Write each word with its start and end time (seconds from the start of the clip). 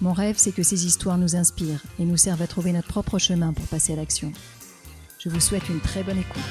Mon 0.00 0.12
rêve, 0.12 0.36
c'est 0.38 0.52
que 0.52 0.62
ces 0.62 0.86
histoires 0.86 1.18
nous 1.18 1.36
inspirent 1.36 1.82
et 1.98 2.04
nous 2.04 2.16
servent 2.16 2.42
à 2.42 2.46
trouver 2.46 2.72
notre 2.72 2.88
propre 2.88 3.18
chemin 3.18 3.52
pour 3.52 3.66
passer 3.66 3.92
à 3.92 3.96
l'action. 3.96 4.32
Je 5.18 5.28
vous 5.28 5.40
souhaite 5.40 5.68
une 5.68 5.80
très 5.80 6.02
bonne 6.02 6.18
écoute. 6.18 6.42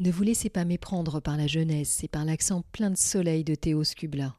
Ne 0.00 0.10
vous 0.10 0.22
laissez 0.22 0.48
pas 0.48 0.64
méprendre 0.64 1.20
par 1.20 1.36
la 1.36 1.46
jeunesse 1.46 2.02
et 2.02 2.08
par 2.08 2.24
l'accent 2.24 2.64
plein 2.72 2.90
de 2.90 2.96
soleil 2.96 3.44
de 3.44 3.54
Théo 3.54 3.84
Scubla. 3.84 4.34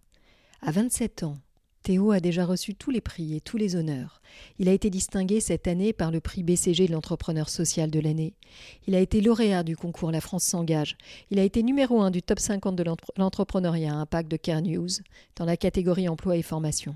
À 0.62 0.72
27 0.72 1.24
ans, 1.24 1.38
Théo 1.84 2.12
a 2.12 2.20
déjà 2.20 2.46
reçu 2.46 2.76
tous 2.76 2.92
les 2.92 3.02
prix 3.02 3.36
et 3.36 3.42
tous 3.42 3.58
les 3.58 3.76
honneurs. 3.76 4.22
Il 4.60 4.70
a 4.70 4.74
été 4.74 4.92
distingué 4.92 5.40
cette 5.40 5.68
année 5.68 5.94
par 5.94 6.12
le 6.12 6.20
prix 6.20 6.44
BCG 6.44 6.88
de 6.88 6.92
l'entrepreneur 6.92 7.50
social 7.50 7.90
de 7.90 8.00
l'année. 8.00 8.36
Il 8.88 8.94
a 8.94 9.00
été 9.00 9.20
lauréat 9.20 9.64
du 9.64 9.76
concours 9.76 10.12
La 10.12 10.22
France 10.22 10.44
s'engage. 10.44 10.96
Il 11.32 11.40
a 11.40 11.44
été 11.44 11.64
numéro 11.64 12.02
un 12.02 12.12
du 12.12 12.22
top 12.22 12.40
50 12.40 12.76
de 12.76 12.86
l'entrepreneuriat 13.18 13.96
Impact 13.96 14.30
de 14.30 14.38
Care 14.38 14.62
News 14.62 14.90
dans 15.36 15.46
la 15.46 15.58
catégorie 15.58 16.08
emploi 16.08 16.38
et 16.38 16.44
formation. 16.44 16.96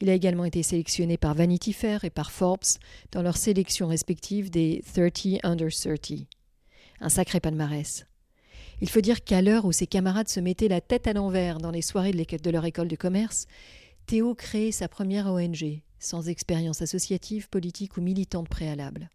Il 0.00 0.08
a 0.08 0.14
également 0.14 0.46
été 0.46 0.62
sélectionné 0.62 1.18
par 1.18 1.34
Vanity 1.34 1.74
Fair 1.74 2.04
et 2.04 2.10
par 2.10 2.32
Forbes 2.32 2.78
dans 3.12 3.22
leur 3.22 3.36
sélection 3.36 3.88
respective 3.88 4.50
des 4.50 4.82
30 4.94 5.40
Under 5.42 5.68
30. 5.70 6.26
Un 7.00 7.08
sacré 7.10 7.40
palmarès. 7.40 8.06
Il 8.80 8.88
faut 8.88 9.00
dire 9.00 9.22
qu'à 9.22 9.42
l'heure 9.42 9.66
où 9.66 9.72
ses 9.72 9.86
camarades 9.86 10.28
se 10.28 10.40
mettaient 10.40 10.68
la 10.68 10.80
tête 10.80 11.06
à 11.06 11.12
l'envers 11.12 11.58
dans 11.58 11.70
les 11.70 11.82
soirées 11.82 12.12
de 12.12 12.50
leur 12.50 12.64
école 12.64 12.88
de 12.88 12.96
commerce, 12.96 13.46
Théo 14.06 14.34
crée 14.34 14.70
sa 14.70 14.86
première 14.86 15.28
ONG, 15.28 15.80
sans 15.98 16.28
expérience 16.28 16.82
associative, 16.82 17.48
politique 17.48 17.96
ou 17.96 18.02
militante 18.02 18.50
préalable. 18.50 19.08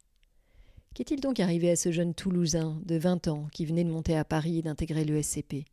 Qu'est-il 0.96 1.22
donc 1.22 1.40
arrivé 1.40 1.70
à 1.70 1.76
ce 1.76 1.92
jeune 1.92 2.16
Toulousain 2.16 2.82
de 2.84 2.96
20 2.96 3.28
ans 3.28 3.48
qui 3.52 3.68
venait 3.68 3.84
de 3.84 3.92
monter 3.92 4.18
à 4.18 4.26
Paris 4.26 4.58
et 4.58 4.62
d'intégrer 4.64 5.06
le 5.06 5.22
SCP 5.22 5.66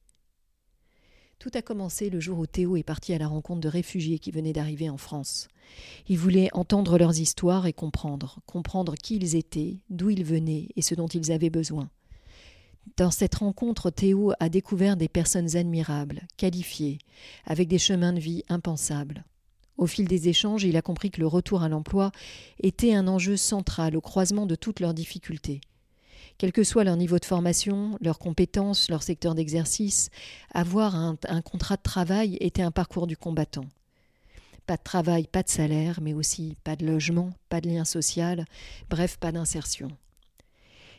Tout 1.39 1.51
a 1.55 1.63
commencé 1.63 2.11
le 2.11 2.21
jour 2.21 2.39
où 2.39 2.47
Théo 2.47 2.77
est 2.77 2.83
parti 2.83 3.15
à 3.15 3.19
la 3.19 3.27
rencontre 3.27 3.63
de 3.63 3.69
réfugiés 3.69 4.19
qui 4.19 4.33
venaient 4.33 4.53
d'arriver 4.53 4.91
en 4.91 4.99
France. 4.99 5.49
Il 6.09 6.19
voulait 6.19 6.51
entendre 6.53 6.99
leurs 6.99 7.19
histoires 7.19 7.67
et 7.67 7.73
comprendre, 7.73 8.41
comprendre 8.45 8.97
qui 8.97 9.17
ils 9.17 9.35
étaient, 9.35 9.79
d'où 9.89 10.11
ils 10.11 10.25
venaient 10.25 10.69
et 10.77 10.83
ce 10.83 10.95
dont 10.95 11.09
ils 11.09 11.33
avaient 11.33 11.49
besoin. 11.49 11.89
Dans 12.97 13.11
cette 13.11 13.35
rencontre, 13.35 13.91
Théo 13.91 14.33
a 14.41 14.49
découvert 14.49 14.97
des 14.97 15.09
personnes 15.09 15.57
admirables, 15.57 16.23
qualifiées, 16.37 16.99
avec 17.45 17.69
des 17.69 17.79
chemins 17.79 18.13
de 18.13 18.21
vie 18.21 18.45
impensables. 18.49 19.25
Au 19.77 19.87
fil 19.87 20.09
des 20.09 20.29
échanges, 20.29 20.65
il 20.65 20.77
a 20.77 20.83
compris 20.83 21.11
que 21.11 21.21
le 21.21 21.27
retour 21.27 21.63
à 21.63 21.69
l'emploi 21.69 22.11
était 22.61 22.95
un 22.95 23.09
enjeu 23.09 23.37
central 23.37 23.97
au 23.97 24.01
croisement 24.01 24.47
de 24.47 24.55
toutes 24.55 24.81
leurs 24.81 24.95
difficultés. 24.95 25.61
Quel 26.39 26.53
que 26.53 26.65
soit 26.65 26.85
leur 26.85 26.97
niveau 26.97 27.19
de 27.19 27.25
formation, 27.25 27.99
leurs 28.01 28.19
compétences, 28.19 28.89
leur 28.89 29.03
secteur 29.03 29.35
d'exercice, 29.35 30.11
avoir 30.53 30.95
un, 30.95 31.17
un, 31.29 31.43
contrat 31.43 31.77
de 31.77 31.83
travail 31.83 32.39
était 32.41 32.63
un 32.63 32.71
parcours 32.71 33.07
du 33.07 33.17
combattant. 33.17 33.67
Pas 34.67 34.77
de 34.77 34.83
travail, 34.83 35.27
pas 35.27 35.43
de 35.43 35.49
salaire, 35.49 36.01
mais 36.03 36.15
aussi 36.15 36.57
pas 36.65 36.77
de 36.77 36.87
logement, 36.87 37.31
pas 37.49 37.61
de 37.61 37.69
lien 37.69 37.85
social, 37.85 38.45
bref, 38.91 39.17
pas 39.19 39.33
d'insertion. 39.33 39.89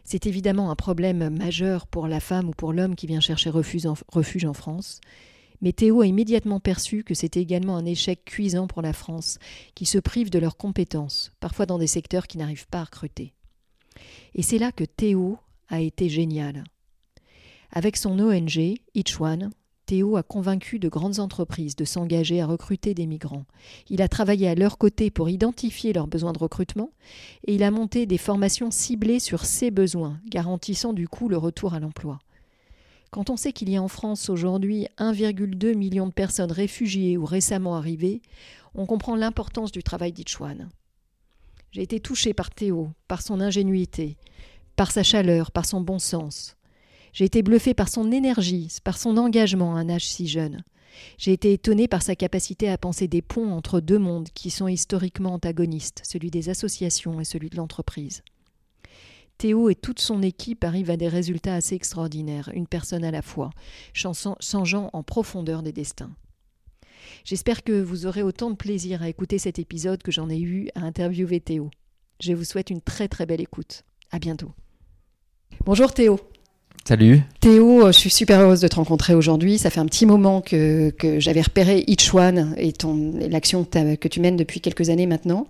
C'est 0.09 0.25
évidemment 0.25 0.71
un 0.71 0.75
problème 0.77 1.27
majeur 1.37 1.85
pour 1.85 2.07
la 2.07 2.21
femme 2.21 2.47
ou 2.47 2.53
pour 2.53 2.71
l'homme 2.71 2.95
qui 2.95 3.07
vient 3.07 3.19
chercher 3.19 3.49
refuge 3.49 4.45
en, 4.45 4.53
France. 4.53 5.01
Mais 5.61 5.73
Théo 5.73 5.99
a 5.99 6.07
immédiatement 6.07 6.61
perçu 6.61 7.03
que 7.03 7.13
c'était 7.13 7.41
également 7.41 7.75
un 7.75 7.83
échec 7.83 8.23
cuisant 8.23 8.67
pour 8.67 8.81
la 8.81 8.93
France, 8.93 9.37
qui 9.75 9.85
se 9.85 9.97
prive 9.97 10.29
de 10.29 10.39
leurs 10.39 10.55
compétences, 10.55 11.33
parfois 11.41 11.65
dans 11.65 11.77
des 11.77 11.87
secteurs 11.87 12.27
qui 12.27 12.37
n'arrivent 12.37 12.69
pas 12.69 12.79
à 12.79 12.83
recruter. 12.85 13.33
Et 14.33 14.43
c'est 14.43 14.59
là 14.59 14.71
que 14.71 14.85
Théo 14.85 15.39
a 15.67 15.81
été 15.81 16.07
génial. 16.07 16.63
Avec 17.69 17.97
son 17.97 18.17
ONG, 18.17 18.77
Each 18.95 19.19
Théo 19.87 20.17
a 20.17 20.21
convaincu 20.21 20.79
de 20.79 20.89
grandes 20.89 21.19
entreprises 21.19 21.77
de 21.77 21.85
s'engager 21.85 22.41
à 22.41 22.45
recruter 22.45 22.93
des 22.93 23.07
migrants. 23.07 23.45
Il 23.89 24.01
a 24.01 24.09
travaillé 24.09 24.49
à 24.49 24.53
leur 24.53 24.77
côté 24.77 25.09
pour 25.09 25.29
identifier 25.29 25.93
leurs 25.93 26.07
besoins 26.07 26.33
de 26.33 26.39
recrutement 26.39 26.91
et 27.45 27.55
il 27.55 27.63
a 27.63 27.71
monté 27.71 28.05
des 28.05 28.17
formations 28.17 28.69
ciblées 28.69 29.21
sur 29.21 29.45
ces 29.45 29.71
besoins, 29.71 30.19
garantissant 30.27 30.91
du 30.91 31.07
coup 31.07 31.29
le 31.29 31.37
retour 31.37 31.73
à 31.73 31.79
l'emploi. 31.79 32.19
Quand 33.11 33.29
on 33.29 33.37
sait 33.37 33.53
qu'il 33.53 33.69
y 33.69 33.77
a 33.77 33.81
en 33.81 33.87
France 33.87 34.29
aujourd'hui 34.29 34.87
1,2 34.97 35.73
million 35.73 36.05
de 36.05 36.11
personnes 36.11 36.51
réfugiées 36.51 37.15
ou 37.15 37.23
récemment 37.23 37.77
arrivées, 37.77 38.21
on 38.75 38.85
comprend 38.85 39.15
l'importance 39.15 39.71
du 39.71 39.83
travail 39.83 40.11
d'Ichwan. 40.11 40.67
J'ai 41.71 41.83
été 41.83 42.01
touché 42.01 42.33
par 42.33 42.49
Théo, 42.49 42.91
par 43.07 43.21
son 43.21 43.39
ingénuité, 43.39 44.17
par 44.75 44.91
sa 44.91 45.03
chaleur, 45.03 45.51
par 45.51 45.65
son 45.65 45.79
bon 45.79 45.97
sens. 45.97 46.56
J'ai 47.17 47.25
été 47.25 47.41
bluffé 47.41 47.73
par 47.73 47.89
son 47.89 48.11
énergie, 48.11 48.67
par 48.83 48.99
son 48.99 49.17
engagement 49.17 49.75
à 49.75 49.79
un 49.79 49.89
âge 49.89 50.07
si 50.07 50.27
jeune. 50.27 50.63
J'ai 51.17 51.33
été 51.33 51.51
étonné 51.51 51.87
par 51.87 52.03
sa 52.03 52.15
capacité 52.15 52.69
à 52.69 52.77
penser 52.77 53.07
des 53.07 53.23
ponts 53.23 53.53
entre 53.53 53.79
deux 53.79 53.97
mondes 53.97 54.29
qui 54.35 54.51
sont 54.51 54.67
historiquement 54.67 55.33
antagonistes, 55.33 56.03
celui 56.05 56.29
des 56.29 56.49
associations 56.49 57.19
et 57.19 57.25
celui 57.25 57.49
de 57.49 57.55
l'entreprise. 57.55 58.21
Théo 59.39 59.67
et 59.71 59.73
toute 59.73 59.99
son 59.99 60.21
équipe 60.21 60.63
arrivent 60.63 60.91
à 60.91 60.95
des 60.95 61.07
résultats 61.07 61.55
assez 61.55 61.73
extraordinaires, 61.73 62.51
une 62.53 62.67
personne 62.67 63.03
à 63.03 63.09
la 63.09 63.23
fois, 63.23 63.49
changeant 63.93 64.91
en 64.93 65.01
profondeur 65.01 65.63
des 65.63 65.73
destins. 65.73 66.15
J'espère 67.25 67.63
que 67.63 67.81
vous 67.81 68.05
aurez 68.05 68.21
autant 68.21 68.51
de 68.51 68.55
plaisir 68.55 69.01
à 69.01 69.09
écouter 69.09 69.39
cet 69.39 69.57
épisode 69.57 70.03
que 70.03 70.11
j'en 70.11 70.29
ai 70.29 70.39
eu 70.39 70.69
à 70.75 70.81
interviewer 70.81 71.39
Théo. 71.39 71.71
Je 72.19 72.33
vous 72.33 72.43
souhaite 72.43 72.69
une 72.69 72.81
très 72.81 73.07
très 73.07 73.25
belle 73.25 73.41
écoute. 73.41 73.85
À 74.11 74.19
bientôt. 74.19 74.51
Bonjour 75.65 75.91
Théo. 75.95 76.19
Salut. 76.87 77.19
Théo, 77.41 77.85
euh, 77.85 77.91
je 77.91 77.99
suis 77.99 78.09
super 78.09 78.39
heureuse 78.39 78.61
de 78.61 78.67
te 78.69 78.77
rencontrer 78.77 79.13
aujourd'hui. 79.13 79.57
Ça 79.57 79.69
fait 79.69 79.81
un 79.81 79.85
petit 79.87 80.05
moment 80.05 80.39
que, 80.39 80.93
j'avais 81.17 81.41
repéré 81.41 81.83
Each 81.85 82.13
One 82.13 82.55
et, 82.55 82.71
l'action 83.29 83.65
que, 83.65 84.07
tu 84.07 84.21
mènes 84.21 84.37
depuis 84.37 84.61
quelques 84.61 84.89
années 84.89 85.05
maintenant. 85.05 85.47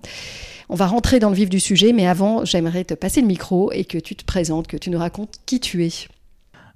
On 0.67 0.73
va 0.73 0.87
rentrer 0.87 1.19
dans 1.19 1.29
le 1.29 1.35
vif 1.35 1.47
du 1.47 1.59
sujet, 1.59 1.93
mais 1.93 2.07
avant, 2.07 2.43
j'aimerais 2.43 2.85
te 2.85 2.95
passer 2.95 3.21
le 3.21 3.27
micro 3.27 3.71
et 3.71 3.85
que 3.85 3.99
tu 3.99 4.15
te 4.15 4.25
présentes, 4.25 4.65
que 4.65 4.77
tu 4.77 4.89
nous 4.89 4.97
racontes 4.97 5.35
qui 5.45 5.59
tu 5.59 5.85
es. 5.85 5.91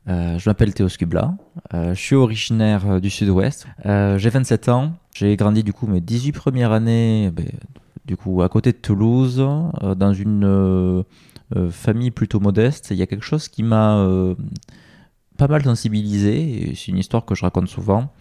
Euh, 0.07 0.37
je 0.37 0.47
m'appelle 0.47 0.75
Théo 0.75 0.89
Scubla, 0.89 1.33
euh, 1.73 1.95
je 1.95 1.99
suis 1.99 2.15
originaire 2.15 3.01
du 3.01 3.09
sud-ouest, 3.09 3.65
j'ai 3.83 4.29
27 4.29 4.69
ans, 4.69 4.91
j'ai 5.15 5.35
grandi 5.37 5.63
du 5.63 5.73
coup 5.73 5.87
mes 5.87 6.01
18 6.01 6.33
premières 6.33 6.71
années 6.71 7.31
ben, 7.33 7.47
du 8.05 8.15
coup 8.15 8.43
à 8.43 8.49
côté 8.49 8.73
de 8.73 8.77
Toulouse, 8.77 9.37
dans 9.37 10.13
une 10.13 11.03
famille 11.71 12.11
plutôt 12.11 12.39
modeste, 12.39 12.89
il 12.91 12.97
y 12.97 13.01
a 13.01 13.07
quelque 13.07 13.25
chose 13.25 13.47
qui 13.47 13.63
m'a 13.63 13.97
euh, 13.97 14.35
pas 15.37 15.47
mal 15.47 15.63
sensibilisé, 15.63 16.73
c'est 16.75 16.87
une 16.87 16.97
histoire 16.97 17.25
que 17.25 17.35
je 17.35 17.41
raconte 17.41 17.67
souvent. 17.67 18.11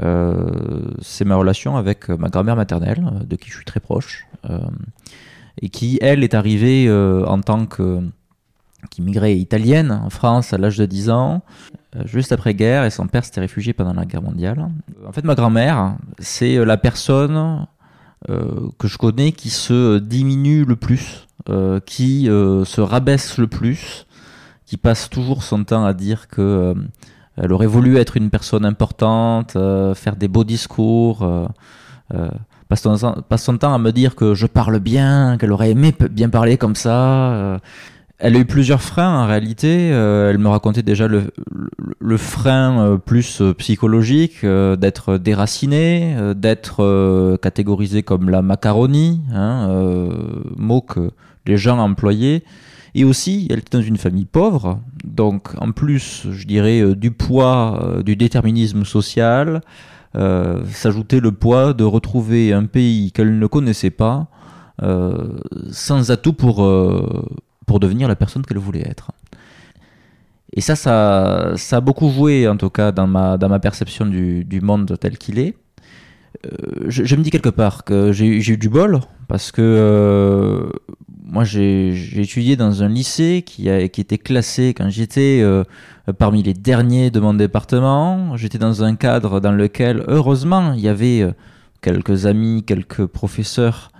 Euh, 0.00 0.90
c'est 1.02 1.24
ma 1.24 1.36
relation 1.36 1.76
avec 1.76 2.08
ma 2.08 2.28
grand-mère 2.28 2.56
maternelle, 2.56 3.04
de 3.26 3.36
qui 3.36 3.50
je 3.50 3.56
suis 3.56 3.64
très 3.64 3.80
proche, 3.80 4.26
et 5.60 5.68
qui, 5.68 5.98
elle, 6.00 6.24
est 6.24 6.34
arrivée 6.34 6.90
en 6.90 7.40
tant 7.40 7.66
que 7.66 8.00
qu'immigrée 8.90 9.36
italienne 9.36 9.92
en 9.92 10.10
France 10.10 10.52
à 10.52 10.58
l'âge 10.58 10.76
de 10.76 10.86
10 10.86 11.10
ans, 11.10 11.42
juste 12.04 12.32
après-guerre, 12.32 12.84
et 12.84 12.90
son 12.90 13.06
père 13.06 13.24
s'était 13.24 13.40
réfugié 13.40 13.72
pendant 13.72 13.92
la 13.92 14.06
guerre 14.06 14.22
mondiale. 14.22 14.68
En 15.06 15.12
fait, 15.12 15.24
ma 15.24 15.34
grand-mère, 15.34 15.96
c'est 16.18 16.64
la 16.64 16.76
personne 16.78 17.66
que 18.28 18.88
je 18.88 18.98
connais 18.98 19.32
qui 19.32 19.50
se 19.50 19.98
diminue 19.98 20.64
le 20.64 20.76
plus 20.76 21.26
euh, 21.31 21.31
qui 21.86 22.28
euh, 22.28 22.64
se 22.64 22.80
rabaisse 22.80 23.38
le 23.38 23.46
plus, 23.46 24.06
qui 24.66 24.76
passe 24.76 25.10
toujours 25.10 25.42
son 25.42 25.64
temps 25.64 25.84
à 25.84 25.92
dire 25.92 26.28
que 26.28 26.40
euh, 26.40 26.74
elle 27.36 27.52
aurait 27.52 27.66
voulu 27.66 27.96
être 27.96 28.16
une 28.16 28.30
personne 28.30 28.64
importante, 28.64 29.52
faire 29.52 30.16
des 30.16 30.28
beaux 30.28 30.44
discours, 30.44 31.26
passe 32.68 32.82
son, 32.82 33.58
temps 33.58 33.72
à 33.72 33.78
me 33.78 33.90
dire 33.90 34.14
que 34.14 34.34
je 34.34 34.46
parle 34.46 34.78
bien, 34.80 35.38
qu'elle 35.38 35.52
aurait 35.52 35.70
aimé 35.70 35.94
bien 36.10 36.28
parler 36.28 36.58
comme 36.58 36.74
ça. 36.74 37.58
Elle 38.18 38.36
a 38.36 38.38
eu 38.38 38.44
plusieurs 38.44 38.82
freins 38.82 39.22
en 39.22 39.26
réalité. 39.26 39.88
elle 39.88 40.36
me 40.36 40.48
racontait 40.48 40.82
déjà 40.82 41.08
le, 41.08 42.16
frein 42.18 43.00
plus 43.02 43.40
psychologique, 43.56 44.44
d'être 44.44 45.16
déraciné, 45.16 46.14
d'être 46.36 47.38
catégorisé 47.40 48.02
comme 48.02 48.28
la 48.28 48.42
macaroni, 48.42 49.22
hein, 49.32 50.10
mot 50.58 50.82
que 50.82 51.12
les 51.46 51.56
gens 51.56 51.78
employés. 51.78 52.44
Et 52.94 53.04
aussi, 53.04 53.48
elle 53.50 53.60
était 53.60 53.78
dans 53.78 53.82
une 53.82 53.96
famille 53.96 54.26
pauvre, 54.26 54.80
donc 55.02 55.48
en 55.58 55.72
plus, 55.72 56.26
je 56.30 56.46
dirais, 56.46 56.94
du 56.94 57.10
poids 57.10 58.02
du 58.04 58.16
déterminisme 58.16 58.84
social, 58.84 59.62
s'ajoutait 60.14 61.20
le 61.20 61.32
poids 61.32 61.72
de 61.72 61.84
retrouver 61.84 62.52
un 62.52 62.66
pays 62.66 63.10
qu'elle 63.12 63.38
ne 63.38 63.46
connaissait 63.46 63.88
pas, 63.88 64.26
sans 65.70 66.10
atout 66.10 66.34
pour, 66.34 66.58
devenir 67.80 68.08
la 68.08 68.14
personne 68.14 68.44
qu'elle 68.44 68.58
voulait 68.58 68.86
être. 68.86 69.10
Et 70.54 70.60
ça, 70.60 70.76
ça, 70.76 71.76
a 71.76 71.80
beaucoup 71.80 72.10
joué, 72.10 72.46
en 72.46 72.56
tout 72.56 72.70
cas, 72.70 72.92
dans 72.92 73.06
ma, 73.06 73.58
perception 73.58 74.04
du, 74.06 74.60
monde 74.62 74.96
tel 75.00 75.16
qu'il 75.16 75.38
est. 75.38 75.56
Euh, 76.46 76.86
je, 76.88 77.16
me 77.16 77.22
dis 77.22 77.30
quelque 77.30 77.50
part 77.50 77.84
que 77.84 78.12
j'ai 78.12 78.26
eu 78.26 78.56
du 78.56 78.68
bol, 78.68 79.00
parce 79.28 79.52
que 79.52 79.62
euh, 79.62 80.70
moi, 81.32 81.42
j'ai 81.42 82.20
étudié 82.20 82.54
dans 82.54 82.84
un 82.84 82.88
lycée 82.88 83.42
qui, 83.44 83.68
était 83.68 84.18
classé, 84.18 84.74
quand 84.74 84.88
j'étais 84.88 85.40
euh, 85.42 85.64
parmi 86.16 86.44
les 86.44 86.54
derniers 86.54 87.10
de 87.10 87.18
mon 87.18 87.34
département, 87.34 88.36
j'étais 88.36 88.58
dans 88.58 88.84
un 88.84 88.94
cadre 88.94 89.40
dans 89.40 89.52
lequel, 89.52 90.04
heureusement, 90.06 90.74
il 90.74 90.80
y 90.80 90.88
avait 90.88 91.26
quelques 91.80 92.26
amis, 92.26 92.62
quelques 92.64 93.06
professeurs 93.06 93.90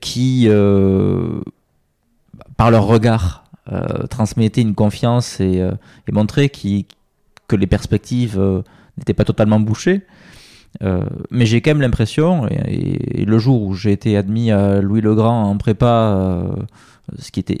qui, 0.00 0.48
par 2.56 2.70
leur 2.70 2.86
regard, 2.86 3.44
euh, 3.72 4.06
transmettait 4.08 4.62
une 4.62 4.74
confiance 4.74 5.38
et, 5.38 5.60
euh, 5.60 5.70
montrait 6.10 6.48
que 6.48 7.56
les 7.56 7.66
perspectives 7.66 8.36
euh, 8.38 8.62
n'étaient 8.96 9.14
pas 9.14 9.24
totalement 9.24 9.60
bouchées. 9.60 10.02
Mais 11.30 11.46
j'ai 11.46 11.60
quand 11.60 11.70
même 11.70 11.80
l'impression, 11.80 12.48
et, 12.48 13.24
le 13.24 13.38
jour 13.38 13.62
où 13.62 13.74
j'ai 13.74 13.92
été 13.92 14.16
admis 14.16 14.50
à 14.50 14.80
Louis 14.80 15.00
le 15.00 15.14
Grand 15.14 15.44
en 15.44 15.56
prépa, 15.56 16.46
ce 17.18 17.30
qui 17.30 17.40
était 17.40 17.58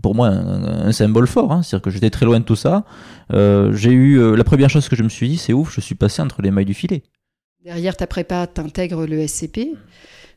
pour 0.00 0.14
moi 0.14 0.28
un, 0.28 0.92
symbole 0.92 1.26
fort, 1.26 1.52
hein, 1.52 1.62
c'est-à-dire 1.62 1.82
que 1.82 1.90
j'étais 1.90 2.10
très 2.10 2.26
loin 2.26 2.40
de 2.40 2.44
tout 2.44 2.56
ça, 2.56 2.84
j'ai 3.30 3.92
eu 3.92 4.36
la 4.36 4.44
première 4.44 4.70
chose 4.70 4.88
que 4.88 4.96
je 4.96 5.02
me 5.02 5.08
suis 5.08 5.28
dit, 5.28 5.38
c'est 5.38 5.52
ouf, 5.52 5.74
je 5.74 5.80
suis 5.80 5.94
passé 5.94 6.22
entre 6.22 6.42
les 6.42 6.50
mailles 6.50 6.64
du 6.64 6.74
filet. 6.74 7.02
Derrière 7.64 7.96
ta 7.96 8.06
prépa, 8.06 8.48
tu 8.48 8.60
intègres 8.60 9.06
le 9.06 9.26
SCP, 9.26 9.68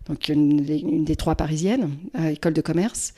donc 0.07 0.29
une, 0.29 0.63
une, 0.69 1.05
des 1.05 1.15
trois 1.15 1.35
parisiennes, 1.35 1.89
à 2.13 2.31
école 2.31 2.53
de 2.53 2.61
commerce. 2.61 3.13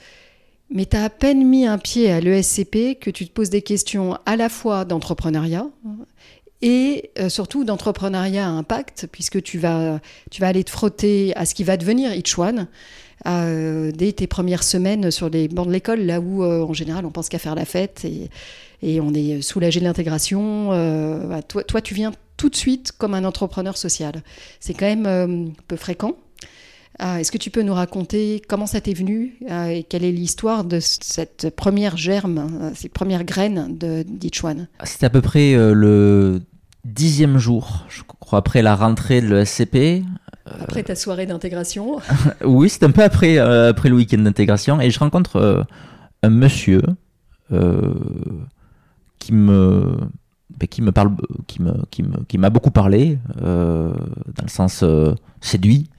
Mais 0.70 0.86
tu 0.86 0.98
as 0.98 1.06
à 1.06 1.10
peine 1.10 1.46
mis 1.46 1.66
un 1.66 1.78
pied 1.78 2.12
à 2.12 2.20
l'ESCP 2.20 3.00
que 3.00 3.10
tu 3.10 3.26
te 3.26 3.32
poses 3.32 3.50
des 3.50 3.62
questions 3.62 4.18
à 4.26 4.36
la 4.36 4.50
fois 4.50 4.86
d'entrepreneuriat 4.86 5.68
et 6.62 7.12
euh, 7.20 7.30
surtout 7.30 7.64
d'entrepreneuriat 7.64 8.46
à 8.46 8.50
impact, 8.50 9.08
puisque 9.12 9.42
tu 9.42 9.60
vas, 9.60 10.00
tu 10.32 10.42
vas 10.42 10.48
aller 10.48 10.64
te 10.64 10.72
frotter 10.72 11.36
à 11.36 11.46
ce 11.46 11.54
qui 11.54 11.64
va 11.64 11.78
devenir 11.78 12.14
Itchwan 12.14 12.68
euh, 13.28 13.92
dès 13.92 14.12
tes 14.12 14.28
premières 14.28 14.64
semaines 14.64 15.12
sur 15.12 15.30
les 15.30 15.48
bancs 15.48 15.68
de 15.68 15.72
l'école, 15.72 16.02
là 16.02 16.20
où 16.20 16.44
euh, 16.44 16.64
en 16.64 16.74
général 16.74 17.06
on 17.06 17.12
pense 17.12 17.30
qu'à 17.30 17.40
faire 17.40 17.56
la 17.56 17.66
fête 17.66 18.06
et, 18.06 18.30
et 18.82 19.00
on 19.02 19.14
est 19.14 19.42
soulagé 19.42 19.80
de 19.80 19.86
l'intégration. 19.86 20.70
Bah, 21.28 21.42
toi, 21.42 21.64
toi, 21.64 21.82
tu 21.82 21.94
viens 21.94 22.12
tout 22.38 22.50
de 22.50 22.56
suite 22.56 22.92
comme 22.92 23.14
un 23.14 23.24
entrepreneur 23.24 23.78
social. 23.78 24.22
C'est 24.60 24.74
quand 24.74 24.86
même 24.86 25.54
peu 25.68 25.76
fréquent. 25.76 26.16
Ah, 27.00 27.20
est-ce 27.20 27.32
que 27.32 27.38
tu 27.38 27.52
peux 27.52 27.62
nous 27.62 27.74
raconter 27.74 28.42
comment 28.48 28.66
ça 28.66 28.82
t'est 28.82 28.94
venu 28.94 29.36
ah, 29.50 29.72
et 29.72 29.84
quelle 29.84 30.04
est 30.04 30.12
l'histoire 30.12 30.64
de 30.64 30.80
cette 30.80 31.56
première 31.56 31.96
germe, 31.96 32.50
euh, 32.62 32.72
ces 32.74 32.90
premières 32.90 33.24
graines 33.24 33.78
de 33.78 34.04
Dichuan? 34.08 34.68
C'était 34.84 35.06
à 35.06 35.10
peu 35.12 35.22
près 35.22 35.54
euh, 35.54 35.74
le 35.74 36.42
dixième 36.86 37.38
jour, 37.38 37.86
je 37.90 38.02
crois, 38.02 38.40
après 38.40 38.64
la 38.64 38.76
rentrée 38.76 39.22
de 39.22 39.28
l'ESCP. 39.28 39.76
Euh, 39.76 40.52
après 40.60 40.82
ta 40.82 40.96
soirée 40.96 41.28
d'intégration 41.28 42.00
Oui, 42.44 42.68
c'est 42.70 42.84
un 42.84 42.92
peu 42.92 43.04
après, 43.04 43.38
après 43.38 43.90
le 43.90 43.96
week-end 43.96 44.20
d'intégration. 44.20 44.82
Et 44.82 44.90
je 44.90 44.98
rencontre 44.98 45.68
un 46.24 46.30
monsieur 46.30 46.82
qui 49.20 49.34
me 49.34 49.98
ben, 50.58 50.68
qui 50.68 50.82
me 50.82 50.92
parle 50.92 51.12
qui 51.46 51.62
me 51.62 51.74
qui 51.92 52.02
me 52.02 52.24
qui 52.28 52.38
m'a 52.40 52.50
beaucoup 52.50 52.72
parlé 52.72 53.20
dans 53.36 53.94
le 54.42 54.50
sens 54.50 54.84
séduit 55.42 55.90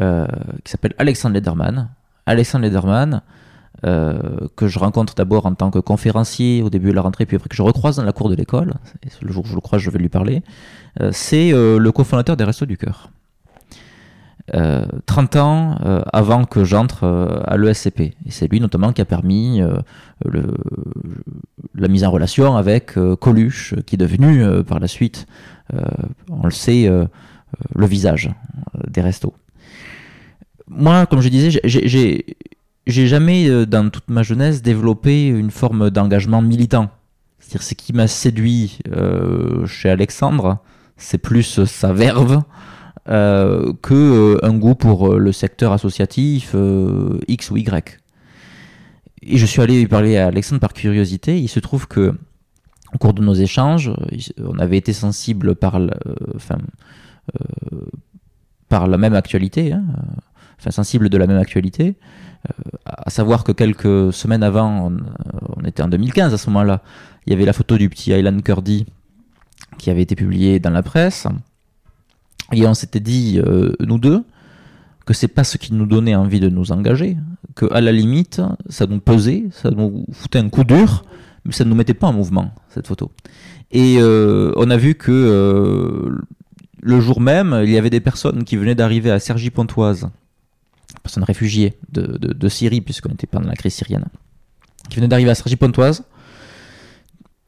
euh, 0.00 0.26
qui 0.64 0.70
s'appelle 0.70 0.94
Alexandre 0.98 1.34
Lederman. 1.34 1.88
Alexandre 2.26 2.64
Lederman, 2.64 3.22
euh, 3.84 4.20
que 4.56 4.68
je 4.68 4.78
rencontre 4.78 5.14
d'abord 5.14 5.46
en 5.46 5.54
tant 5.54 5.70
que 5.70 5.80
conférencier 5.80 6.62
au 6.62 6.70
début 6.70 6.90
de 6.90 6.94
la 6.94 7.02
rentrée, 7.02 7.26
puis 7.26 7.36
après 7.36 7.48
que 7.48 7.56
je 7.56 7.62
recroise 7.62 7.96
dans 7.96 8.04
la 8.04 8.12
cour 8.12 8.30
de 8.30 8.36
l'école, 8.36 8.74
le 9.20 9.32
jour 9.32 9.44
où 9.44 9.48
je 9.48 9.54
le 9.54 9.60
croise, 9.60 9.80
je 9.80 9.90
vais 9.90 9.98
lui 9.98 10.08
parler, 10.08 10.42
euh, 11.00 11.10
c'est 11.12 11.50
le 11.50 11.90
cofondateur 11.90 12.36
des 12.36 12.44
Restos 12.44 12.66
du 12.66 12.76
Cœur. 12.76 13.10
30 15.06 15.36
ans 15.36 15.76
avant 16.12 16.44
que 16.44 16.64
j'entre 16.64 17.04
à 17.46 17.56
l'ESCP. 17.56 18.00
Et 18.00 18.30
c'est 18.30 18.48
lui 18.48 18.58
notamment 18.58 18.92
qui 18.92 19.00
a 19.00 19.04
permis 19.04 19.62
la 20.24 21.88
mise 21.88 22.02
en 22.02 22.10
relation 22.10 22.56
avec 22.56 22.94
Coluche, 23.20 23.76
qui 23.86 23.94
est 23.94 23.98
devenu 23.98 24.64
par 24.64 24.80
la 24.80 24.88
suite, 24.88 25.28
on 26.28 26.44
le 26.44 26.50
sait, 26.50 26.90
le 27.76 27.86
visage 27.86 28.32
des 28.88 29.02
restos 29.02 29.34
moi, 30.70 31.04
comme 31.06 31.20
je 31.20 31.28
disais, 31.28 31.60
j'ai 31.64 33.06
jamais, 33.06 33.48
euh, 33.48 33.66
dans 33.66 33.90
toute 33.90 34.08
ma 34.08 34.22
jeunesse, 34.22 34.62
développé 34.62 35.26
une 35.26 35.50
forme 35.50 35.90
d'engagement 35.90 36.40
militant. 36.40 36.90
C'est-à-dire, 37.40 37.62
ce 37.62 37.74
qui 37.74 37.92
m'a 37.92 38.06
séduit 38.06 38.78
euh, 38.92 39.66
chez 39.66 39.90
Alexandre, 39.90 40.58
c'est 40.96 41.18
plus 41.18 41.64
sa 41.64 41.92
verve 41.92 42.42
euh, 43.08 43.72
que 43.82 43.94
euh, 43.94 44.46
un 44.46 44.56
goût 44.56 44.76
pour 44.76 45.16
le 45.16 45.32
secteur 45.32 45.72
associatif 45.72 46.54
X 47.26 47.50
ou 47.50 47.56
Y. 47.56 47.98
Et 49.22 49.36
je 49.36 49.46
suis 49.46 49.60
allé 49.60 49.78
lui 49.78 49.88
parler 49.88 50.16
à 50.16 50.28
Alexandre 50.28 50.60
par 50.60 50.72
curiosité. 50.72 51.40
Il 51.40 51.48
se 51.48 51.58
trouve 51.58 51.88
que, 51.88 52.14
au 52.94 52.98
cours 52.98 53.12
de 53.12 53.22
nos 53.22 53.34
échanges, 53.34 53.92
on 54.38 54.58
avait 54.58 54.78
été 54.78 54.92
sensible 54.92 55.56
par, 55.56 55.80
enfin, 56.36 56.58
par 58.68 58.86
la 58.86 58.96
même 58.96 59.14
actualité. 59.14 59.72
Hein, 59.72 59.84
enfin, 60.60 60.70
sensible 60.70 61.08
de 61.08 61.18
la 61.18 61.26
même 61.26 61.38
actualité. 61.38 61.96
Euh, 62.48 62.52
à 62.84 63.10
savoir 63.10 63.44
que 63.44 63.52
quelques 63.52 64.12
semaines 64.12 64.42
avant, 64.42 64.92
on, 65.56 65.64
était 65.64 65.82
en 65.82 65.88
2015 65.88 66.32
à 66.32 66.38
ce 66.38 66.48
moment-là, 66.50 66.82
il 67.26 67.32
y 67.32 67.36
avait 67.36 67.44
la 67.44 67.52
photo 67.52 67.76
du 67.76 67.88
petit 67.88 68.12
Aylan 68.12 68.38
Kurdi 68.40 68.86
qui 69.78 69.90
avait 69.90 70.02
été 70.02 70.14
publiée 70.14 70.58
dans 70.58 70.70
la 70.70 70.82
presse. 70.82 71.26
Et 72.52 72.66
on 72.66 72.74
s'était 72.74 73.00
dit, 73.00 73.40
euh, 73.44 73.72
nous 73.80 73.98
deux, 73.98 74.24
que 75.06 75.14
c'est 75.14 75.28
pas 75.28 75.44
ce 75.44 75.56
qui 75.56 75.72
nous 75.72 75.86
donnait 75.86 76.14
envie 76.14 76.40
de 76.40 76.48
nous 76.48 76.72
engager, 76.72 77.16
que 77.54 77.72
à 77.72 77.80
la 77.80 77.92
limite, 77.92 78.42
ça 78.68 78.86
nous 78.86 79.00
pesait, 79.00 79.44
ça 79.52 79.70
nous 79.70 80.04
foutait 80.12 80.38
un 80.38 80.48
coup 80.48 80.64
dur, 80.64 81.04
mais 81.44 81.52
ça 81.52 81.64
ne 81.64 81.70
nous 81.70 81.76
mettait 81.76 81.94
pas 81.94 82.08
en 82.08 82.12
mouvement, 82.12 82.52
cette 82.68 82.86
photo. 82.86 83.10
Et 83.70 83.96
euh, 83.98 84.52
on 84.56 84.68
a 84.70 84.76
vu 84.76 84.94
que 84.96 86.10
le 86.82 87.00
jour 87.00 87.20
même, 87.20 87.60
il 87.62 87.70
y 87.70 87.78
avait 87.78 87.90
des 87.90 88.00
personnes 88.00 88.44
qui 88.44 88.56
venaient 88.56 88.74
d'arriver 88.74 89.10
à 89.10 89.18
Cergy-Pontoise 89.18 90.10
personnes 91.02 91.24
réfugiées 91.24 91.74
de, 91.90 92.18
de, 92.18 92.48
Syrie, 92.48 92.80
puisqu'on 92.80 93.10
était 93.10 93.26
pas 93.26 93.38
dans 93.38 93.48
la 93.48 93.54
crise 93.54 93.74
syrienne, 93.74 94.04
qui 94.88 94.96
venaient 94.96 95.08
d'arriver 95.08 95.30
à 95.30 95.34
Sergi-Pontoise, 95.34 96.04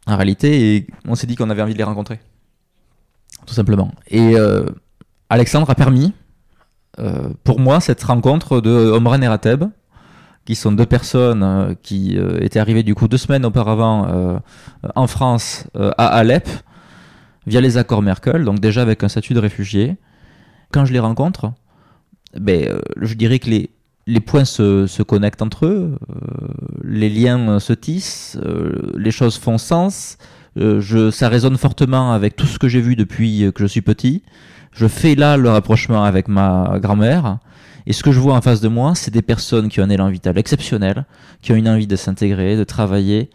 en 0.07 0.17
réalité, 0.17 0.77
et 0.77 0.87
on 1.07 1.15
s'est 1.15 1.27
dit 1.27 1.37
qu'on 1.37 1.51
avait 1.51 1.63
envie 1.63 1.75
de 1.75 1.79
les 1.79 1.85
rencontrer. 1.85 2.21
Tout 3.47 3.55
simplement. 3.55 3.93
Et 4.09 4.37
euh, 4.37 4.67
Alexandre 5.31 5.69
a 5.71 5.75
permis, 5.75 6.13
euh, 6.99 7.31
pour 7.45 7.61
moi, 7.61 7.81
cette 7.81 8.03
rencontre 8.03 8.61
de 8.61 8.71
Omran 8.71 9.21
et 9.23 9.29
Rateb, 9.29 9.65
qui 10.45 10.55
sont 10.55 10.73
deux 10.73 10.87
personnes 10.87 11.43
euh, 11.43 11.75
qui 11.83 12.17
étaient 12.41 12.59
arrivées 12.59 12.83
du 12.83 12.95
coup 12.95 13.09
deux 13.09 13.17
semaines 13.17 13.45
auparavant 13.45 14.41
en 14.95 15.07
France, 15.07 15.67
à 15.75 16.07
Alep, 16.07 16.49
via 17.47 17.61
les 17.61 17.77
accords 17.77 18.03
Merkel, 18.03 18.45
donc 18.45 18.61
déjà 18.61 18.83
avec 18.83 19.03
un 19.03 19.09
statut 19.09 19.35
de 19.35 19.41
réfugié. 19.41 19.97
Quand 20.71 20.85
je 20.85 20.93
les 20.93 20.99
rencontre, 20.99 21.53
ben, 22.39 22.67
euh, 22.67 22.81
je 23.01 23.15
dirais 23.15 23.39
que 23.39 23.51
les, 23.51 23.71
les 24.07 24.21
points 24.21 24.45
se, 24.45 24.87
se, 24.87 25.03
connectent 25.03 25.43
entre 25.43 25.67
eux, 25.67 25.99
euh, 26.11 26.49
les 26.85 27.09
liens 27.09 27.61
se 27.61 27.73
tissent, 27.73 28.39
euh, 28.45 28.93
les 28.97 29.11
choses 29.11 29.39
font 29.39 29.59
sens. 29.59 30.19
je, 30.57 31.11
ça 31.11 31.29
résonne 31.29 31.57
fortement 31.57 32.13
avec 32.13 32.37
tout 32.37 32.47
ce 32.47 32.59
que 32.59 32.69
j'ai 32.69 32.81
vu 32.81 32.97
depuis 32.97 33.51
que 33.55 33.63
je 33.63 33.67
suis 33.67 33.83
petit. 33.83 34.23
Je 34.73 34.87
fais 34.87 35.15
là 35.15 35.37
le 35.37 35.51
rapprochement 35.51 36.05
avec 36.05 36.29
ma 36.29 36.79
grand-mère. 36.81 37.39
Et 37.87 37.93
ce 37.93 38.03
que 38.03 38.13
je 38.13 38.21
vois 38.21 38.35
en 38.35 38.41
face 38.41 38.61
de 38.61 38.69
moi, 38.69 38.95
c'est 38.95 39.11
des 39.11 39.23
personnes 39.23 39.69
qui 39.69 39.81
ont 39.81 39.85
un 39.85 39.91
élan 39.91 40.09
vital 40.09 40.39
exceptionnel, 40.39 41.05
qui 41.43 41.53
ont 41.53 41.57
une 41.57 41.69
envie 41.69 41.87
de 41.89 41.97
s'intégrer, 41.97 42.57
de 42.57 42.65
travailler, 42.65 43.29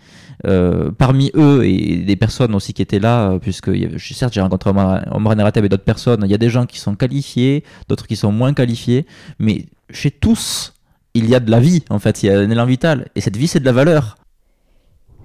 euh, 0.46 0.92
parmi 0.92 1.32
eux 1.36 1.66
et 1.66 1.98
des 1.98 2.16
personnes 2.16 2.54
aussi 2.54 2.74
qui 2.74 2.82
étaient 2.82 3.00
là, 3.00 3.32
euh, 3.32 3.40
puisque 3.40 3.72
certes 4.14 4.34
j'ai 4.34 4.42
rencontré 4.42 4.70
Omar 4.70 5.36
Nerateb 5.36 5.66
et 5.66 5.70
d'autres 5.70 5.84
personnes, 5.84 6.22
il 6.26 6.32
y 6.32 6.36
a 6.36 6.38
des 6.38 6.50
gens 6.50 6.66
qui 6.66 6.80
sont 6.80 6.96
qualifiés, 6.96 7.64
d'autres 7.90 8.06
qui 8.06 8.16
sont 8.16 8.32
moins 8.32 8.54
qualifiés, 8.54 9.08
mais 9.40 9.66
chez 9.90 10.12
tous, 10.12 10.74
il 11.16 11.28
y 11.28 11.34
a 11.34 11.40
de 11.40 11.50
la 11.50 11.60
vie 11.60 11.84
en 11.90 12.00
fait, 12.00 12.22
il 12.22 12.28
y 12.28 12.30
a 12.30 12.38
un 12.38 12.50
élan 12.50 12.66
vital, 12.66 13.08
et 13.16 13.22
cette 13.22 13.38
vie 13.38 13.48
c'est 13.48 13.60
de 13.60 13.66
la 13.66 13.72
valeur. 13.72 14.18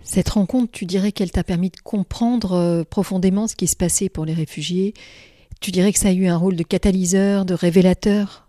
Cette 0.02 0.31
rencontre, 0.31 0.73
tu 0.73 0.85
dirais 0.85 1.12
qu'elle 1.12 1.31
t'a 1.31 1.45
permis 1.45 1.71
de 1.71 1.78
comprendre 1.83 2.52
euh, 2.52 2.85
profondément 2.85 3.47
ce 3.47 3.54
qui 3.54 3.66
se 3.66 3.76
passait 3.76 4.09
pour 4.09 4.25
les 4.25 4.35
réfugiés 4.35 4.95
Tu 5.61 5.71
dirais 5.71 5.92
que 5.92 5.99
ça 5.99 6.09
a 6.09 6.12
eu 6.12 6.26
un 6.26 6.37
rôle 6.37 6.57
de 6.57 6.64
catalyseur, 6.64 7.45
de 7.45 7.54
révélateur? 7.54 8.41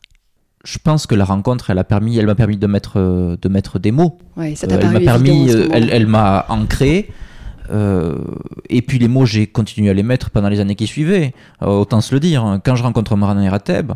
Je 0.64 0.78
pense 0.82 1.08
que 1.08 1.16
la 1.16 1.26
rencontre, 1.26 1.70
elle 1.70 1.80
a 1.80 1.84
permis, 1.84 2.18
elle 2.18 2.26
m'a 2.26 2.36
permis 2.36 2.58
de 2.58 2.68
mettre, 2.68 3.38
de 3.42 3.50
mettre 3.50 3.80
des 3.80 3.92
mots. 3.92 4.18
Ouais, 4.38 4.56
ça 4.56 4.68
t'a 4.68 4.76
Euh, 4.76 4.80
elle 4.82 4.92
m'a 4.92 5.00
permis, 5.00 5.50
euh, 5.52 5.68
elle, 5.74 5.90
elle 5.92 6.08
m'a 6.08 6.46
ancré. 6.50 7.10
euh, 7.72 8.16
et 8.70 8.82
puis 8.82 8.98
les 9.00 9.08
mots, 9.08 9.26
j'ai 9.26 9.48
continué 9.48 9.90
à 9.90 9.94
les 9.94 10.04
mettre 10.04 10.30
pendant 10.30 10.50
les 10.50 10.60
années 10.60 10.76
qui 10.76 10.88
suivaient. 10.88 11.34
Autant 11.62 12.02
se 12.02 12.14
le 12.14 12.20
dire. 12.20 12.44
hein. 12.46 12.60
Quand 12.64 12.76
je 12.76 12.84
rencontre 12.84 13.16
Marana 13.16 13.50
Rateb, 13.50 13.92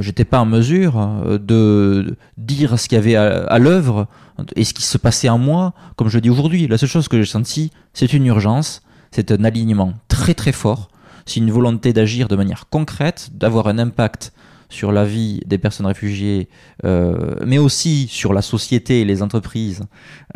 j'étais 0.00 0.24
pas 0.24 0.40
en 0.40 0.46
mesure 0.46 0.94
de 1.40 2.16
dire 2.38 2.78
ce 2.78 2.88
qu'il 2.88 2.96
y 2.96 2.98
avait 2.98 3.14
à, 3.16 3.44
à 3.44 3.58
l'œuvre 3.58 4.06
et 4.54 4.64
ce 4.64 4.74
qui 4.74 4.82
se 4.82 4.98
passait 4.98 5.28
en 5.28 5.38
moi, 5.38 5.74
comme 5.96 6.08
je 6.08 6.18
dis 6.18 6.30
aujourd'hui. 6.30 6.66
La 6.66 6.76
seule 6.78 6.88
chose 6.88 7.08
que 7.08 7.18
j'ai 7.22 7.30
senti, 7.30 7.70
c'est 7.92 8.12
une 8.12 8.26
urgence, 8.26 8.82
c'est 9.12 9.30
un 9.32 9.44
alignement 9.44 9.92
très 10.08 10.34
très 10.34 10.52
fort, 10.52 10.88
c'est 11.24 11.40
une 11.40 11.50
volonté 11.50 11.92
d'agir 11.92 12.26
de 12.28 12.36
manière 12.36 12.68
concrète, 12.68 13.30
d'avoir 13.34 13.66
un 13.68 13.78
impact 13.78 14.32
sur 14.68 14.92
la 14.92 15.04
vie 15.04 15.40
des 15.46 15.58
personnes 15.58 15.86
réfugiées, 15.86 16.48
euh, 16.84 17.36
mais 17.46 17.58
aussi 17.58 18.08
sur 18.08 18.32
la 18.32 18.42
société 18.42 19.00
et 19.00 19.04
les 19.04 19.22
entreprises 19.22 19.82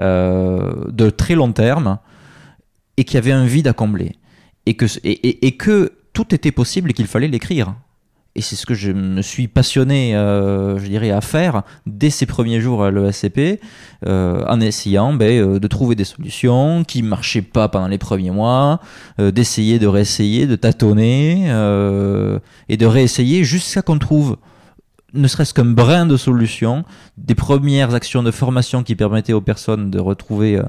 euh, 0.00 0.84
de 0.90 1.10
très 1.10 1.34
long 1.34 1.52
terme, 1.52 1.98
et 2.96 3.04
qu'il 3.04 3.14
y 3.14 3.18
avait 3.18 3.32
un 3.32 3.46
vide 3.46 3.66
à 3.66 3.72
combler, 3.72 4.16
et 4.66 4.76
que, 4.76 5.92
tout 6.12 6.34
était 6.34 6.50
possible 6.50 6.90
et 6.90 6.92
qu'il 6.92 7.06
fallait 7.06 7.28
l'écrire. 7.28 7.74
Et 8.36 8.42
c'est 8.42 8.54
ce 8.54 8.64
que 8.64 8.74
je 8.74 8.92
me 8.92 9.22
suis 9.22 9.48
passionné, 9.48 10.14
euh, 10.14 10.78
je 10.78 10.86
dirais, 10.86 11.10
à 11.10 11.20
faire 11.20 11.62
dès 11.86 12.10
ces 12.10 12.26
premiers 12.26 12.60
jours 12.60 12.84
à 12.84 12.92
l'ESCP, 12.92 13.60
euh, 14.06 14.44
en 14.46 14.60
essayant 14.60 15.12
ben, 15.12 15.30
euh, 15.30 15.58
de 15.58 15.66
trouver 15.66 15.96
des 15.96 16.04
solutions 16.04 16.84
qui 16.84 17.02
marchaient 17.02 17.42
pas 17.42 17.68
pendant 17.68 17.88
les 17.88 17.98
premiers 17.98 18.30
mois, 18.30 18.80
euh, 19.18 19.32
d'essayer, 19.32 19.80
de 19.80 19.88
réessayer, 19.88 20.46
de 20.46 20.54
tâtonner, 20.54 21.46
euh, 21.48 22.38
et 22.68 22.76
de 22.76 22.86
réessayer 22.86 23.42
jusqu'à 23.42 23.82
qu'on 23.82 23.98
trouve 23.98 24.36
ne 25.14 25.26
serait-ce 25.28 25.52
qu'un 25.54 25.64
brin 25.64 26.06
de 26.06 26.16
solution, 26.16 26.84
des 27.16 27.34
premières 27.34 27.94
actions 27.94 28.22
de 28.22 28.30
formation 28.30 28.82
qui 28.82 28.94
permettaient 28.96 29.32
aux 29.32 29.40
personnes 29.40 29.90
de 29.90 29.98
retrouver 29.98 30.56
euh, 30.56 30.62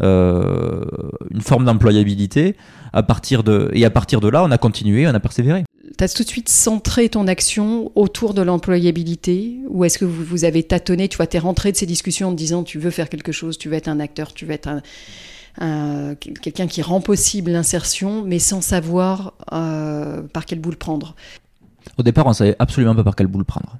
euh, 0.00 0.84
une 1.30 1.40
forme 1.40 1.64
d'employabilité. 1.64 2.56
À 2.92 3.02
partir 3.02 3.42
de, 3.44 3.70
et 3.74 3.84
à 3.84 3.90
partir 3.90 4.20
de 4.20 4.28
là, 4.28 4.42
on 4.42 4.50
a 4.50 4.56
continué, 4.58 5.06
on 5.06 5.12
a 5.14 5.20
persévéré. 5.20 5.64
Tu 5.98 6.04
as 6.04 6.08
tout 6.08 6.22
de 6.22 6.28
suite 6.28 6.48
centré 6.48 7.08
ton 7.10 7.26
action 7.26 7.92
autour 7.96 8.32
de 8.32 8.40
l'employabilité 8.40 9.58
ou 9.68 9.84
est-ce 9.84 9.98
que 9.98 10.04
vous, 10.06 10.24
vous 10.24 10.44
avez 10.44 10.62
tâtonné, 10.62 11.08
tu 11.08 11.16
vois, 11.18 11.26
t'es 11.26 11.38
rentré 11.38 11.70
de 11.72 11.76
ces 11.76 11.86
discussions 11.86 12.28
en 12.28 12.32
te 12.32 12.36
disant 12.36 12.62
tu 12.62 12.78
veux 12.78 12.90
faire 12.90 13.08
quelque 13.10 13.32
chose, 13.32 13.58
tu 13.58 13.68
veux 13.68 13.74
être 13.74 13.88
un 13.88 14.00
acteur, 14.00 14.32
tu 14.32 14.46
veux 14.46 14.52
être 14.52 14.68
un, 14.68 14.80
un- 15.60 16.14
quelqu'un 16.14 16.66
qui 16.66 16.80
rend 16.80 17.00
possible 17.02 17.50
l'insertion, 17.50 18.22
mais 18.24 18.38
sans 18.38 18.60
savoir 18.62 19.34
euh, 19.52 20.22
par 20.32 20.46
quel 20.46 20.60
bout 20.60 20.70
le 20.70 20.76
prendre? 20.76 21.14
Au 21.98 22.02
départ, 22.02 22.26
on 22.26 22.32
savait 22.32 22.56
absolument 22.58 22.94
pas 22.94 23.04
par 23.04 23.16
quel 23.16 23.26
bout 23.26 23.38
le 23.38 23.44
prendre. 23.44 23.76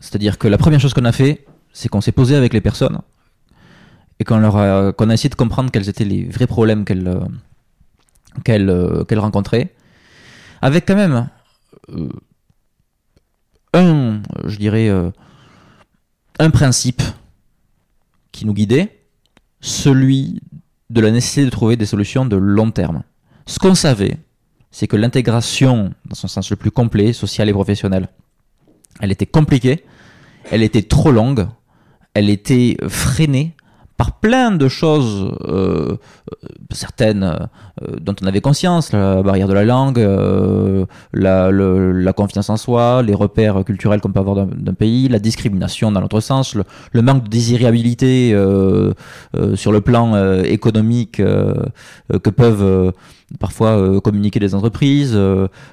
C'est-à-dire 0.00 0.38
que 0.38 0.48
la 0.48 0.58
première 0.58 0.80
chose 0.80 0.94
qu'on 0.94 1.04
a 1.04 1.12
fait, 1.12 1.46
c'est 1.72 1.88
qu'on 1.88 2.00
s'est 2.00 2.12
posé 2.12 2.36
avec 2.36 2.52
les 2.52 2.60
personnes 2.60 3.00
et 4.18 4.24
qu'on 4.24 4.38
leur 4.38 4.56
a, 4.56 4.92
qu'on 4.92 5.10
a 5.10 5.14
essayé 5.14 5.28
de 5.28 5.34
comprendre 5.34 5.70
quels 5.70 5.88
étaient 5.88 6.04
les 6.04 6.24
vrais 6.24 6.46
problèmes 6.46 6.84
qu'elles 6.84 7.08
euh, 7.08 7.20
qu'elles 8.44 8.70
euh, 8.70 9.04
qu'elles 9.04 9.18
rencontraient, 9.18 9.74
avec 10.62 10.86
quand 10.86 10.96
même 10.96 11.28
euh, 11.90 12.08
un, 13.74 14.22
je 14.44 14.56
dirais, 14.56 14.90
un 16.38 16.50
principe 16.50 17.02
qui 18.32 18.46
nous 18.46 18.54
guidait, 18.54 19.02
celui 19.60 20.40
de 20.88 21.00
la 21.00 21.10
nécessité 21.10 21.44
de 21.44 21.50
trouver 21.50 21.76
des 21.76 21.84
solutions 21.84 22.24
de 22.24 22.36
long 22.36 22.70
terme. 22.70 23.02
Ce 23.44 23.58
qu'on 23.58 23.74
savait, 23.74 24.16
c'est 24.70 24.86
que 24.86 24.96
l'intégration, 24.96 25.92
dans 26.06 26.14
son 26.14 26.28
sens 26.28 26.48
le 26.50 26.56
plus 26.56 26.70
complet, 26.70 27.12
social 27.12 27.48
et 27.50 27.52
professionnel, 27.52 28.08
elle 29.00 29.12
était 29.12 29.26
compliquée, 29.26 29.84
elle 30.50 30.62
était 30.62 30.82
trop 30.82 31.10
longue, 31.10 31.46
elle 32.14 32.30
était 32.30 32.76
freinée 32.88 33.56
par 33.96 34.12
plein 34.20 34.50
de 34.50 34.68
choses, 34.68 35.34
euh, 35.48 35.96
certaines 36.70 37.22
euh, 37.24 37.96
dont 38.00 38.14
on 38.22 38.26
avait 38.26 38.42
conscience, 38.42 38.92
la 38.92 39.22
barrière 39.22 39.48
de 39.48 39.54
la 39.54 39.64
langue, 39.64 39.98
euh, 39.98 40.84
la, 41.14 41.50
la 41.50 42.12
confiance 42.12 42.50
en 42.50 42.58
soi, 42.58 43.02
les 43.02 43.14
repères 43.14 43.64
culturels 43.64 44.00
qu'on 44.00 44.12
peut 44.12 44.20
avoir 44.20 44.46
d'un 44.46 44.74
pays, 44.74 45.08
la 45.08 45.18
discrimination 45.18 45.92
dans 45.92 46.00
l'autre 46.00 46.20
sens, 46.20 46.54
le, 46.54 46.64
le 46.92 47.02
manque 47.02 47.24
de 47.24 47.28
désirabilité 47.28 48.32
euh, 48.34 48.92
euh, 49.34 49.56
sur 49.56 49.72
le 49.72 49.80
plan 49.80 50.42
économique 50.42 51.16
que 51.16 52.30
peuvent 52.30 52.92
parfois 53.40 54.00
communiquer 54.00 54.40
les 54.40 54.54
entreprises, 54.54 55.18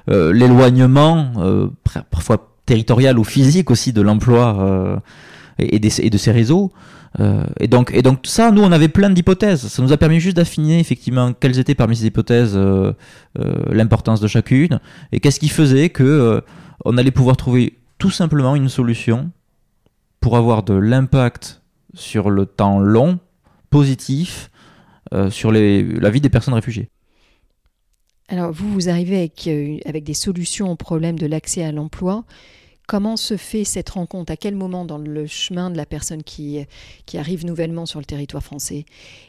l'éloignement, 0.08 1.32
parfois 2.10 2.53
territorial 2.66 3.18
ou 3.18 3.24
physique 3.24 3.70
aussi 3.70 3.92
de 3.92 4.00
l'emploi 4.00 4.58
euh, 4.60 4.96
et 5.58 5.78
de 5.78 6.18
ces 6.18 6.32
réseaux. 6.32 6.72
Euh, 7.20 7.44
et 7.60 7.68
donc, 7.68 7.92
et 7.94 8.02
donc 8.02 8.20
ça, 8.24 8.50
nous, 8.50 8.62
on 8.62 8.72
avait 8.72 8.88
plein 8.88 9.10
d'hypothèses. 9.10 9.68
Ça 9.68 9.82
nous 9.82 9.92
a 9.92 9.96
permis 9.96 10.20
juste 10.20 10.36
d'affiner 10.36 10.80
effectivement 10.80 11.32
quelles 11.32 11.58
étaient 11.58 11.74
parmi 11.74 11.96
ces 11.96 12.06
hypothèses 12.06 12.54
euh, 12.56 12.92
euh, 13.38 13.54
l'importance 13.70 14.20
de 14.20 14.26
chacune 14.26 14.80
et 15.12 15.20
qu'est-ce 15.20 15.40
qui 15.40 15.48
faisait 15.48 15.90
que 15.90 16.02
euh, 16.02 16.40
on 16.84 16.98
allait 16.98 17.12
pouvoir 17.12 17.36
trouver 17.36 17.78
tout 17.98 18.10
simplement 18.10 18.56
une 18.56 18.68
solution 18.68 19.30
pour 20.20 20.36
avoir 20.36 20.62
de 20.62 20.74
l'impact 20.74 21.62
sur 21.94 22.30
le 22.30 22.46
temps 22.46 22.80
long, 22.80 23.20
positif, 23.70 24.50
euh, 25.12 25.30
sur 25.30 25.52
les, 25.52 25.82
la 25.82 26.10
vie 26.10 26.20
des 26.20 26.30
personnes 26.30 26.54
réfugiées. 26.54 26.88
Alors 28.28 28.52
vous, 28.52 28.72
vous 28.72 28.88
arrivez 28.88 29.18
avec, 29.18 29.46
euh, 29.46 29.78
avec 29.84 30.04
des 30.04 30.14
solutions 30.14 30.70
au 30.70 30.76
problème 30.76 31.18
de 31.18 31.26
l'accès 31.26 31.62
à 31.62 31.72
l'emploi. 31.72 32.24
Comment 32.86 33.16
se 33.16 33.38
fait 33.38 33.64
cette 33.64 33.88
rencontre? 33.90 34.30
À 34.30 34.36
quel 34.36 34.54
moment 34.54 34.84
dans 34.84 34.98
le 34.98 35.26
chemin 35.26 35.70
de 35.70 35.76
la 35.78 35.86
personne 35.86 36.22
qui, 36.22 36.58
qui 37.06 37.16
arrive 37.16 37.46
nouvellement 37.46 37.86
sur 37.86 37.98
le 37.98 38.04
territoire 38.04 38.42
français? 38.42 38.84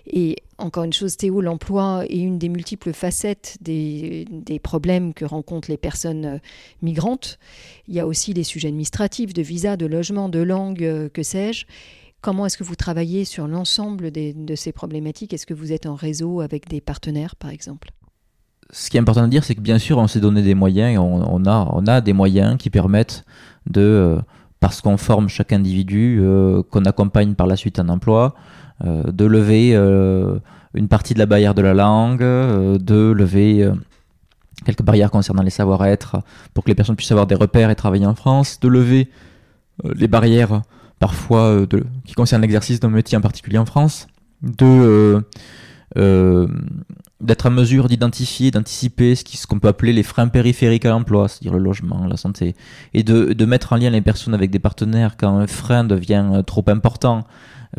Et 0.08 0.36
encore 0.58 0.84
une 0.84 0.92
chose, 0.92 1.16
Théo, 1.16 1.40
l'emploi 1.40 2.04
est 2.10 2.20
une 2.20 2.38
des 2.38 2.50
multiples 2.50 2.92
facettes 2.92 3.58
des, 3.62 4.26
des 4.30 4.60
problèmes 4.60 5.14
que 5.14 5.24
rencontrent 5.24 5.70
les 5.70 5.78
personnes 5.78 6.26
euh, 6.26 6.38
migrantes. 6.82 7.40
Il 7.88 7.96
y 7.96 8.02
a 8.02 8.08
aussi 8.08 8.34
les 8.34 8.44
sujets 8.44 8.68
administratifs, 8.68 9.34
de 9.34 9.42
visa, 9.42 9.78
de 9.78 9.86
logement, 9.86 10.28
de 10.28 10.40
langue, 10.40 10.84
euh, 10.84 11.08
que 11.08 11.24
sais-je. 11.24 11.66
Comment 12.20 12.46
est-ce 12.46 12.58
que 12.58 12.64
vous 12.64 12.76
travaillez 12.76 13.24
sur 13.24 13.48
l'ensemble 13.48 14.12
de 14.12 14.56
ces 14.56 14.72
problématiques? 14.72 15.32
Est-ce 15.32 15.46
que 15.46 15.54
vous 15.54 15.72
êtes 15.72 15.86
en 15.86 15.96
réseau 15.96 16.42
avec 16.42 16.68
des 16.68 16.82
partenaires, 16.82 17.36
par 17.36 17.52
exemple? 17.52 17.92
Ce 18.72 18.90
qui 18.90 18.98
est 18.98 19.00
important 19.00 19.24
de 19.24 19.28
dire, 19.28 19.44
c'est 19.44 19.56
que 19.56 19.62
bien 19.62 19.78
sûr, 19.78 19.98
on 19.98 20.08
s'est 20.08 20.20
donné 20.20 20.42
des 20.42 20.56
moyens 20.56 21.00
on, 21.00 21.24
on 21.46 21.88
a, 21.88 22.02
des 22.02 22.14
moyens 22.14 22.58
qui 22.58 22.70
permettent 22.70 23.24
de, 23.70 23.82
euh, 23.82 24.20
parce 24.60 24.82
qu'on 24.82 24.98
forme 24.98 25.30
chaque 25.30 25.54
individu, 25.54 26.20
euh, 26.22 26.64
qu'on 26.64 26.86
accompagne 26.86 27.36
par 27.36 27.48
la 27.48 27.56
suite 27.56 27.80
un 27.80 27.90
emploi, 27.90 28.36
euh, 28.84 29.04
de 29.04 29.26
lever 29.26 29.76
une 30.74 30.88
partie 30.88 31.14
de 31.14 31.20
la 31.20 31.26
barrière 31.26 31.54
de 31.54 31.62
la 31.62 31.74
langue, 31.74 32.20
de 32.20 33.12
lever 33.12 33.70
quelques 34.66 34.84
barrières 34.84 35.12
concernant 35.12 35.44
les 35.44 35.50
savoir-être 35.50 36.18
pour 36.54 36.64
que 36.64 36.70
les 36.70 36.76
personnes 36.76 36.96
puissent 36.96 37.12
avoir 37.12 37.28
des 37.28 37.36
repères 37.36 37.70
et 37.70 37.76
travailler 37.76 38.06
en 38.06 38.16
France, 38.16 38.60
de 38.60 38.68
lever 38.68 39.10
les 39.84 40.08
barrières 40.08 40.64
parfois 41.00 41.66
qui 42.06 42.14
concernent 42.14 42.42
l'exercice 42.42 42.80
d'un 42.80 42.90
métier 42.90 43.18
en 43.18 43.22
particulier 43.22 43.58
en 43.58 43.66
France, 43.66 44.08
de 44.42 45.24
d'être 47.26 47.48
en 47.48 47.52
mesure 47.52 47.88
d'identifier, 47.88 48.52
d'anticiper 48.52 49.16
ce 49.16 49.48
qu'on 49.48 49.60
peut 49.60 49.68
appeler 49.68 49.94
les 49.94 50.04
freins 50.04 50.28
périphériques 50.28 50.86
à 50.86 50.90
l'emploi, 50.90 51.28
c'est-à-dire 51.28 51.54
le 51.54 51.64
logement, 51.64 52.06
la 52.08 52.18
santé, 52.18 52.56
et 52.94 53.04
de, 53.04 53.46
mettre 53.46 53.74
en 53.74 53.78
lien 53.78 53.90
les 53.90 54.02
personnes 54.02 54.34
avec 54.34 54.52
des 54.52 54.60
partenaires 54.60 55.18
quand 55.18 55.38
un 55.38 55.48
frein 55.48 55.84
devient 55.84 56.26
euh, 56.34 56.42
trop 56.42 56.64
important 56.68 57.26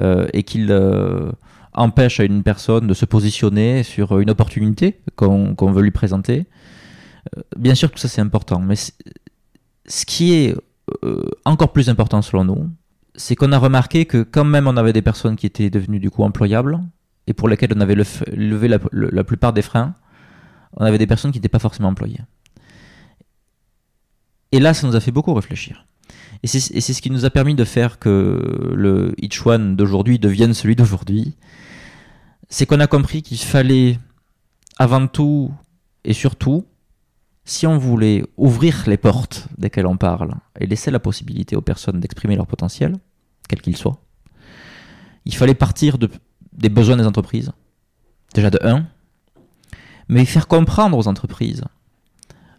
euh, 0.01 0.29
et 0.33 0.43
qu'il 0.43 0.69
euh, 0.71 1.31
empêche 1.73 2.21
à 2.21 2.25
une 2.25 2.43
personne 2.43 2.87
de 2.87 2.95
se 2.95 3.05
positionner 3.05 3.83
sur 3.83 4.19
une 4.21 4.31
opportunité 4.31 5.01
qu'on 5.17 5.55
veut 5.73 5.83
lui 5.83 5.91
présenter. 5.91 6.47
Bien 7.59 7.75
sûr 7.75 7.91
que 7.91 7.99
ça 7.99 8.07
c'est 8.09 8.21
important, 8.21 8.61
mais 8.61 8.77
ce 8.77 10.07
qui 10.07 10.35
est 10.35 10.55
encore 11.45 11.73
plus 11.73 11.89
important 11.89 12.23
selon 12.23 12.45
nous, 12.45 12.71
c'est 13.17 13.35
qu'on 13.35 13.51
a 13.53 13.59
remarqué 13.59 14.05
que 14.07 14.23
quand 14.23 14.45
même 14.45 14.69
on 14.69 14.77
avait 14.77 14.93
des 14.93 15.03
personnes 15.03 15.37
qui 15.37 15.47
étaient 15.47 15.71
devenues 15.71 15.99
du 15.99 16.11
coup 16.11 16.23
employables, 16.23 16.79
et 17.27 17.35
pour 17.35 17.49
lesquels 17.49 17.73
on 17.75 17.81
avait 17.81 17.97
levé 17.97 18.69
la, 18.69 19.25
plupart 19.25 19.53
des 19.53 19.63
freins, 19.63 19.95
on 20.77 20.85
avait 20.85 20.99
des 20.99 21.07
personnes 21.07 21.33
qui 21.33 21.39
n'étaient 21.39 21.49
pas 21.49 21.59
forcément 21.59 21.89
employées. 21.89 22.21
Et 24.53 24.61
là, 24.61 24.75
ça 24.75 24.87
nous 24.87 24.95
a 24.95 25.01
fait 25.01 25.11
beaucoup 25.11 25.35
réfléchir. 25.35 25.87
Et 26.43 26.47
c'est 26.47 26.81
ce 26.81 27.03
qui 27.03 27.11
nous 27.11 27.25
a 27.25 27.31
permis 27.31 27.55
de 27.55 27.65
faire 27.65 27.99
que 27.99 28.73
le 28.75 29.15
Each 29.19 29.43
d'aujourd'hui 29.45 30.19
devienne 30.19 30.55
celui 30.55 30.77
d'aujourd'hui. 30.77 31.35
C'est 32.49 32.67
qu'on 32.67 32.79
a 32.79 32.87
compris 32.87 33.23
qu'il 33.23 33.39
fallait, 33.39 33.99
avant 34.79 35.09
tout 35.09 35.53
et 36.05 36.13
surtout, 36.13 36.65
si 37.45 37.67
on 37.67 37.79
voulait 37.79 38.25
ouvrir 38.37 38.85
les 38.87 38.97
portes 38.97 39.49
desquelles 39.59 39.87
on 39.87 39.97
parle 39.97 40.35
et 40.61 40.67
laisser 40.67 40.91
la 40.91 41.01
possibilité 41.01 41.57
aux 41.57 41.63
personnes 41.63 42.01
d'exprimer 42.01 42.37
leur 42.37 42.47
potentiel, 42.47 42.97
quel 43.49 43.61
qu'il 43.61 43.77
soit, 43.77 44.01
il 45.25 45.35
fallait 45.35 45.55
partir 45.55 45.99
de, 45.99 46.09
des 46.57 46.69
besoins 46.69 46.97
des 46.97 47.07
entreprises, 47.07 47.53
déjà 48.35 48.51
de 48.51 48.59
un, 48.63 48.87
mais 50.09 50.25
faire 50.25 50.49
comprendre 50.49 50.97
aux 50.97 51.09
entreprises 51.09 51.65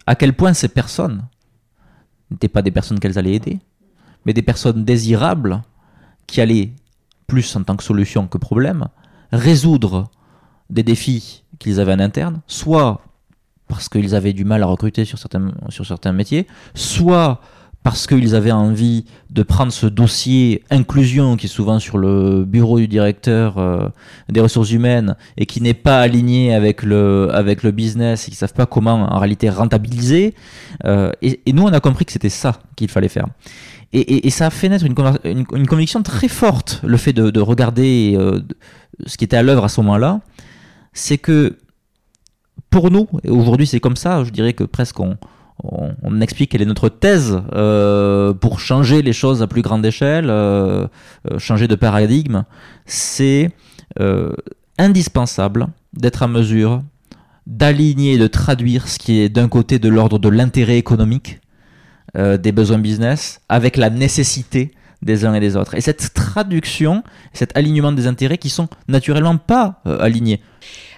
à 0.06 0.14
quel 0.14 0.32
point 0.32 0.54
ces 0.54 0.68
personnes 0.68 1.26
n'étaient 2.30 2.48
pas 2.48 2.62
des 2.62 2.70
personnes 2.70 2.98
qu'elles 2.98 3.18
allaient 3.18 3.34
aider, 3.34 3.58
mais 4.24 4.32
des 4.32 4.42
personnes 4.42 4.84
désirables 4.84 5.62
qui 6.26 6.40
allaient, 6.40 6.72
plus 7.26 7.56
en 7.56 7.62
tant 7.62 7.76
que 7.76 7.84
solution 7.84 8.26
que 8.26 8.38
problème, 8.38 8.88
résoudre 9.32 10.10
des 10.70 10.82
défis 10.82 11.44
qu'ils 11.58 11.80
avaient 11.80 11.92
en 11.92 12.00
interne, 12.00 12.40
soit 12.46 13.02
parce 13.66 13.88
qu'ils 13.88 14.14
avaient 14.14 14.32
du 14.32 14.44
mal 14.44 14.62
à 14.62 14.66
recruter 14.66 15.04
sur 15.04 15.18
certains, 15.18 15.52
sur 15.68 15.86
certains 15.86 16.12
métiers, 16.12 16.46
soit 16.74 17.40
parce 17.82 18.06
qu'ils 18.06 18.34
avaient 18.34 18.52
envie 18.52 19.04
de 19.30 19.42
prendre 19.42 19.72
ce 19.72 19.86
dossier 19.86 20.62
inclusion 20.70 21.36
qui 21.36 21.46
est 21.46 21.48
souvent 21.48 21.78
sur 21.78 21.96
le 21.96 22.44
bureau 22.44 22.78
du 22.78 22.88
directeur 22.88 23.58
euh, 23.58 23.88
des 24.28 24.40
ressources 24.40 24.72
humaines 24.72 25.16
et 25.36 25.46
qui 25.46 25.60
n'est 25.60 25.74
pas 25.74 26.00
aligné 26.00 26.54
avec 26.54 26.82
le, 26.82 27.30
avec 27.32 27.62
le 27.62 27.70
business 27.70 28.24
et 28.24 28.26
qui 28.26 28.32
ne 28.32 28.38
savent 28.38 28.52
pas 28.52 28.66
comment 28.66 28.94
en 28.94 29.18
réalité 29.18 29.48
rentabiliser. 29.48 30.34
Euh, 30.84 31.12
et, 31.22 31.40
nous, 31.52 31.62
on 31.62 31.72
a 31.72 31.80
compris 31.80 32.04
que 32.04 32.12
c'était 32.12 32.28
ça 32.28 32.60
qu'il 32.76 32.88
fallait 32.88 33.08
faire. 33.08 33.26
Et, 33.94 34.28
ça 34.28 34.48
a 34.48 34.50
fait 34.50 34.68
naître 34.68 34.84
une, 34.84 35.66
conviction 35.66 36.02
très 36.02 36.28
forte, 36.28 36.82
le 36.84 36.98
fait 36.98 37.14
de, 37.14 37.30
de 37.30 37.40
regarder 37.40 38.14
euh, 38.18 38.40
ce 39.06 39.16
qui 39.16 39.24
était 39.24 39.38
à 39.38 39.42
l'œuvre 39.42 39.64
à 39.64 39.70
ce 39.70 39.80
moment-là, 39.80 40.20
c'est 40.92 41.16
que 41.16 41.56
pour 42.68 42.90
nous, 42.90 43.08
aujourd'hui 43.26 43.66
c'est 43.66 43.80
comme 43.80 43.96
ça, 43.96 44.24
je 44.24 44.30
dirais 44.30 44.52
que 44.52 44.64
presque 44.64 45.00
on, 45.00 45.16
on, 45.62 46.20
explique 46.20 46.52
quelle 46.52 46.62
est 46.62 46.66
notre 46.66 46.88
thèse 46.88 47.40
euh, 47.54 48.32
pour 48.32 48.60
changer 48.60 49.02
les 49.02 49.12
choses 49.12 49.42
à 49.42 49.46
plus 49.46 49.62
grande 49.62 49.84
échelle, 49.84 50.26
euh, 50.30 50.86
euh, 51.30 51.38
changer 51.38 51.66
de 51.66 51.74
paradigme, 51.74 52.44
c'est 52.86 53.50
indispensable 54.78 55.66
d'être 55.92 56.22
à 56.22 56.28
mesure 56.28 56.82
d'aligner 57.46 58.12
et 58.12 58.18
de 58.18 58.28
traduire 58.28 58.86
ce 58.86 58.98
qui 58.98 59.18
est 59.18 59.28
d'un 59.28 59.48
côté 59.48 59.80
de 59.80 59.88
l'ordre 59.88 60.20
de 60.20 60.28
l'intérêt 60.28 60.78
économique 60.78 61.40
des 62.14 62.52
besoins 62.52 62.78
business 62.78 63.40
avec 63.48 63.76
la 63.76 63.90
nécessité 63.90 64.70
des 65.02 65.24
uns 65.24 65.34
et 65.34 65.40
des 65.40 65.56
autres. 65.56 65.74
Et 65.74 65.80
cette 65.80 66.14
traduction, 66.14 67.02
cet 67.32 67.56
alignement 67.56 67.90
des 67.90 68.06
intérêts 68.06 68.38
qui 68.38 68.50
sont 68.50 68.68
naturellement 68.86 69.36
pas 69.36 69.82
alignés. 69.84 70.40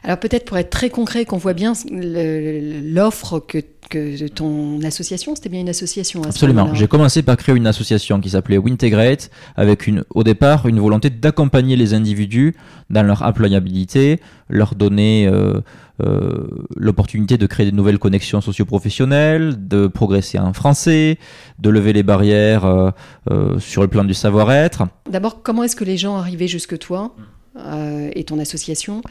Alors 0.03 0.19
peut-être 0.19 0.45
pour 0.45 0.59
être 0.59 0.71
très 0.71 0.91
concret, 0.91 1.25
qu'on 1.25 1.39
voit 1.39 1.55
bien 1.55 1.73
l'offre 1.91 3.39
que, 3.41 3.59
que 3.91 4.29
ton 4.29 4.81
association, 4.83 5.35
c'était 5.35 5.51
bien 5.51 5.61
une 5.61 5.69
association. 5.69 6.23
À 6.23 6.29
Absolument. 6.29 6.75
J'ai 6.75 6.87
commencé 6.87 7.23
par 7.23 7.37
créer 7.37 7.55
une 7.55 7.67
association 7.67 8.21
qui 8.21 8.31
s'appelait 8.31 8.57
Wintegrate, 8.57 9.31
avec 9.57 9.87
une, 9.87 10.05
au 10.15 10.25
départ 10.25 10.67
une 10.67 10.81
volonté 10.81 11.11
d'accompagner 11.11 11.77
les 11.77 11.93
individus 11.93 12.55
dans 12.89 13.03
leur 13.03 13.23
employabilité, 13.23 14.21
leur 14.49 14.75
donner 14.75 15.27
euh, 15.27 15.61
euh, 16.03 16.49
l'opportunité 16.77 17.37
de 17.37 17.47
créer 17.47 17.71
de 17.71 17.77
nouvelles 17.77 17.99
connexions 17.99 18.41
socio-professionnelles, 18.41 19.69
de 19.69 19.87
progresser 19.89 20.39
en 20.39 20.53
français, 20.53 21.19
de 21.59 21.69
lever 21.69 21.93
les 21.93 22.03
barrières 22.03 22.65
euh, 22.65 23.59
sur 23.59 23.83
le 23.83 23.89
plan 23.89 24.05
du 24.05 24.15
savoir-être. 24.15 24.85
D'abord, 25.11 25.43
comment 25.43 25.65
est-ce 25.65 25.77
que 25.77 25.85
les 25.85 25.97
gens 25.97 26.17
arrivaient 26.17 26.49
jusque 26.49 26.79
toi 26.79 27.15
et 28.15 28.25
ton 28.25 28.39
association? 28.39 29.03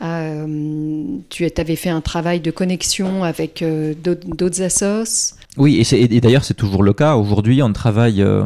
Tu 0.00 1.52
avais 1.56 1.76
fait 1.76 1.90
un 1.90 2.00
travail 2.00 2.40
de 2.40 2.50
connexion 2.50 3.24
avec 3.24 3.62
euh, 3.62 3.94
d'autres 3.94 4.62
assos 4.62 5.34
Oui, 5.56 5.84
et, 5.90 6.20
d'ailleurs 6.20 6.44
c'est 6.44 6.54
toujours 6.54 6.82
le 6.82 6.92
cas. 6.92 7.16
Aujourd'hui, 7.16 7.62
on 7.62 7.72
travaille 7.72 8.22
euh, 8.22 8.44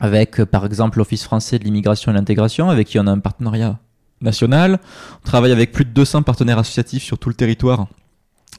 avec, 0.00 0.42
par 0.44 0.66
exemple, 0.66 0.98
l'Office 0.98 1.24
français 1.24 1.58
de 1.58 1.64
l'immigration 1.64 2.10
et 2.12 2.14
l'intégration, 2.14 2.70
avec 2.70 2.88
qui 2.88 2.98
on 2.98 3.06
a 3.06 3.12
un 3.12 3.20
partenariat 3.20 3.78
national. 4.20 4.80
On 5.24 5.26
travaille 5.26 5.52
avec 5.52 5.72
plus 5.72 5.84
de 5.84 5.90
200 5.90 6.22
partenaires 6.22 6.58
associatifs 6.58 7.02
sur 7.02 7.18
tout 7.18 7.28
le 7.28 7.34
territoire 7.34 7.86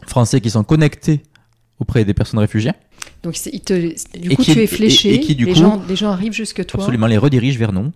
français 0.07 0.41
qui 0.41 0.49
sont 0.49 0.63
connectés 0.63 1.21
auprès 1.79 2.05
des 2.05 2.13
personnes 2.13 2.39
réfugiées. 2.39 2.73
Donc 3.23 3.35
du 3.43 4.35
coup, 4.35 4.43
tu 4.43 4.51
es 4.51 4.67
fléché, 4.67 5.15
et, 5.15 5.19
qui, 5.19 5.35
du 5.35 5.45
les, 5.45 5.55
gens, 5.55 5.81
les 5.87 5.95
gens 5.95 6.11
arrivent 6.11 6.33
jusque 6.33 6.65
toi. 6.65 6.81
Absolument, 6.81 7.07
les 7.07 7.17
redirige 7.17 7.57
vers 7.57 7.73
nous. 7.73 7.91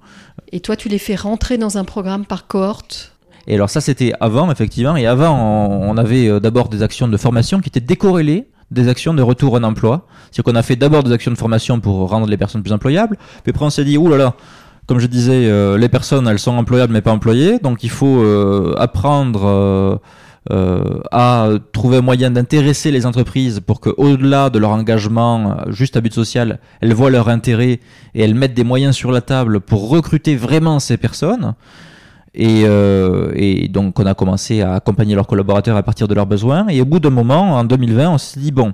Et 0.52 0.60
toi, 0.60 0.76
tu 0.76 0.90
les 0.90 0.98
fais 0.98 1.16
rentrer 1.16 1.58
dans 1.58 1.78
un 1.78 1.84
programme 1.84 2.26
par 2.26 2.48
cohorte 2.48 3.17
et 3.48 3.56
alors 3.56 3.70
ça, 3.70 3.80
c'était 3.82 4.12
avant, 4.20 4.52
effectivement. 4.52 4.98
Et 4.98 5.08
avant, 5.08 5.36
on, 5.82 5.96
avait 5.98 6.28
euh, 6.28 6.40
d'abord 6.40 6.68
des 6.68 6.84
actions 6.84 7.08
de 7.08 7.18
formation 7.18 7.60
qui 7.60 7.70
étaient 7.70 7.80
décorrélées 7.80 8.50
des 8.70 8.90
actions 8.90 9.14
de 9.14 9.22
retour 9.22 9.54
en 9.54 9.64
emploi. 9.64 10.06
C'est-à-dire 10.26 10.44
qu'on 10.44 10.60
a 10.60 10.64
fait 10.64 10.76
d'abord 10.76 11.04
des 11.04 11.14
actions 11.14 11.32
de 11.32 11.38
formation 11.38 11.80
pour 11.80 12.10
rendre 12.10 12.28
les 12.28 12.36
personnes 12.36 12.62
plus 12.62 12.74
employables. 12.74 13.16
Puis 13.44 13.52
après, 13.52 13.64
on 13.64 13.70
s'est 13.70 13.86
dit, 13.86 13.98
oulala, 13.98 14.26
là 14.26 14.36
comme 14.86 15.00
je 15.00 15.08
disais, 15.08 15.48
euh, 15.48 15.78
les 15.78 15.90
personnes, 15.90 16.30
elles 16.30 16.40
sont 16.40 16.56
employables 16.56 16.94
mais 16.94 17.02
pas 17.02 17.12
employées. 17.12 17.60
Donc 17.60 17.84
il 17.84 17.90
faut 17.90 18.22
euh, 18.22 18.74
apprendre 18.78 20.00
à 21.12 21.50
trouver 21.74 21.98
un 21.98 22.02
moyen 22.02 22.32
d'intéresser 22.32 22.90
les 22.90 23.06
entreprises 23.06 23.60
pour 23.60 23.82
que, 23.82 23.90
au-delà 23.98 24.50
de 24.50 24.60
leur 24.60 24.70
engagement 24.70 25.58
juste 25.68 25.98
à 25.98 26.02
but 26.02 26.14
social, 26.14 26.60
elles 26.80 26.94
voient 26.94 27.10
leur 27.10 27.28
intérêt 27.28 27.82
et 28.16 28.24
elles 28.24 28.34
mettent 28.34 28.54
des 28.54 28.64
moyens 28.64 28.96
sur 28.96 29.12
la 29.12 29.20
table 29.20 29.60
pour 29.60 29.90
recruter 29.90 30.38
vraiment 30.38 30.80
ces 30.80 30.96
personnes. 30.96 31.54
Euh, 32.40 33.32
et, 33.36 33.68
donc 33.68 34.00
on 34.00 34.06
a 34.06 34.14
commencé 34.14 34.62
à 34.62 34.76
accompagner 34.76 35.16
leurs 35.16 35.28
collaborateurs 35.28 35.78
à 35.78 35.84
partir 35.84 36.08
de 36.08 36.14
leurs 36.14 36.26
besoins. 36.26 36.68
Et 36.70 36.82
au 36.82 36.86
bout 36.86 37.00
d'un 37.00 37.10
moment, 37.10 37.56
en 37.56 37.64
2020, 37.64 38.10
on 38.10 38.18
s'est 38.18 38.40
dit, 38.40 38.52
bon, 38.52 38.74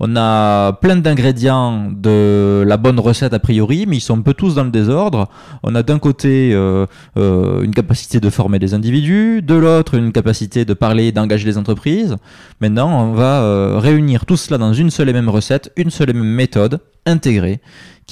on 0.00 0.16
a 0.16 0.72
plein 0.72 0.96
d'ingrédients 0.96 1.90
de 1.92 2.64
la 2.66 2.76
bonne 2.76 2.98
recette 2.98 3.34
a 3.34 3.38
priori, 3.38 3.84
mais 3.86 3.98
ils 3.98 4.00
sont 4.00 4.18
un 4.18 4.22
peu 4.22 4.34
tous 4.34 4.54
dans 4.54 4.64
le 4.64 4.70
désordre. 4.70 5.28
On 5.62 5.74
a 5.74 5.82
d'un 5.82 5.98
côté 5.98 6.52
euh, 6.54 6.86
euh, 7.16 7.62
une 7.62 7.72
capacité 7.72 8.18
de 8.18 8.30
former 8.30 8.58
des 8.58 8.74
individus, 8.74 9.42
de 9.42 9.54
l'autre 9.54 9.94
une 9.94 10.12
capacité 10.12 10.64
de 10.64 10.74
parler 10.74 11.06
et 11.06 11.12
d'engager 11.12 11.46
les 11.46 11.58
entreprises. 11.58 12.16
Maintenant, 12.60 13.08
on 13.08 13.12
va 13.12 13.78
réunir 13.78 14.26
tout 14.26 14.36
cela 14.36 14.58
dans 14.58 14.72
une 14.72 14.90
seule 14.90 15.08
et 15.08 15.12
même 15.12 15.28
recette, 15.28 15.70
une 15.76 15.90
seule 15.90 16.10
et 16.10 16.14
même 16.14 16.24
méthode 16.24 16.80
intégrée 17.06 17.60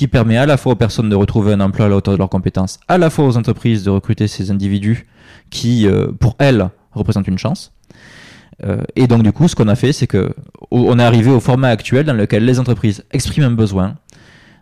qui 0.01 0.09
permet 0.09 0.39
à 0.39 0.47
la 0.47 0.57
fois 0.57 0.73
aux 0.73 0.77
personnes 0.77 1.11
de 1.11 1.15
retrouver 1.15 1.53
un 1.53 1.61
emploi 1.61 1.85
à 1.85 1.89
la 1.91 1.97
hauteur 1.97 2.15
de 2.15 2.19
leurs 2.19 2.31
compétences, 2.31 2.81
à 2.89 2.97
la 2.97 3.11
fois 3.11 3.27
aux 3.27 3.37
entreprises 3.37 3.85
de 3.85 3.91
recruter 3.91 4.29
ces 4.29 4.51
individus 4.51 5.07
qui, 5.51 5.87
euh, 5.87 6.11
pour 6.11 6.37
elles, 6.39 6.71
représentent 6.93 7.29
une 7.29 7.37
chance. 7.37 7.75
Euh, 8.65 8.81
et 8.97 9.07
donc 9.07 9.23
du 9.23 9.31
coup, 9.31 9.47
ce 9.47 9.55
qu'on 9.55 9.69
a 9.69 9.75
fait, 9.75 9.93
c'est 9.93 10.07
que 10.07 10.35
on 10.71 10.99
est 10.99 11.03
arrivé 11.03 11.31
au 11.31 11.39
format 11.39 11.69
actuel 11.69 12.07
dans 12.07 12.15
lequel 12.15 12.47
les 12.47 12.59
entreprises 12.59 13.05
expriment 13.11 13.45
un 13.45 13.51
besoin. 13.51 13.97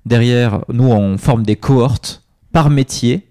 Derrière, 0.04 0.64
nous, 0.72 0.88
on 0.88 1.18
forme 1.18 1.44
des 1.44 1.54
cohortes 1.54 2.24
par 2.50 2.68
métier. 2.68 3.28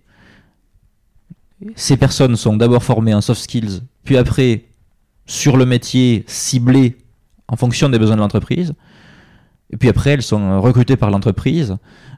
Ces 1.76 1.98
personnes 1.98 2.38
sont 2.38 2.56
d'abord 2.56 2.86
formées 2.86 3.14
en 3.14 3.20
soft 3.20 3.42
skills, 3.42 3.82
puis 4.06 4.16
après 4.16 4.64
sur 5.26 5.58
le 5.58 5.66
métier 5.66 6.24
ciblé 6.26 6.96
en 7.50 7.58
fonction 7.58 7.90
des 7.90 8.00
besoins 8.00 8.16
de 8.16 8.22
l'entreprise. 8.22 8.76
Et 9.72 9.78
puis 9.78 9.90
après, 9.90 10.12
elles 10.12 10.22
sont 10.22 10.62
recrutées 10.62 10.96
par 10.96 11.12
l'entreprise. 11.12 11.76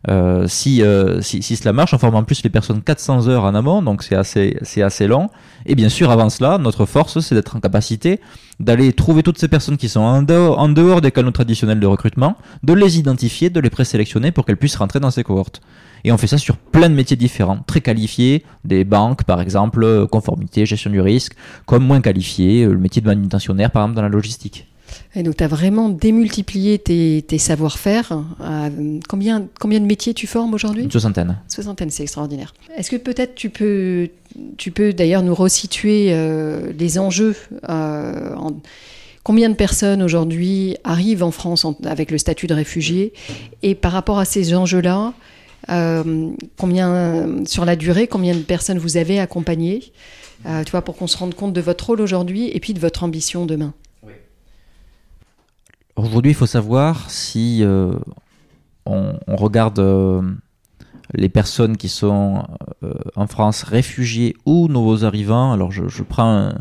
Euh, 0.07 0.47
si, 0.47 0.81
euh, 0.83 1.21
si, 1.21 1.41
si, 1.41 1.55
cela 1.55 1.73
marche, 1.73 1.93
on 1.93 1.97
forme 1.97 2.15
en 2.15 2.23
plus 2.23 2.43
les 2.43 2.49
personnes 2.49 2.81
400 2.81 3.27
heures 3.27 3.43
en 3.43 3.55
amont, 3.55 3.81
donc 3.81 4.03
c'est 4.03 4.15
assez, 4.15 4.57
c'est 4.61 4.81
assez 4.81 5.07
long. 5.07 5.29
Et 5.65 5.75
bien 5.75 5.89
sûr, 5.89 6.11
avant 6.11 6.29
cela, 6.29 6.57
notre 6.57 6.85
force, 6.85 7.19
c'est 7.19 7.35
d'être 7.35 7.55
en 7.55 7.59
capacité 7.59 8.19
d'aller 8.59 8.91
trouver 8.91 9.23
toutes 9.23 9.39
ces 9.39 9.47
personnes 9.47 9.77
qui 9.77 9.87
sont 9.87 10.01
en 10.01 10.21
dehors, 10.21 10.59
en 10.59 10.67
dehors 10.67 10.99
des 10.99 11.11
canaux 11.11 11.31
traditionnels 11.31 11.79
de 11.79 11.87
recrutement, 11.87 12.35
de 12.61 12.73
les 12.73 12.99
identifier, 12.99 13.49
de 13.49 13.59
les 13.59 13.69
présélectionner 13.69 14.31
pour 14.31 14.45
qu'elles 14.45 14.57
puissent 14.57 14.75
rentrer 14.75 14.99
dans 14.99 15.11
ces 15.11 15.23
cohortes. 15.23 15.61
Et 16.03 16.11
on 16.11 16.17
fait 16.17 16.27
ça 16.27 16.37
sur 16.37 16.57
plein 16.57 16.89
de 16.89 16.93
métiers 16.93 17.17
différents, 17.17 17.59
très 17.65 17.79
qualifiés, 17.81 18.43
des 18.65 18.83
banques 18.83 19.23
par 19.23 19.39
exemple, 19.39 20.07
conformité, 20.07 20.65
gestion 20.65 20.91
du 20.91 20.99
risque, 20.99 21.35
comme 21.65 21.85
moins 21.85 22.01
qualifiés, 22.01 22.65
le 22.65 22.77
métier 22.77 23.01
de 23.01 23.07
manutentionnaire 23.07 23.71
par 23.71 23.83
exemple 23.83 23.95
dans 23.95 24.01
la 24.01 24.09
logistique. 24.09 24.68
Et 25.15 25.23
donc, 25.23 25.37
tu 25.37 25.43
as 25.43 25.47
vraiment 25.47 25.89
démultiplié 25.89 26.77
tes, 26.77 27.37
savoir-faire. 27.37 28.23
Euh, 28.41 28.99
combien, 29.07 29.47
combien 29.59 29.79
de 29.79 29.85
métiers 29.85 30.13
tu 30.13 30.27
formes 30.27 30.53
aujourd'hui? 30.53 30.83
Une 30.83 30.91
soixantaine. 30.91 31.37
Soixantaine, 31.47 31.89
c'est 31.89 32.03
extraordinaire. 32.03 32.53
Est-ce 32.77 32.91
que 32.91 32.95
peut-être 32.95 33.35
tu 33.35 33.49
peux, 33.49 34.09
tu 34.57 34.71
peux 34.71 34.93
d'ailleurs 34.93 35.23
nous 35.23 35.33
resituer 35.33 36.09
euh, 36.11 36.71
les 36.77 36.99
enjeux 36.99 37.35
euh, 37.69 38.35
Combien 39.23 39.49
de 39.49 39.55
personnes 39.55 40.01
aujourd'hui 40.01 40.77
arrivent 40.83 41.23
en 41.23 41.31
France 41.31 41.65
avec 41.85 42.09
le 42.09 42.17
statut 42.17 42.47
de 42.47 42.53
réfugié? 42.53 43.13
Et 43.61 43.75
par 43.75 43.91
rapport 43.91 44.17
à 44.17 44.25
ces 44.25 44.55
enjeux-là, 44.55 45.13
combien, 46.57 47.45
sur 47.45 47.65
la 47.65 47.75
durée, 47.75 48.07
combien 48.07 48.33
de 48.33 48.41
personnes 48.41 48.79
vous 48.79 48.97
avez 48.97 49.19
accompagnées? 49.19 49.91
Tu 50.45 50.71
vois, 50.71 50.81
pour 50.81 50.95
qu'on 50.95 51.05
se 51.05 51.17
rende 51.17 51.35
compte 51.35 51.53
de 51.53 51.61
votre 51.61 51.87
rôle 51.87 52.01
aujourd'hui 52.01 52.49
et 52.51 52.59
puis 52.59 52.73
de 52.73 52.79
votre 52.79 53.03
ambition 53.03 53.45
demain 53.45 53.73
Aujourd'hui, 55.99 56.31
il 56.31 56.35
faut 56.35 56.45
savoir 56.45 57.09
si 57.09 57.59
euh, 57.61 57.91
on, 58.85 59.19
regarde 59.27 59.79
euh, 59.79 60.21
les 61.13 61.27
personnes 61.27 61.75
qui 61.75 61.89
sont 61.89 62.45
euh, 62.83 62.93
en 63.17 63.27
France 63.27 63.63
réfugiés 63.63 64.37
ou 64.45 64.69
nouveaux 64.69 65.03
arrivants. 65.03 65.51
Alors, 65.51 65.73
je, 65.73 66.03
prends, 66.03 66.31
un, 66.31 66.55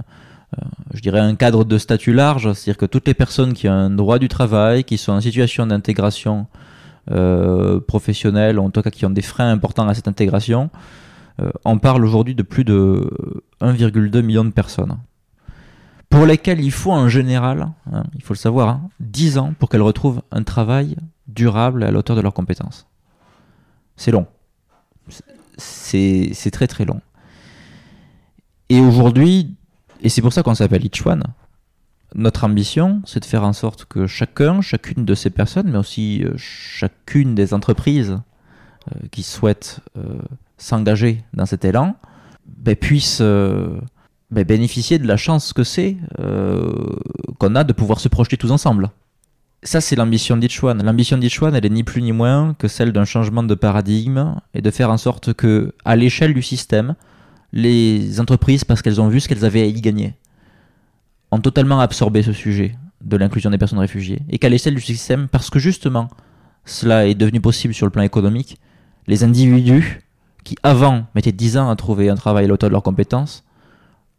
je 0.92 1.00
dirais, 1.00 1.20
un 1.20 1.36
cadre 1.36 1.64
de 1.64 1.78
statut 1.78 2.12
large, 2.12 2.52
c'est-à-dire 2.52 2.78
que 2.78 2.86
toutes 2.86 3.06
les 3.06 3.14
personnes 3.14 3.52
qui 3.52 3.68
ont 3.68 3.72
un 3.72 3.90
droit 3.90 4.18
du 4.18 4.26
travail, 4.26 4.82
qui 4.82 4.98
sont 4.98 5.12
en 5.12 5.20
situation 5.20 5.68
d'intégration 5.68 6.46
professionnelle, 7.86 8.58
ou 8.58 8.64
en 8.64 8.70
tout 8.70 8.82
cas 8.82 8.90
qui 8.90 9.06
ont 9.06 9.10
des 9.10 9.22
freins 9.22 9.50
importants 9.52 9.88
à 9.88 9.94
cette 9.94 10.08
intégration, 10.08 10.68
on 11.64 11.78
parle 11.78 12.04
aujourd'hui 12.04 12.34
de 12.34 12.42
plus 12.42 12.64
de 12.64 13.08
1,2 13.60 14.20
million 14.20 14.44
de 14.44 14.50
personnes 14.50 14.98
pour 16.10 16.26
lesquelles 16.26 16.60
il 16.60 16.72
faut 16.72 16.92
en 16.92 17.08
général, 17.08 17.72
hein, 17.92 18.04
il 18.14 18.22
faut 18.22 18.34
le 18.34 18.38
savoir, 18.38 18.80
10 19.00 19.36
hein, 19.36 19.40
ans 19.42 19.54
pour 19.58 19.68
qu'elles 19.68 19.82
retrouvent 19.82 20.22
un 20.30 20.42
travail 20.42 20.96
durable 21.26 21.84
à 21.84 21.90
l'auteur 21.90 22.16
de 22.16 22.20
leurs 22.20 22.34
compétences. 22.34 22.86
C'est 23.96 24.10
long. 24.10 24.26
C'est 25.58 26.50
très 26.52 26.66
très 26.66 26.84
long. 26.84 27.00
Et 28.68 28.80
aujourd'hui, 28.80 29.56
et 30.00 30.08
c'est 30.08 30.22
pour 30.22 30.32
ça 30.32 30.42
qu'on 30.42 30.54
s'appelle 30.54 30.84
Each 30.84 31.04
One, 31.04 31.24
notre 32.14 32.44
ambition, 32.44 33.02
c'est 33.04 33.20
de 33.20 33.24
faire 33.24 33.44
en 33.44 33.52
sorte 33.52 33.84
que 33.84 34.06
chacun, 34.06 34.60
chacune 34.60 35.04
de 35.04 35.14
ces 35.14 35.30
personnes, 35.30 35.70
mais 35.70 35.78
aussi 35.78 36.22
euh, 36.24 36.32
chacune 36.36 37.34
des 37.34 37.52
entreprises 37.52 38.12
euh, 38.90 39.06
qui 39.10 39.22
souhaitent 39.22 39.80
euh, 39.98 40.20
s'engager 40.56 41.22
dans 41.34 41.44
cet 41.44 41.64
élan, 41.64 41.96
ben, 42.46 42.74
puisse 42.74 43.22
ben, 44.30 44.44
bénéficier 44.44 44.98
de 44.98 45.06
la 45.06 45.16
chance 45.16 45.52
que 45.52 45.64
c'est 45.64 45.96
qu'on 47.38 47.54
a 47.54 47.64
de 47.64 47.72
pouvoir 47.72 48.00
se 48.00 48.08
projeter 48.08 48.36
tous 48.36 48.50
ensemble. 48.50 48.90
Ça, 49.62 49.80
c'est 49.80 49.96
l'ambition 49.96 50.38
One. 50.62 50.84
L'ambition 50.84 51.18
One, 51.40 51.54
elle 51.54 51.66
est 51.66 51.70
ni 51.70 51.82
plus 51.82 52.00
ni 52.00 52.12
moins 52.12 52.54
que 52.54 52.68
celle 52.68 52.92
d'un 52.92 53.04
changement 53.04 53.42
de 53.42 53.54
paradigme 53.54 54.36
et 54.54 54.62
de 54.62 54.70
faire 54.70 54.90
en 54.90 54.98
sorte 54.98 55.34
que, 55.34 55.74
à 55.84 55.96
l'échelle 55.96 56.32
du 56.32 56.42
système, 56.42 56.94
les 57.52 58.20
entreprises, 58.20 58.64
parce 58.64 58.82
qu'elles 58.82 59.00
ont 59.00 59.08
vu 59.08 59.20
ce 59.20 59.28
qu'elles 59.28 59.44
avaient 59.44 59.62
à 59.62 59.66
y 59.66 59.80
gagner, 59.80 60.14
ont 61.32 61.40
totalement 61.40 61.80
absorbé 61.80 62.22
ce 62.22 62.32
sujet 62.32 62.76
de 63.04 63.16
l'inclusion 63.16 63.50
des 63.50 63.58
personnes 63.58 63.78
réfugiées, 63.78 64.20
et 64.28 64.38
qu'à 64.38 64.48
l'échelle 64.48 64.74
du 64.74 64.80
système, 64.80 65.28
parce 65.28 65.50
que 65.50 65.58
justement 65.58 66.08
cela 66.64 67.06
est 67.06 67.14
devenu 67.14 67.40
possible 67.40 67.74
sur 67.74 67.86
le 67.86 67.90
plan 67.90 68.02
économique, 68.02 68.58
les 69.06 69.24
individus 69.24 70.02
qui 70.44 70.56
avant 70.62 71.06
mettaient 71.14 71.32
10 71.32 71.56
ans 71.56 71.70
à 71.70 71.76
trouver 71.76 72.10
un 72.10 72.14
travail 72.14 72.44
à 72.44 72.48
l'auteur 72.48 72.68
de 72.68 72.72
leurs 72.72 72.82
compétences, 72.82 73.44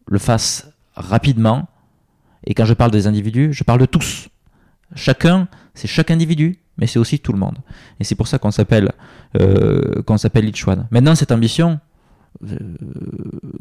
le 0.09 0.19
fassent 0.19 0.71
rapidement, 0.95 1.67
et 2.45 2.53
quand 2.53 2.65
je 2.65 2.73
parle 2.73 2.91
des 2.91 3.07
individus, 3.07 3.53
je 3.53 3.63
parle 3.63 3.79
de 3.79 3.85
tous. 3.85 4.29
Chacun, 4.95 5.47
c'est 5.75 5.87
chaque 5.87 6.11
individu, 6.11 6.59
mais 6.77 6.87
c'est 6.87 6.99
aussi 6.99 7.19
tout 7.19 7.31
le 7.31 7.39
monde. 7.39 7.57
Et 7.99 8.03
c'est 8.03 8.15
pour 8.15 8.27
ça 8.27 8.39
qu'on 8.39 8.51
s'appelle 8.51 8.91
euh, 9.39 10.01
qu'on 10.03 10.17
s'appelle. 10.17 10.51
Maintenant, 10.91 11.13
cette 11.13 11.31
ambition, 11.31 11.79
euh, 12.43 12.57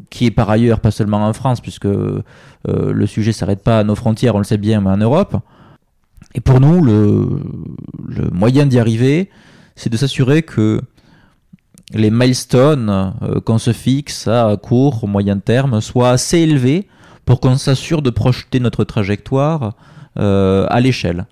qui 0.09 0.25
est 0.25 0.31
par 0.31 0.49
ailleurs 0.49 0.79
pas 0.79 0.91
seulement 0.91 1.27
en 1.27 1.33
France, 1.33 1.61
puisque 1.61 1.85
euh, 1.85 2.23
le 2.65 3.05
sujet 3.05 3.31
s'arrête 3.31 3.63
pas 3.63 3.79
à 3.79 3.83
nos 3.83 3.95
frontières, 3.95 4.35
on 4.35 4.39
le 4.39 4.43
sait 4.43 4.57
bien, 4.57 4.81
mais 4.81 4.89
en 4.89 4.97
Europe. 4.97 5.37
Et 6.33 6.41
pour 6.41 6.59
nous, 6.59 6.83
le, 6.83 7.41
moyen 8.31 8.65
d'y 8.65 8.79
arriver, 8.79 9.29
c'est 9.75 9.89
de 9.89 9.97
s'assurer 9.97 10.43
que 10.43 10.81
les 11.93 12.11
milestones 12.11 13.13
euh, 13.21 13.39
qu'on 13.41 13.57
se 13.57 13.73
fixe 13.73 14.27
à 14.27 14.55
court, 14.61 15.07
moyen 15.07 15.39
terme, 15.39 15.81
soient 15.81 16.11
assez 16.11 16.39
élevés 16.39 16.87
pour 17.25 17.39
qu'on 17.39 17.57
s'assure 17.57 18.01
de 18.01 18.09
projeter 18.09 18.59
notre 18.59 18.83
trajectoire 18.83 19.75
à 20.15 20.81
l'échelle. 20.81 21.25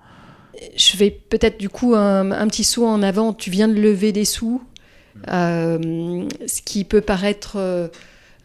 Je 0.76 0.96
vais 0.96 1.10
peut-être 1.10 1.58
du 1.58 1.68
coup 1.68 1.94
un, 1.94 2.48
petit 2.48 2.64
saut 2.64 2.86
en 2.86 3.02
avant. 3.02 3.32
Tu 3.32 3.50
viens 3.50 3.68
de 3.68 3.74
lever 3.74 4.12
des 4.12 4.24
sous 4.24 4.62
euh, 5.28 6.28
ce 6.46 6.62
qui 6.62 6.84
peut 6.84 7.00
paraître 7.00 7.54
euh, 7.56 7.88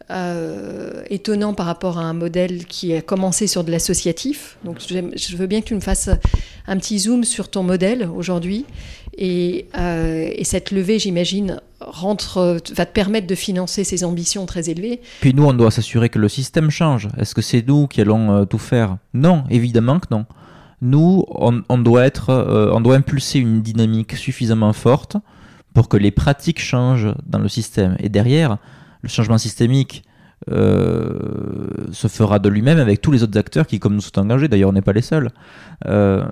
euh, 0.10 1.04
étonnant 1.10 1.54
par 1.54 1.66
rapport 1.66 1.98
à 1.98 2.02
un 2.02 2.14
modèle 2.14 2.66
qui 2.66 2.94
a 2.94 3.02
commencé 3.02 3.48
sur 3.48 3.64
de 3.64 3.72
l'associatif. 3.72 4.58
Donc 4.64 4.80
je 4.80 5.38
veux 5.38 5.48
bien 5.48 5.62
que 5.62 5.68
tu 5.68 5.76
me 5.76 5.80
fasses 5.80 6.10
un 6.68 6.78
petit 6.78 7.00
zoom 7.00 7.24
sur 7.24 7.50
ton 7.50 7.64
modèle 7.64 8.10
aujourd'hui. 8.16 8.66
Et, 9.18 9.66
cette 10.44 10.72
levée, 10.72 11.00
j'imagine, 11.00 11.60
va 11.82 12.86
te 12.86 12.94
permettre 12.94 13.28
de 13.28 13.36
financer 13.36 13.84
ces 13.84 14.04
ambitions 14.04 14.46
très 14.46 14.70
élevées. 14.70 15.02
Puis 15.22 15.34
nous, 15.34 15.46
on 15.46 15.54
doit 15.54 15.72
s'assurer 15.72 16.10
que 16.10 16.20
le 16.20 16.30
système 16.30 16.70
change. 16.70 17.08
Est-ce 17.18 17.36
que 17.36 17.42
c'est 17.42 17.66
nous 17.68 17.88
qui 17.88 18.02
allons 18.02 18.46
tout 18.46 18.58
faire? 18.58 18.98
Non, 19.14 19.44
évidemment 19.50 20.00
que 20.00 20.08
non. 20.12 20.26
Nous, 20.82 21.24
on, 21.30 21.78
doit 21.78 22.06
être, 22.06 22.30
on 22.74 22.82
doit 22.82 22.96
impulser 22.96 23.40
une 23.40 23.62
dynamique 23.62 24.16
suffisamment 24.16 24.74
forte 24.74 25.16
pour 25.74 25.90
que 25.90 25.98
les 25.98 26.12
pratiques 26.12 26.62
changent 26.62 27.14
dans 27.26 27.40
le 27.40 27.48
système. 27.48 27.96
Et 28.00 28.10
derrière, 28.10 28.58
le 29.02 29.10
changement 29.10 29.38
systémique 29.38 30.04
euh, 30.52 31.70
se 31.92 32.08
fera 32.08 32.40
de 32.40 32.50
lui-même 32.50 32.80
avec 32.80 33.02
tous 33.02 33.12
les 33.12 33.24
autres 33.24 33.38
acteurs 33.38 33.66
qui, 33.66 33.80
comme 33.80 33.96
nous, 33.96 34.02
sont 34.02 34.20
engagés. 34.20 34.48
D'ailleurs, 34.48 34.70
on 34.70 34.74
n'est 34.74 34.82
pas 34.82 34.94
les 34.94 35.02
seuls. 35.02 35.30
Euh, 35.88 36.24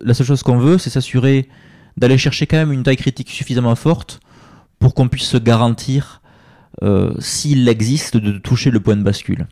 la 0.00 0.14
seule 0.14 0.26
chose 0.26 0.42
qu'on 0.42 0.58
veut, 0.58 0.78
c'est 0.78 0.90
s'assurer 0.90 1.48
d'aller 1.96 2.18
chercher 2.18 2.46
quand 2.46 2.56
même 2.56 2.72
une 2.72 2.82
taille 2.82 2.96
critique 2.96 3.30
suffisamment 3.30 3.74
forte 3.74 4.20
pour 4.78 4.94
qu'on 4.94 5.08
puisse 5.08 5.28
se 5.28 5.36
garantir, 5.36 6.22
euh, 6.82 7.12
s'il 7.18 7.68
existe, 7.68 8.16
de 8.16 8.38
toucher 8.38 8.70
le 8.70 8.80
point 8.80 8.96
de 8.96 9.02
bascule. 9.02 9.46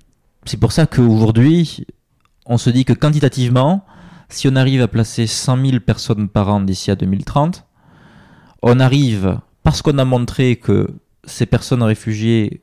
C'est 0.45 0.57
pour 0.57 0.73
ça 0.73 0.87
qu'aujourd'hui, 0.87 1.87
on 2.47 2.59
se 2.59 2.71
dit 2.71 2.85
que 2.85 2.93
quantitativement, 2.93 3.85
si 4.29 4.49
on 4.49 4.57
arrive 4.57 4.83
à 4.83 4.89
placer 4.89 5.27
100 5.27 5.67
000 5.67 5.81
personnes 5.81 6.29
par 6.29 6.49
an 6.49 6.61
d'ici 6.61 6.91
à 6.91 6.97
2030, 6.97 7.65
on 8.63 8.81
arrive, 8.81 9.39
parce 9.63 9.83
qu'on 9.83 9.99
a 9.99 10.05
montré 10.05 10.57
que 10.57 10.89
ces 11.25 11.47
personnes 11.47 11.83
réfugiées 11.83 12.63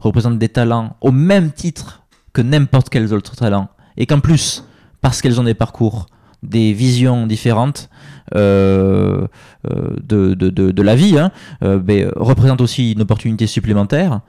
représentent 0.00 0.38
des 0.38 0.48
talents 0.48 0.96
au 1.00 1.10
même 1.10 1.52
titre 1.52 2.04
que 2.32 2.42
n'importe 2.42 2.88
quels 2.88 3.12
autres 3.12 3.36
talents, 3.36 3.68
et 3.96 4.06
qu'en 4.06 4.20
plus, 4.20 4.64
parce 5.00 5.20
qu'elles 5.20 5.40
ont 5.40 5.44
des 5.44 5.54
parcours, 5.54 6.06
des 6.42 6.72
visions 6.72 7.26
différentes 7.26 7.90
euh, 8.34 9.26
euh, 9.70 9.96
de, 10.02 10.82
la 10.82 10.94
vie, 10.94 11.18
hein, 11.18 11.30
euh, 11.62 12.10
représentent 12.16 12.60
aussi 12.60 12.92
une 12.92 13.02
opportunité 13.02 13.46
supplémentaire, 13.46 14.20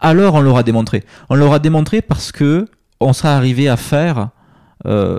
alors 0.00 0.34
on 0.34 0.40
l'aura 0.40 0.62
démontré. 0.62 1.04
On 1.28 1.34
l'aura 1.34 1.58
démontré 1.58 2.02
parce 2.02 2.32
que 2.32 2.66
on 3.00 3.12
sera 3.12 3.36
arrivé 3.36 3.68
à 3.68 3.76
faire 3.76 4.30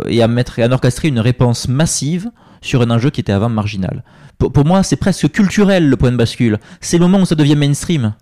et 0.08 0.24
à 0.24 0.28
mettre 0.28 0.60
et 0.60 0.64
à 0.64 0.72
orchestrer 0.72 1.10
une 1.10 1.20
réponse 1.20 1.68
massive 1.68 2.32
sur 2.62 2.82
un 2.82 2.90
enjeu 2.90 3.10
qui 3.10 3.22
était 3.22 3.34
avant 3.34 3.50
marginal. 3.50 4.04
Pour, 4.38 4.66
moi, 4.66 4.84
c'est 4.84 4.96
presque 4.96 5.30
culturel 5.32 5.90
le 5.90 5.98
point 5.98 6.12
de 6.12 6.18
bascule. 6.18 6.60
C'est 6.80 6.98
le 6.98 7.06
moment 7.06 7.24
où 7.24 7.26
ça 7.26 7.36
devient 7.36 7.58
mainstream. 7.58 8.14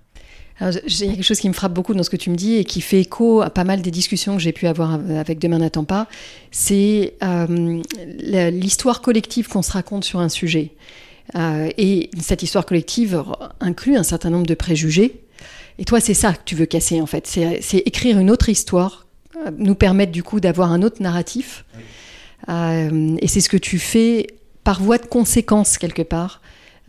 Il 0.59 0.65
y 0.65 1.03
a 1.03 1.13
quelque 1.13 1.23
chose 1.23 1.39
qui 1.39 1.47
me 1.47 1.53
frappe 1.53 1.73
beaucoup 1.73 1.93
dans 1.93 2.03
ce 2.03 2.09
que 2.09 2.15
tu 2.15 2.29
me 2.29 2.35
dis 2.35 2.55
et 2.55 2.65
qui 2.65 2.81
fait 2.81 3.01
écho 3.01 3.41
à 3.41 3.49
pas 3.49 3.63
mal 3.63 3.81
des 3.81 3.91
discussions 3.91 4.35
que 4.35 4.41
j'ai 4.41 4.51
pu 4.51 4.67
avoir 4.67 4.93
avec 4.93 5.39
Demain 5.39 5.59
n'attend 5.59 5.83
pas. 5.83 6.07
C'est 6.51 7.13
euh, 7.23 7.81
l'histoire 8.49 9.01
collective 9.01 9.47
qu'on 9.47 9.61
se 9.61 9.71
raconte 9.71 10.03
sur 10.03 10.19
un 10.19 10.29
sujet. 10.29 10.71
Euh, 11.35 11.69
et 11.77 12.09
cette 12.19 12.41
histoire 12.41 12.65
collective 12.65 13.23
inclut 13.59 13.97
un 13.97 14.03
certain 14.03 14.29
nombre 14.29 14.47
de 14.47 14.55
préjugés. 14.55 15.21
Et 15.77 15.85
toi, 15.85 15.99
c'est 15.99 16.15
ça 16.15 16.33
que 16.33 16.41
tu 16.43 16.55
veux 16.55 16.65
casser 16.65 17.01
en 17.01 17.05
fait. 17.05 17.27
C'est 17.27 17.77
écrire 17.85 18.17
une 18.17 18.31
autre 18.31 18.49
histoire, 18.49 19.05
euh, 19.35 19.51
nous 19.57 19.75
permettre 19.75 20.11
du 20.11 20.23
coup 20.23 20.39
d'avoir 20.39 20.71
un 20.71 20.81
autre 20.81 21.03
narratif. 21.03 21.65
et 22.47 23.27
c'est 23.27 23.41
ce 23.41 23.49
que 23.49 23.57
tu 23.57 23.77
fais 23.77 24.27
par 24.63 24.81
voie 24.81 24.97
de 24.97 25.05
conséquence 25.05 25.77
quelque 25.77 26.01
part 26.01 26.41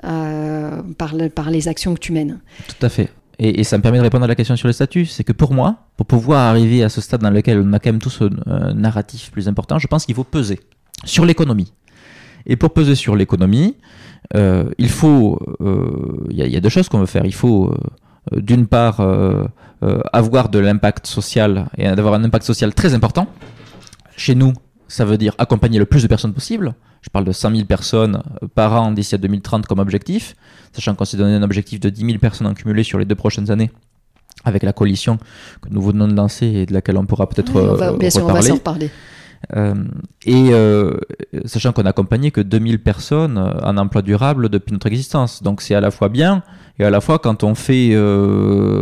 euh, 0.04 0.80
par, 0.96 1.14
par, 1.34 1.50
les 1.50 1.66
actions 1.66 1.92
que 1.94 1.98
tu 1.98 2.12
mènes. 2.12 2.38
Tout 2.68 2.86
à 2.86 2.88
fait. 2.88 3.08
Et, 3.40 3.62
ça 3.62 3.78
me 3.78 3.82
permet 3.82 3.98
de 3.98 4.02
répondre 4.02 4.24
à 4.24 4.26
la 4.26 4.34
question 4.34 4.56
sur 4.56 4.66
le 4.66 4.72
statut. 4.72 5.06
C'est 5.06 5.22
que 5.22 5.32
pour 5.32 5.54
moi, 5.54 5.76
pour 5.96 6.06
pouvoir 6.06 6.40
arriver 6.48 6.82
à 6.82 6.88
ce 6.88 7.00
stade 7.00 7.20
dans 7.20 7.30
lequel 7.30 7.62
on 7.64 7.72
a 7.72 7.78
quand 7.78 7.90
même 7.90 8.00
tous 8.00 8.22
un 8.46 8.74
narratif 8.74 9.30
plus 9.30 9.48
important, 9.48 9.78
je 9.78 9.86
pense 9.86 10.06
qu'il 10.06 10.14
faut 10.14 10.24
peser 10.24 10.58
sur 11.04 11.24
l'économie. 11.24 11.72
Et 12.46 12.56
pour 12.56 12.72
peser 12.72 12.94
sur 12.94 13.14
l'économie, 13.14 13.76
euh, 14.34 14.70
il 14.78 14.88
faut, 14.88 15.38
euh, 15.60 16.26
il 16.30 16.36
y, 16.36 16.56
a 16.56 16.60
deux 16.60 16.68
choses 16.68 16.88
qu'on 16.88 16.98
veut 16.98 17.06
faire. 17.06 17.26
Il 17.26 17.34
faut 17.34 17.72
d'une 18.32 18.66
part 18.66 19.00
avoir 20.12 20.48
de 20.48 20.58
l'impact 20.58 21.06
social 21.06 21.68
et 21.78 21.84
d'avoir 21.84 22.14
un 22.14 22.24
impact 22.24 22.44
social 22.44 22.74
très 22.74 22.92
important. 22.92 23.28
Chez 24.16 24.34
nous, 24.34 24.52
ça 24.88 25.04
veut 25.04 25.18
dire 25.18 25.34
accompagner 25.38 25.78
le 25.78 25.84
plus 25.84 26.02
de 26.02 26.08
personnes 26.08 26.32
possible. 26.32 26.74
Je 27.02 27.10
parle 27.10 27.24
de 27.24 27.32
100 27.32 27.50
000 27.52 27.64
personnes 27.66 28.22
euh, 28.42 28.48
par 28.52 28.72
an 28.72 28.90
d'ici 28.90 29.14
à 29.14 29.18
2030 29.18 29.66
comme 29.66 29.78
objectif, 29.78 30.34
sachant 30.72 30.94
qu'on 30.94 31.04
s'est 31.04 31.16
donné 31.16 31.34
un 31.34 31.42
objectif 31.42 31.78
de 31.78 31.90
10 31.90 32.04
000 32.04 32.18
personnes 32.18 32.46
en 32.46 32.54
cumulé 32.54 32.82
sur 32.82 32.98
les 32.98 33.04
deux 33.04 33.14
prochaines 33.14 33.50
années 33.50 33.70
avec 34.44 34.62
la 34.62 34.72
coalition 34.72 35.18
que 35.60 35.68
nous 35.70 35.82
venons 35.82 36.08
de 36.08 36.14
lancer 36.14 36.46
et 36.46 36.66
de 36.66 36.72
laquelle 36.72 36.96
on 36.96 37.06
pourra 37.06 37.28
peut-être 37.28 37.56
euh, 37.56 37.96
bien 37.96 38.10
sûr, 38.10 38.24
on 38.24 38.32
va 38.32 38.42
s'en 38.42 38.54
reparler. 38.54 38.90
Euh, 39.54 39.74
et 40.26 40.50
sachant 41.44 41.72
qu'on 41.72 41.82
n'a 41.82 41.90
accompagné 41.90 42.30
que 42.30 42.40
2000 42.40 42.82
personnes 42.82 43.38
en 43.38 43.76
emploi 43.76 44.02
durable 44.02 44.48
depuis 44.48 44.72
notre 44.72 44.86
existence. 44.86 45.42
Donc 45.42 45.60
c'est 45.60 45.74
à 45.74 45.80
la 45.80 45.90
fois 45.90 46.08
bien 46.08 46.42
et 46.78 46.84
à 46.84 46.90
la 46.90 47.00
fois 47.00 47.18
quand 47.18 47.44
on 47.44 47.54
fait, 47.54 47.90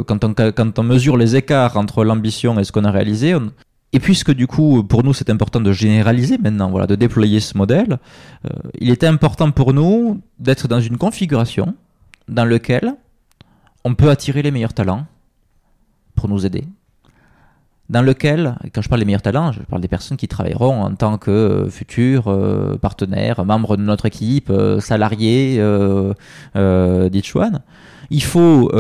quand, 0.07 0.25
on, 0.25 0.35
quand 0.35 0.79
on 0.79 0.83
mesure 0.83 1.17
les 1.17 1.37
écarts 1.37 1.77
entre 1.77 2.05
l'ambition 2.05 2.59
et 2.59 2.65
ce 2.65 2.73
qu'on 2.73 2.85
a 2.85 2.91
réalisé, 2.91 3.35
on, 3.35 3.51
et 3.93 4.01
puisque 4.01 4.33
du 4.33 4.47
coup, 4.47 4.83
pour 4.85 5.05
nous, 5.05 5.15
c'est 5.15 5.31
important 5.31 5.61
de 5.61 5.73
généraliser 5.73 6.39
maintenant, 6.39 6.71
voilà, 6.71 6.87
de 6.87 6.97
déployer 6.97 7.41
ce 7.41 7.57
modèle, 7.57 7.99
euh, 8.45 8.51
il 8.79 8.91
était 8.91 9.07
important 9.07 9.51
pour 9.51 9.73
nous 9.73 10.21
d'être 10.39 10.69
dans 10.69 10.81
une 10.81 10.99
configuration 10.99 11.75
dans 12.29 12.45
laquelle 12.45 12.95
on 13.85 13.95
peut 13.95 14.11
attirer 14.11 14.43
les 14.43 14.51
meilleurs 14.51 14.75
talents 14.75 15.07
pour 16.15 16.29
nous 16.29 16.45
aider. 16.45 16.65
Dans 17.89 18.03
lequel, 18.03 18.57
quand 18.75 18.83
je 18.83 18.89
parle 18.89 19.01
des 19.01 19.05
meilleurs 19.05 19.23
talents, 19.23 19.53
je 19.53 19.61
parle 19.61 19.81
des 19.81 19.87
personnes 19.87 20.17
qui 20.17 20.27
travailleront 20.27 20.83
en 20.83 20.93
tant 20.97 21.19
que 21.19 21.69
futurs 21.71 22.27
euh, 22.27 22.77
partenaires, 22.77 23.45
membres 23.45 23.77
de 23.77 23.83
notre 23.83 24.07
équipe, 24.07 24.51
euh, 24.51 24.81
salariés 24.81 25.59
euh, 25.61 26.13
Il 28.11 28.23
faut 28.25 28.73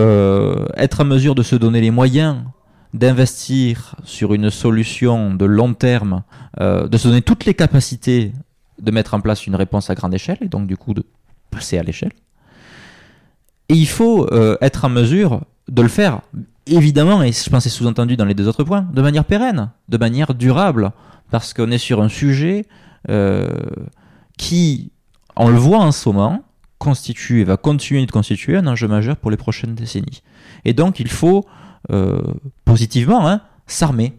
être 0.77 1.01
en 1.03 1.05
mesure 1.05 1.37
de 1.37 1.45
se 1.45 1.55
donner 1.55 1.81
les 1.81 1.92
moyens 1.92 2.38
d'investir 2.97 3.95
sur 4.05 4.33
une 4.35 4.51
solution 4.51 5.35
de 5.35 5.45
long 5.45 5.75
terme, 5.75 6.23
euh, 6.61 6.89
de 6.89 6.97
se 6.97 7.09
donner 7.09 7.23
toutes 7.23 7.45
les 7.45 7.55
capacités 7.55 8.33
de 8.81 8.91
mettre 8.91 9.15
en 9.15 9.21
place 9.21 9.47
une 9.47 9.55
réponse 9.55 9.91
à 9.91 9.95
grande 9.95 10.15
échelle 10.15 10.39
et 10.41 10.49
donc 10.49 10.67
du 10.67 10.77
coup 10.77 10.95
de 10.95 11.05
passer 11.51 11.79
à 11.79 11.83
l'échelle. 11.83 12.13
Et 13.69 13.75
il 13.75 13.89
faut 13.89 14.27
euh, 14.33 14.57
être 14.61 14.85
en 14.85 14.89
mesure 14.89 15.43
de 15.69 15.83
le 15.83 15.89
faire, 15.89 16.21
évidemment, 16.67 17.23
et 17.23 17.33
je 17.33 17.51
pense 17.51 17.65
c'est 17.65 17.69
sous-entendu 17.71 18.17
dans 18.17 18.25
les 18.25 18.35
deux 18.35 18.49
autres 18.49 18.65
points, 18.65 18.87
de 18.93 19.03
manière 19.03 19.25
pérenne, 19.25 19.71
de 19.89 19.99
manière 19.99 20.35
durable, 20.35 20.93
parce 21.31 21.53
qu'on 21.53 21.71
est 21.71 21.79
sur 21.79 22.01
un 22.01 22.09
sujet 22.09 22.67
euh, 23.11 23.51
qui, 24.39 24.93
on 25.35 25.49
le 25.49 25.59
voit 25.59 25.81
en 25.81 25.93
ce 25.93 26.09
moment, 26.09 26.45
constitue 26.79 27.41
et 27.41 27.45
va 27.45 27.57
continuer 27.57 28.07
de 28.07 28.13
constituer 28.13 28.57
un 28.57 28.67
enjeu 28.67 28.87
majeur 28.87 29.17
pour 29.17 29.31
les 29.31 29.37
prochaines 29.37 29.75
décennies. 29.75 30.23
Et 30.65 30.73
donc 30.73 31.01
il 31.01 31.09
faut 31.09 31.45
positivement 32.64 33.29
hein, 33.29 33.40
s'armer 33.66 34.14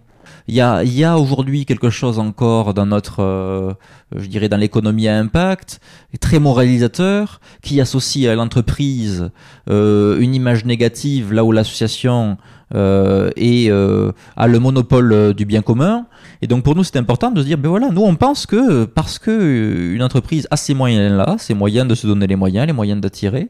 il 0.48 0.56
y 0.56 0.62
a, 0.62 0.84
y 0.84 1.04
a 1.04 1.18
aujourd'hui 1.18 1.66
quelque 1.66 1.90
chose 1.90 2.20
encore 2.20 2.74
dans 2.74 2.86
notre, 2.86 3.22
euh, 3.22 3.74
je 4.16 4.28
dirais, 4.28 4.48
dans 4.48 4.58
l'économie 4.58 5.08
à 5.08 5.18
impact, 5.18 5.82
très 6.22 6.40
moralisateur, 6.40 7.42
qui 7.62 7.82
associe 7.82 8.30
à 8.30 8.36
l'entreprise 8.36 9.30
euh, 9.70 10.20
une 10.20 10.34
image 10.34 10.64
négative, 10.64 11.34
là 11.34 11.44
où 11.44 11.52
l'association 11.52 12.38
euh, 12.76 13.30
est, 13.36 13.70
euh, 13.70 14.14
a 14.38 14.48
le 14.48 14.60
monopole 14.60 15.34
du 15.34 15.46
bien 15.46 15.62
commun. 15.62 16.06
Et 16.42 16.48
donc 16.48 16.64
pour 16.64 16.76
nous, 16.76 16.84
c'est 16.86 16.98
important 16.98 17.32
de 17.32 17.42
se 17.42 17.46
dire, 17.46 17.58
ben 17.58 17.70
voilà, 17.70 17.90
nous 17.90 18.04
on 18.04 18.16
pense 18.16 18.46
que 18.46 18.86
parce 18.86 19.20
que 19.20 19.94
une 19.94 20.04
entreprise 20.04 20.48
a 20.50 20.56
ces 20.56 20.74
moyens-là, 20.74 21.36
ces 21.40 21.56
moyens 21.56 21.88
de 21.88 21.96
se 21.96 22.08
donner 22.08 22.28
les 22.28 22.36
moyens, 22.38 22.68
les 22.68 22.74
moyens 22.74 23.02
d'attirer, 23.02 23.50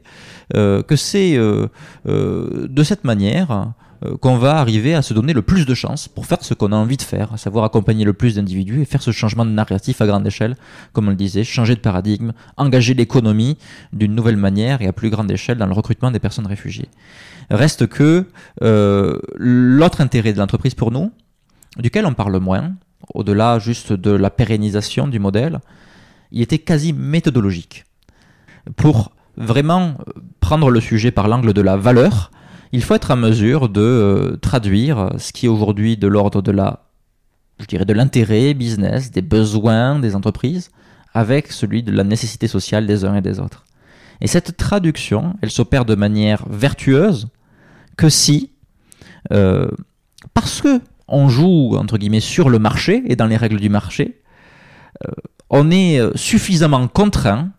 que 0.54 0.96
c'est 0.96 1.38
de 1.38 2.84
cette 2.84 3.04
manière 3.04 3.52
euh, 3.52 3.66
qu'on 4.22 4.38
va 4.38 4.58
arriver 4.58 4.94
à 4.94 5.02
se 5.02 5.14
donner 5.14 5.34
le 5.34 5.42
plus 5.42 5.66
de 5.66 5.74
chances 5.74 6.08
pour 6.08 6.26
faire 6.26 6.44
ce 6.44 6.54
qu'on 6.54 6.72
a 6.72 6.76
envie 6.76 6.98
de 6.98 7.02
faire, 7.02 7.34
à 7.34 7.38
savoir 7.38 7.66
accompagner 7.66 8.06
le 8.06 8.14
plus 8.14 8.36
d'individus 8.36 8.82
et 8.82 8.86
faire 8.86 9.02
ce 9.02 9.12
changement 9.12 9.46
de 9.46 9.52
narratif 9.52 10.02
à 10.02 10.08
grande 10.08 10.26
échelle, 10.28 10.56
comme 10.94 11.08
on 11.08 11.12
le 11.12 11.16
disait, 11.16 11.44
changer 11.44 11.76
de 11.76 11.80
paradigme, 11.80 12.34
engager 12.58 12.94
l'économie 12.94 13.58
d'une 13.94 14.14
nouvelle 14.14 14.38
manière 14.38 14.82
et 14.82 14.88
à 14.88 14.94
plus 14.94 15.10
grande 15.10 15.32
échelle 15.32 15.58
dans 15.58 15.66
le 15.66 15.74
recrutement 15.74 16.12
des 16.12 16.20
personnes 16.20 16.48
réfugiées. 16.48 16.90
Reste 17.50 17.88
que 17.88 18.26
euh, 18.62 19.20
l'autre 19.36 20.02
intérêt 20.02 20.34
de 20.34 20.40
l'entreprise 20.40 20.76
pour 20.76 20.92
nous, 20.92 21.12
duquel 21.78 22.06
on 22.06 22.14
parle 22.14 22.38
moins, 22.40 22.76
au-delà 23.14 23.60
juste 23.60 23.94
de 23.94 24.12
la 24.12 24.30
pérennisation 24.30 25.08
du 25.08 25.20
modèle, 25.20 25.60
il 26.32 26.42
était 26.42 26.60
quasi 26.60 26.94
méthodologique. 26.94 27.86
Pour 28.76 29.12
vraiment 29.38 29.98
prendre 30.40 30.70
le 30.70 30.82
sujet 30.82 31.12
par 31.12 31.28
l'angle 31.28 31.54
de 31.54 31.62
la 31.62 31.78
valeur, 31.78 32.32
il 32.72 32.84
faut 32.84 32.96
être 32.96 33.12
en 33.12 33.16
mesure 33.16 33.70
de 33.70 33.82
euh, 33.82 34.38
traduire 34.38 35.12
ce 35.18 35.32
qui 35.32 35.46
est 35.46 35.50
aujourd'hui 35.50 35.98
de 35.98 36.08
l'ordre 36.08 36.42
de 36.42 36.52
la, 36.52 36.88
je 37.60 37.66
dirais, 37.66 37.86
de 37.86 37.94
l'intérêt 37.94 38.54
business, 38.54 39.12
des 39.12 39.22
besoins 39.22 40.00
des 40.00 40.16
entreprises, 40.16 40.70
avec 41.14 41.52
celui 41.52 41.84
de 41.84 41.92
la 41.92 42.04
nécessité 42.04 42.48
sociale 42.48 42.86
des 42.86 43.06
uns 43.06 43.16
et 43.16 43.22
des 43.22 43.40
autres. 43.40 43.66
Et 44.22 44.28
cette 44.28 44.58
traduction, 44.58 45.36
elle 45.42 45.52
s'opère 45.52 45.86
de 45.86 45.96
manière 45.96 46.46
vertueuse 46.50 47.28
que 47.98 48.10
si, 48.10 48.52
euh, 49.32 49.68
parce 50.34 50.62
que 50.62 50.82
on 51.08 51.30
joue 51.30 51.76
entre 51.78 51.98
guillemets 51.98 52.20
sur 52.20 52.50
le 52.50 52.60
marché 52.60 53.02
et 53.06 53.16
dans 53.16 53.28
les 53.28 53.38
règles 53.38 53.60
du 53.60 53.70
marché, 53.70 54.22
euh, 55.08 55.12
on 55.50 55.72
est 55.72 56.02
suffisamment 56.18 56.88
contraint 56.90 57.52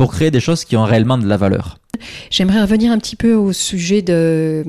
pour 0.00 0.12
créer 0.12 0.30
des 0.30 0.40
choses 0.40 0.64
qui 0.64 0.78
ont 0.78 0.84
réellement 0.84 1.18
de 1.18 1.26
la 1.26 1.36
valeur. 1.36 1.76
J'aimerais 2.30 2.62
revenir 2.62 2.90
un 2.90 2.96
petit 2.96 3.16
peu 3.16 3.34
au 3.34 3.52
sujet 3.52 4.00
de, 4.00 4.64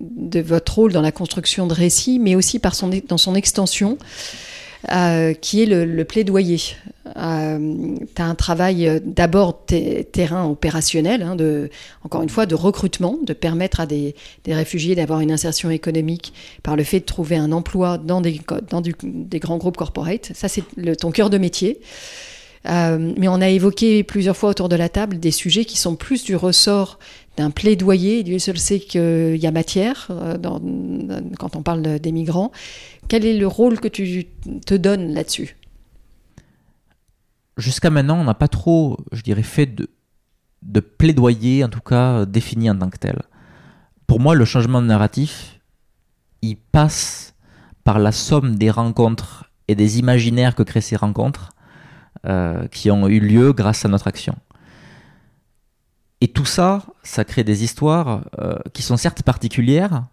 de 0.00 0.40
votre 0.40 0.76
rôle 0.76 0.94
dans 0.94 1.02
la 1.02 1.12
construction 1.12 1.66
de 1.66 1.74
récits, 1.74 2.18
mais 2.18 2.36
aussi 2.36 2.58
dans 3.06 3.18
son 3.18 3.34
extension. 3.34 3.98
Euh, 4.90 5.32
qui 5.34 5.62
est 5.62 5.66
le, 5.66 6.04
plaidoyer. 6.04 6.58
Euh, 7.16 7.96
tu 8.16 8.20
as 8.20 8.24
un 8.24 8.34
travail 8.34 8.88
euh, 8.88 8.98
d'abord 9.00 9.64
terrain 9.64 10.44
opérationnel, 10.46 11.22
hein, 11.22 11.36
encore 12.02 12.22
une 12.22 12.28
fois, 12.28 12.46
de 12.46 12.56
recrutement, 12.56 13.16
de 13.22 13.32
permettre 13.32 13.78
à 13.78 13.86
des, 13.86 14.16
des 14.42 14.54
réfugiés 14.54 14.96
d'avoir 14.96 15.20
une 15.20 15.30
insertion 15.30 15.70
économique 15.70 16.32
par 16.64 16.74
le 16.74 16.82
fait 16.82 16.98
de 16.98 17.04
trouver 17.04 17.36
un 17.36 17.52
emploi 17.52 17.96
dans 17.96 18.20
des, 18.20 18.40
dans 18.70 18.80
des 18.80 19.38
grands 19.38 19.58
groupes 19.58 19.76
corporate. 19.76 20.32
Ça, 20.34 20.48
c'est 20.48 20.64
ton 20.98 21.12
cœur 21.12 21.30
de 21.30 21.38
métier. 21.38 21.78
Euh, 22.68 23.12
mais 23.16 23.28
on 23.28 23.40
a 23.40 23.48
évoqué 23.48 24.04
plusieurs 24.04 24.36
fois 24.36 24.50
autour 24.50 24.68
de 24.68 24.76
la 24.76 24.88
table 24.88 25.18
des 25.18 25.32
sujets 25.32 25.64
qui 25.64 25.78
sont 25.78 25.96
plus 25.96 26.24
du 26.24 26.36
ressort 26.36 26.98
d'un 27.36 27.50
plaidoyer. 27.50 28.22
Dieu 28.22 28.38
seul 28.38 28.58
sait 28.58 28.78
qu'il 28.78 29.36
y 29.36 29.46
a 29.46 29.50
matière 29.50 30.08
euh, 30.10 30.36
quand 31.38 31.56
on 31.56 31.62
parle 31.62 31.98
des 31.98 32.12
migrants. 32.12 32.52
Quel 33.08 33.24
est 33.24 33.36
le 33.36 33.46
rôle 33.46 33.80
que 33.80 33.88
tu 33.88 34.26
te 34.64 34.74
donnes 34.74 35.12
là-dessus? 35.12 35.56
Jusqu'à 37.56 37.90
maintenant, 37.90 38.18
on 38.18 38.24
n'a 38.24 38.34
pas 38.34 38.48
trop, 38.48 38.98
je 39.12 39.22
dirais, 39.22 39.42
fait 39.42 39.66
de, 39.66 39.90
de 40.62 40.80
plaidoyer, 40.80 41.64
en 41.64 41.68
tout 41.68 41.80
cas 41.80 42.24
défini 42.24 42.70
en 42.70 42.78
tant 42.78 42.90
que 42.90 42.98
tel. 42.98 43.22
Pour 44.06 44.20
moi, 44.20 44.34
le 44.34 44.44
changement 44.44 44.80
de 44.80 44.86
narratif, 44.86 45.60
il 46.42 46.56
passe 46.56 47.34
par 47.84 47.98
la 47.98 48.12
somme 48.12 48.56
des 48.56 48.70
rencontres 48.70 49.50
et 49.68 49.74
des 49.74 49.98
imaginaires 49.98 50.54
que 50.54 50.62
créent 50.62 50.80
ces 50.80 50.96
rencontres 50.96 51.51
euh, 52.24 52.68
qui 52.68 52.88
ont 52.92 53.08
eu 53.08 53.18
lieu 53.18 53.52
grâce 53.52 53.84
à 53.84 53.88
notre 53.88 54.06
action. 54.06 54.36
Et 56.20 56.28
tout 56.28 56.44
ça, 56.44 56.84
ça 57.02 57.24
crée 57.24 57.42
des 57.42 57.64
histoires 57.64 58.22
euh, 58.38 58.54
qui 58.72 58.82
sont 58.82 58.96
certes 58.96 59.24
particulières, 59.24 60.04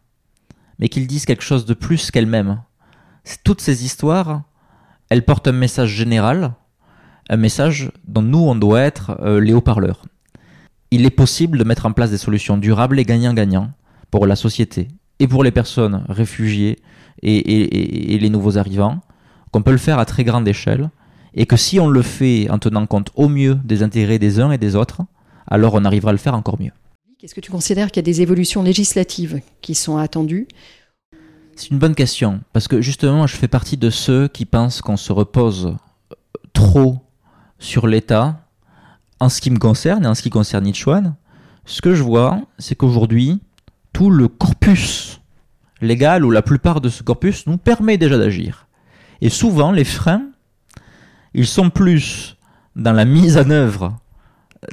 mais 0.79 0.89
qui 0.89 1.05
disent 1.05 1.27
quelque 1.27 1.43
chose 1.43 1.65
de 1.65 1.75
plus 1.75 2.09
qu'elles-mêmes. 2.09 2.63
Toutes 3.43 3.61
ces 3.61 3.85
histoires, 3.85 4.41
elles 5.09 5.23
portent 5.23 5.49
un 5.49 5.51
message 5.51 5.89
général, 5.89 6.53
un 7.29 7.37
message 7.37 7.91
dont 8.07 8.23
nous, 8.23 8.39
on 8.39 8.55
doit 8.55 8.81
être 8.81 9.15
euh, 9.21 9.39
les 9.39 9.53
haut-parleurs. 9.53 10.01
Il 10.89 11.05
est 11.05 11.11
possible 11.11 11.59
de 11.59 11.63
mettre 11.63 11.85
en 11.85 11.91
place 11.91 12.09
des 12.09 12.17
solutions 12.17 12.57
durables 12.57 12.99
et 12.99 13.05
gagnant-gagnant 13.05 13.69
pour 14.09 14.25
la 14.25 14.35
société 14.35 14.87
et 15.19 15.27
pour 15.27 15.43
les 15.43 15.51
personnes 15.51 16.03
réfugiées 16.09 16.79
et 17.21 18.17
les 18.19 18.29
nouveaux 18.31 18.57
arrivants, 18.57 19.01
qu'on 19.51 19.61
peut 19.61 19.71
le 19.71 19.77
faire 19.77 19.99
à 19.99 20.05
très 20.05 20.23
grande 20.23 20.47
échelle 20.47 20.89
et 21.33 21.45
que 21.45 21.57
si 21.57 21.79
on 21.79 21.87
le 21.87 22.01
fait 22.01 22.49
en 22.49 22.59
tenant 22.59 22.85
compte 22.85 23.11
au 23.15 23.29
mieux 23.29 23.55
des 23.63 23.83
intérêts 23.83 24.19
des 24.19 24.39
uns 24.39 24.51
et 24.51 24.57
des 24.57 24.75
autres, 24.75 25.01
alors 25.47 25.73
on 25.75 25.85
arrivera 25.85 26.09
à 26.09 26.13
le 26.13 26.19
faire 26.19 26.35
encore 26.35 26.59
mieux. 26.59 26.71
Est-ce 27.21 27.35
que 27.35 27.41
tu 27.41 27.51
considères 27.51 27.91
qu'il 27.91 27.97
y 27.97 28.05
a 28.05 28.11
des 28.11 28.21
évolutions 28.21 28.63
législatives 28.63 29.41
qui 29.61 29.75
sont 29.75 29.97
attendues? 29.97 30.47
C'est 31.55 31.71
une 31.71 31.79
bonne 31.79 31.95
question, 31.95 32.39
parce 32.53 32.69
que 32.69 32.81
justement, 32.81 33.27
je 33.27 33.35
fais 33.35 33.49
partie 33.49 33.75
de 33.75 33.89
ceux 33.89 34.29
qui 34.29 34.45
pensent 34.45 34.81
qu'on 34.81 34.95
se 34.95 35.11
repose 35.11 35.75
trop 36.53 36.99
sur 37.57 37.87
l'État 37.87 38.47
en 39.19 39.27
ce 39.27 39.41
qui 39.41 39.51
me 39.51 39.59
concerne 39.59 40.05
et 40.05 40.07
en 40.07 40.15
ce 40.15 40.21
qui 40.21 40.29
concerne 40.29 40.63
Nichuan. 40.63 41.15
Ce 41.65 41.81
que 41.81 41.93
je 41.93 42.03
vois, 42.03 42.39
c'est 42.57 42.75
qu'aujourd'hui, 42.75 43.41
tout 43.91 44.09
le 44.09 44.29
corpus 44.29 45.19
légal 45.81 46.23
ou 46.23 46.31
la 46.31 46.41
plupart 46.41 46.79
de 46.79 46.89
ce 46.89 47.03
corpus 47.03 47.45
nous 47.47 47.57
permet 47.57 47.97
déjà 47.97 48.17
d'agir. 48.17 48.67
Et 49.19 49.29
souvent, 49.29 49.71
les 49.73 49.83
freins 49.83 50.29
ils 51.33 51.47
sont 51.47 51.69
plus 51.69 52.37
dans 52.75 52.93
la 52.93 53.05
mise 53.05 53.37
en 53.37 53.49
œuvre 53.49 53.97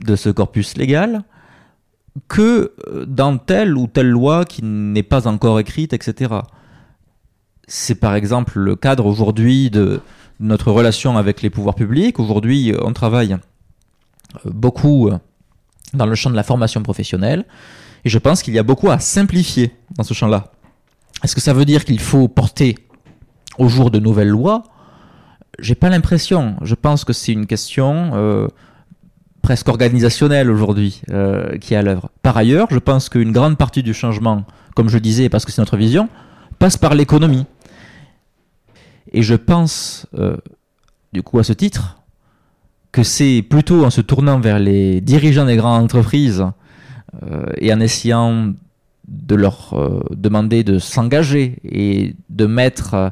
de 0.04 0.16
ce 0.16 0.28
corpus 0.30 0.76
légal 0.76 1.22
que 2.28 2.72
dans 3.06 3.36
telle 3.38 3.76
ou 3.76 3.86
telle 3.86 4.08
loi 4.08 4.44
qui 4.44 4.62
n'est 4.64 5.02
pas 5.02 5.28
encore 5.28 5.60
écrite, 5.60 5.92
etc. 5.92 6.34
C'est 7.66 7.96
par 7.96 8.14
exemple 8.14 8.58
le 8.58 8.76
cadre 8.76 9.06
aujourd'hui 9.06 9.70
de 9.70 10.00
notre 10.40 10.70
relation 10.70 11.16
avec 11.16 11.42
les 11.42 11.50
pouvoirs 11.50 11.74
publics. 11.74 12.18
Aujourd'hui, 12.18 12.74
on 12.82 12.92
travaille 12.92 13.36
beaucoup 14.44 15.10
dans 15.94 16.06
le 16.06 16.14
champ 16.14 16.30
de 16.30 16.36
la 16.36 16.42
formation 16.42 16.82
professionnelle 16.82 17.44
et 18.04 18.08
je 18.08 18.18
pense 18.18 18.42
qu'il 18.42 18.54
y 18.54 18.58
a 18.58 18.62
beaucoup 18.62 18.90
à 18.90 18.98
simplifier 18.98 19.74
dans 19.96 20.04
ce 20.04 20.14
champ-là. 20.14 20.52
Est-ce 21.22 21.34
que 21.34 21.40
ça 21.40 21.52
veut 21.52 21.64
dire 21.64 21.84
qu'il 21.84 22.00
faut 22.00 22.28
porter 22.28 22.76
au 23.58 23.68
jour 23.68 23.90
de 23.90 23.98
nouvelles 23.98 24.28
lois? 24.28 24.64
J'ai 25.58 25.74
pas 25.74 25.88
l'impression. 25.88 26.56
Je 26.62 26.74
pense 26.74 27.04
que 27.04 27.12
c'est 27.12 27.32
une 27.32 27.46
question 27.46 28.12
euh, 28.14 28.48
presque 29.42 29.68
organisationnelle 29.68 30.50
aujourd'hui 30.50 31.02
euh, 31.10 31.56
qui 31.58 31.74
est 31.74 31.76
à 31.76 31.82
l'œuvre. 31.82 32.10
Par 32.22 32.36
ailleurs, 32.36 32.68
je 32.70 32.78
pense 32.78 33.08
qu'une 33.08 33.32
grande 33.32 33.56
partie 33.56 33.82
du 33.82 33.94
changement, 33.94 34.44
comme 34.74 34.88
je 34.88 34.98
disais, 34.98 35.28
parce 35.28 35.44
que 35.44 35.52
c'est 35.52 35.62
notre 35.62 35.76
vision, 35.76 36.08
passe 36.58 36.76
par 36.76 36.94
l'économie. 36.94 37.46
Et 39.12 39.22
je 39.22 39.34
pense, 39.34 40.06
euh, 40.18 40.36
du 41.12 41.22
coup, 41.22 41.38
à 41.38 41.44
ce 41.44 41.52
titre, 41.52 42.02
que 42.92 43.02
c'est 43.02 43.42
plutôt 43.42 43.84
en 43.84 43.90
se 43.90 44.00
tournant 44.00 44.40
vers 44.40 44.58
les 44.58 45.00
dirigeants 45.00 45.44
des 45.44 45.56
grandes 45.56 45.84
entreprises 45.84 46.44
et 47.58 47.72
en 47.72 47.80
essayant 47.80 48.52
de 49.08 49.34
leur 49.34 49.74
demander 50.10 50.64
de 50.64 50.78
s'engager 50.78 51.58
et 51.64 52.14
de 52.30 52.46
mettre 52.46 52.94
euh, 52.94 53.10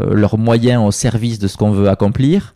leurs 0.00 0.38
moyens 0.38 0.82
au 0.84 0.90
service 0.90 1.38
de 1.38 1.48
ce 1.48 1.56
qu'on 1.56 1.70
veut 1.70 1.88
accomplir, 1.88 2.54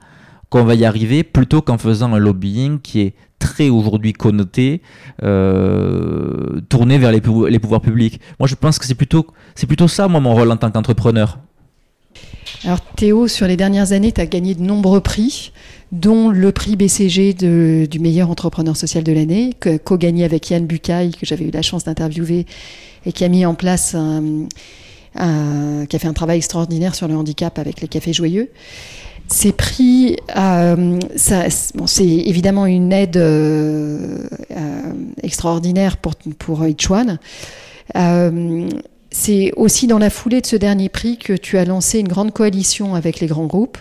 qu'on 0.49 0.64
va 0.64 0.75
y 0.75 0.85
arriver 0.85 1.22
plutôt 1.22 1.62
qu'en 1.62 1.79
faisant 1.79 2.12
un 2.12 2.18
lobbying 2.18 2.81
qui 2.81 3.01
est 3.01 3.14
très 3.38 3.68
aujourd'hui 3.68 4.12
connoté, 4.12 4.83
euh, 5.22 6.61
tourné 6.68 6.99
vers 6.99 7.12
les, 7.12 7.20
pouvoirs 7.20 7.81
publics. 7.81 8.20
Moi, 8.38 8.46
je 8.46 8.55
pense 8.55 8.79
que 8.79 8.87
c'est 8.87 8.94
plutôt, 8.94 9.27
plutôt 9.66 9.88
ça, 9.88 10.09
moi, 10.09 10.20
mon 10.20 10.35
rôle 10.35 10.51
en 10.51 10.57
tant 10.57 10.70
qu'entrepreneur. 10.70 11.38
Alors 12.64 12.81
Théo, 12.81 13.29
sur 13.29 13.46
les 13.46 13.57
dernières 13.57 13.92
années, 13.92 14.12
tu 14.12 14.20
as 14.20 14.27
gagné 14.27 14.55
de 14.55 14.62
nombreux 14.62 15.01
prix, 15.01 15.53
dont 15.92 16.31
le 16.31 16.53
prix 16.53 16.77
BCG 16.77 17.35
du 17.35 17.99
meilleur 17.99 18.31
entrepreneur 18.31 18.77
social 18.77 19.05
de 19.05 19.12
l'année, 19.12 19.55
co-gagné 19.85 20.25
avec 20.25 20.51
Yann 20.51 20.66
Bucaille, 20.66 21.12
que 21.12 21.27
j'avais 21.27 21.44
eu 21.44 21.51
la 21.51 21.62
chance 21.62 21.85
d'interviewer, 21.85 22.46
et 23.05 23.12
qui 23.12 23.25
a 23.25 23.29
mis 23.29 23.44
en 23.44 23.55
place 23.55 23.94
un, 23.94 24.46
qui 25.16 25.96
a 25.96 25.98
fait 25.98 26.09
un 26.09 26.12
travail 26.12 26.38
extraordinaire 26.38 26.94
sur 26.94 27.09
le 27.09 27.16
handicap 27.16 27.59
avec 27.59 27.81
les 27.81 27.88
cafés 27.88 28.12
joyeux. 28.12 28.50
Ces 29.29 29.52
prix, 29.52 30.16
euh, 30.37 30.98
c'est 31.16 32.05
évidemment 32.05 32.66
une 32.66 32.92
aide 32.92 33.16
euh, 33.16 34.29
euh, 34.52 34.92
extraordinaire 35.22 35.96
pour, 35.96 36.14
pour 36.38 36.61
one. 36.61 37.18
c'est 39.11 39.52
aussi 39.57 39.87
dans 39.88 39.98
la 39.98 40.11
foulée 40.11 40.40
de 40.40 40.46
ce 40.46 40.57
dernier 40.57 40.88
prix 40.88 41.18
que 41.18 41.33
tu 41.33 41.59
as 41.59 41.64
lancé 41.64 41.98
une 41.98 42.09
grande 42.09 42.33
coalition 42.33 42.94
avec 42.94 43.18
les 43.18 43.26
grands 43.26 43.46
groupes 43.46 43.79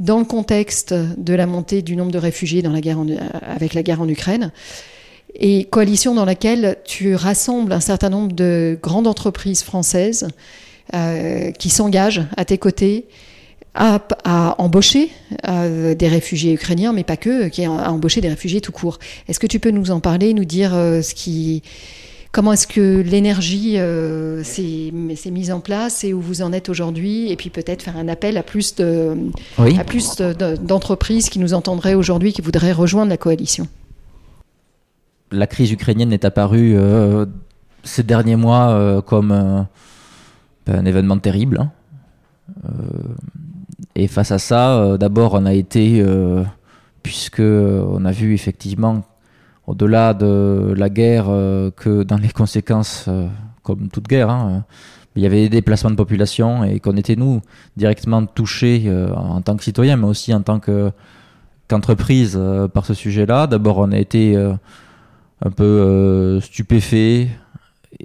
dans 0.00 0.18
le 0.18 0.24
contexte 0.24 0.92
de 0.92 1.34
la 1.34 1.46
montée 1.46 1.82
du 1.82 1.94
nombre 1.94 2.10
de 2.10 2.18
réfugiés 2.18 2.62
dans 2.62 2.72
la 2.72 2.80
guerre 2.80 2.98
avec 3.42 3.74
la 3.74 3.84
guerre 3.84 4.00
en 4.00 4.08
Ukraine. 4.08 4.50
Et 5.34 5.64
coalition 5.64 6.14
dans 6.14 6.24
laquelle 6.24 6.76
tu 6.84 7.14
rassembles 7.14 7.72
un 7.72 7.80
certain 7.80 8.10
nombre 8.10 8.32
de 8.32 8.78
grandes 8.82 9.06
entreprises 9.06 9.62
françaises 9.62 10.28
qui 11.58 11.70
s'engagent 11.70 12.26
à 12.36 12.44
tes 12.44 12.58
côtés 12.58 13.06
à, 13.74 14.54
embaucher 14.58 15.10
euh, 15.48 15.94
des 15.94 16.08
réfugiés 16.08 16.52
ukrainiens, 16.52 16.92
mais 16.92 17.04
pas 17.04 17.16
que, 17.16 17.48
qui 17.48 17.64
a, 17.64 17.70
embauché 17.70 18.20
des 18.20 18.28
réfugiés 18.28 18.60
tout 18.60 18.72
court. 18.72 18.98
Est-ce 19.28 19.40
que 19.40 19.46
tu 19.46 19.60
peux 19.60 19.70
nous 19.70 19.90
en 19.90 20.00
parler, 20.00 20.34
nous 20.34 20.44
dire 20.44 20.74
euh, 20.74 21.00
ce 21.00 21.14
qui, 21.14 21.62
comment 22.32 22.52
est-ce 22.52 22.66
que 22.66 23.00
l'énergie 23.00 23.78
euh, 23.78 24.44
s'est 24.44 25.30
mise 25.30 25.50
en 25.50 25.60
place 25.60 26.04
et 26.04 26.12
où 26.12 26.20
vous 26.20 26.42
en 26.42 26.52
êtes 26.52 26.68
aujourd'hui, 26.68 27.30
et 27.30 27.36
puis 27.36 27.50
peut-être 27.50 27.82
faire 27.82 27.96
un 27.96 28.08
appel 28.08 28.36
à 28.36 28.42
plus 28.42 28.74
de, 28.74 29.16
à 29.58 29.84
plus 29.84 30.16
d'entreprises 30.16 31.30
qui 31.30 31.38
nous 31.38 31.54
entendraient 31.54 31.94
aujourd'hui, 31.94 32.32
qui 32.32 32.42
voudraient 32.42 32.72
rejoindre 32.72 33.10
la 33.10 33.16
coalition. 33.16 33.66
La 35.32 35.46
crise 35.46 35.72
ukrainienne 35.72 36.12
est 36.12 36.24
apparue 36.24 36.76
ces 37.82 38.02
derniers 38.02 38.36
mois 38.36 39.02
comme 39.06 39.32
un 39.32 40.84
événement 40.84 41.18
terrible. 41.18 41.58
Hein. 41.60 41.72
Et 43.94 44.08
face 44.08 44.32
à 44.32 44.38
ça, 44.38 44.78
euh, 44.78 44.96
d'abord, 44.96 45.34
on 45.34 45.44
a 45.44 45.52
été, 45.52 46.00
euh, 46.00 46.42
puisque 47.02 47.40
on 47.40 48.04
a 48.04 48.12
vu 48.12 48.34
effectivement, 48.34 49.02
au-delà 49.66 50.14
de 50.14 50.74
la 50.76 50.88
guerre, 50.88 51.26
euh, 51.28 51.70
que 51.70 52.02
dans 52.02 52.16
les 52.16 52.30
conséquences, 52.30 53.08
comme 53.62 53.88
toute 53.88 54.08
guerre, 54.08 54.30
hein, 54.30 54.64
il 55.14 55.22
y 55.22 55.26
avait 55.26 55.42
des 55.42 55.48
déplacements 55.50 55.90
de 55.90 55.96
population 55.96 56.64
et 56.64 56.80
qu'on 56.80 56.96
était, 56.96 57.16
nous, 57.16 57.42
directement 57.76 58.24
touchés 58.24 58.90
en 59.14 59.42
tant 59.42 59.56
que 59.56 59.62
citoyens, 59.62 59.96
mais 59.96 60.06
aussi 60.06 60.32
en 60.32 60.40
tant 60.40 60.58
qu'entreprise 60.58 62.40
par 62.72 62.86
ce 62.86 62.94
sujet-là. 62.94 63.46
D'abord, 63.46 63.76
on 63.76 63.92
a 63.92 63.98
été 63.98 64.34
un 65.44 65.50
peu 65.50 66.38
stupéfait 66.40 67.28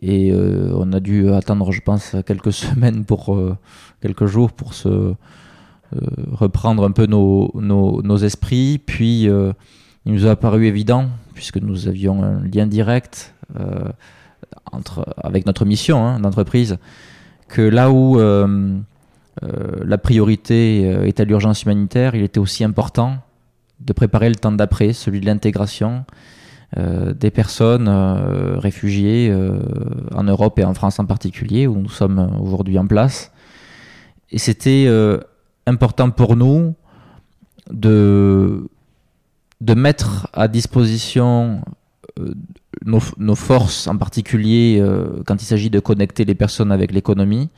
et 0.01 0.33
on 0.33 0.91
a 0.91 0.99
dû 0.99 1.31
attendre, 1.31 1.71
je 1.71 1.81
pense, 1.81 2.15
quelques 2.25 2.53
semaines 2.65 3.05
pour 3.05 3.37
quelques 4.01 4.25
jours 4.25 4.51
pour 4.51 4.73
se 4.73 5.15
euh, 5.95 5.99
reprendre 6.33 6.83
un 6.83 6.91
peu 6.91 7.05
nos, 7.05 8.17
esprits. 8.17 8.77
Puis 8.77 9.29
euh, 9.29 9.53
il 10.05 10.13
nous 10.13 10.25
a 10.25 10.35
paru 10.35 10.65
évident, 10.65 11.07
puisque 11.33 11.57
nous 11.57 11.87
avions 11.87 12.23
un 12.23 12.41
lien 12.43 12.67
direct 12.67 13.33
euh, 13.57 13.89
entre, 14.71 15.15
avec 15.17 15.45
notre 15.45 15.63
mission 15.63 16.05
hein, 16.05 16.19
d'entreprise, 16.19 16.77
que 17.47 17.61
là 17.61 17.89
où 17.89 18.19
la 19.39 19.97
priorité 19.97 20.81
est 21.07 21.19
à 21.19 21.23
l'urgence 21.23 21.63
humanitaire, 21.63 22.15
il 22.15 22.23
était 22.23 22.39
aussi 22.39 22.63
important 22.63 23.17
de 23.79 23.93
préparer 23.93 24.27
le 24.27 24.35
temps 24.35 24.51
d'après, 24.51 24.91
celui 24.91 25.21
de 25.21 25.25
l'intégration 25.25 26.03
des 26.75 27.31
personnes 27.31 27.87
réfugiées 27.87 29.33
en 30.13 30.23
Europe 30.23 30.59
et 30.59 30.65
en 30.65 30.73
France 30.73 30.99
en 30.99 31.05
particulier, 31.05 31.65
où 31.65 31.77
nous 31.77 31.89
sommes 31.89 32.37
aujourd'hui 32.41 32.77
en 32.77 32.87
place. 32.87 33.31
Et 34.31 34.37
c'était 34.37 34.87
important 35.65 36.09
pour 36.09 36.35
nous 36.35 36.75
de, 37.71 38.67
mettre 39.61 40.27
à 40.33 40.47
disposition 40.47 41.61
euh, 42.19 42.33
nos, 42.85 43.35
forces, 43.35 43.87
en 43.87 43.97
particulier 43.97 44.77
euh, 44.79 45.21
quand 45.25 45.41
il 45.41 45.45
s'agit 45.45 45.69
de 45.69 45.79
connecter 45.79 46.25
les 46.25 46.35
personnes 46.35 46.71
avec 46.71 46.91
l'économie, 46.91 47.49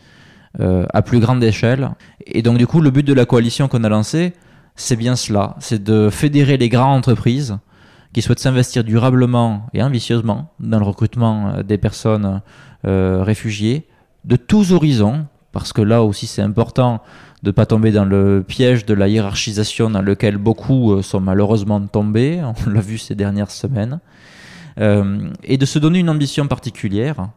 euh, 0.60 0.86
à 0.94 1.02
plus 1.02 1.20
grande 1.20 1.44
échelle. 1.44 1.92
Et 2.26 2.42
donc 2.42 2.58
du 2.58 2.66
coup, 2.68 2.82
le 2.82 2.90
but 2.90 3.06
de 3.06 3.14
la 3.14 3.26
coalition 3.26 3.68
qu'on 3.68 3.84
a 3.84 3.90
lancée, 3.90 4.34
c'est 4.76 4.96
bien 4.96 5.16
cela, 5.16 5.56
c'est 5.60 5.84
de 5.84 6.10
fédérer 6.10 6.58
les 6.58 6.70
grandes 6.70 6.98
entreprises 6.98 7.58
qui 8.14 8.22
souhaitent 8.22 8.40
s'investir 8.40 8.84
durablement 8.84 9.68
et 9.74 9.84
ambitieusement 9.84 10.52
dans 10.60 10.80
le 10.80 10.86
recrutement 10.86 11.62
des 11.62 11.78
personnes 11.78 12.42
réfugiées 12.84 13.88
de 14.26 14.36
tous 14.36 14.72
horizons, 14.72 15.26
parce 15.52 15.74
que 15.74 15.82
là 15.82 16.04
aussi 16.04 16.28
c'est 16.28 16.42
important 16.42 17.02
de 17.44 17.50
ne 17.50 17.52
pas 17.52 17.66
tomber 17.66 17.92
dans 17.92 18.06
le 18.06 18.44
piège 18.46 18.86
de 18.86 18.94
la 18.94 19.08
hiérarchisation 19.08 19.90
dans 19.90 20.02
lequel 20.02 20.38
beaucoup 20.38 20.94
euh, 20.94 21.02
sont 21.02 21.22
malheureusement 21.22 21.80
tombés, 21.82 22.42
on 22.68 22.70
l'a 22.70 22.82
vu 22.82 22.98
ces 22.98 23.16
dernières 23.16 23.52
semaines, 23.52 24.00
euh, 24.80 25.30
et 25.44 25.58
de 25.58 25.66
se 25.66 25.80
donner 25.80 26.00
une 26.00 26.10
ambition 26.10 26.48
particulière, 26.48 27.30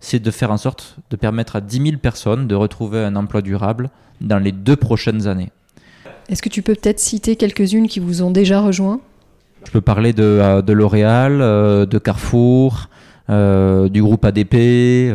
c'est 0.00 0.20
de 0.20 0.30
faire 0.30 0.52
en 0.52 0.56
sorte 0.56 0.96
de 1.10 1.16
permettre 1.16 1.56
à 1.56 1.60
10 1.60 1.82
000 1.82 1.96
personnes 1.96 2.46
de 2.46 2.54
retrouver 2.54 3.00
un 3.04 3.16
emploi 3.16 3.42
durable 3.42 3.90
dans 4.20 4.38
les 4.38 4.52
deux 4.52 4.76
prochaines 4.76 5.26
années. 5.26 5.50
Est-ce 6.28 6.42
que 6.42 6.48
tu 6.48 6.62
peux 6.62 6.74
peut-être 6.74 7.00
citer 7.00 7.36
quelques-unes 7.36 7.88
qui 7.88 7.98
vous 7.98 8.22
ont 8.22 8.30
déjà 8.30 8.60
rejoint 8.60 9.00
Je 9.66 9.70
peux 9.70 9.80
parler 9.80 10.12
de, 10.12 10.22
euh, 10.22 10.62
L'Oréal, 10.74 11.38
de 11.38 11.98
Carrefour, 11.98 12.88
du 13.28 14.02
groupe 14.02 14.24
ADP 14.24 15.12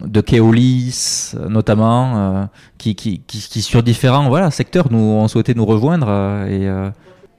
de 0.00 0.20
Keolis 0.20 1.34
notamment, 1.48 2.16
euh, 2.16 2.44
qui, 2.78 3.22
sur 3.60 3.82
différents 3.82 4.50
secteurs 4.50 4.90
nous 4.90 4.98
ont 4.98 5.28
souhaité 5.28 5.54
nous 5.54 5.66
rejoindre. 5.66 6.06
Euh, 6.08 6.46
euh, 6.48 6.90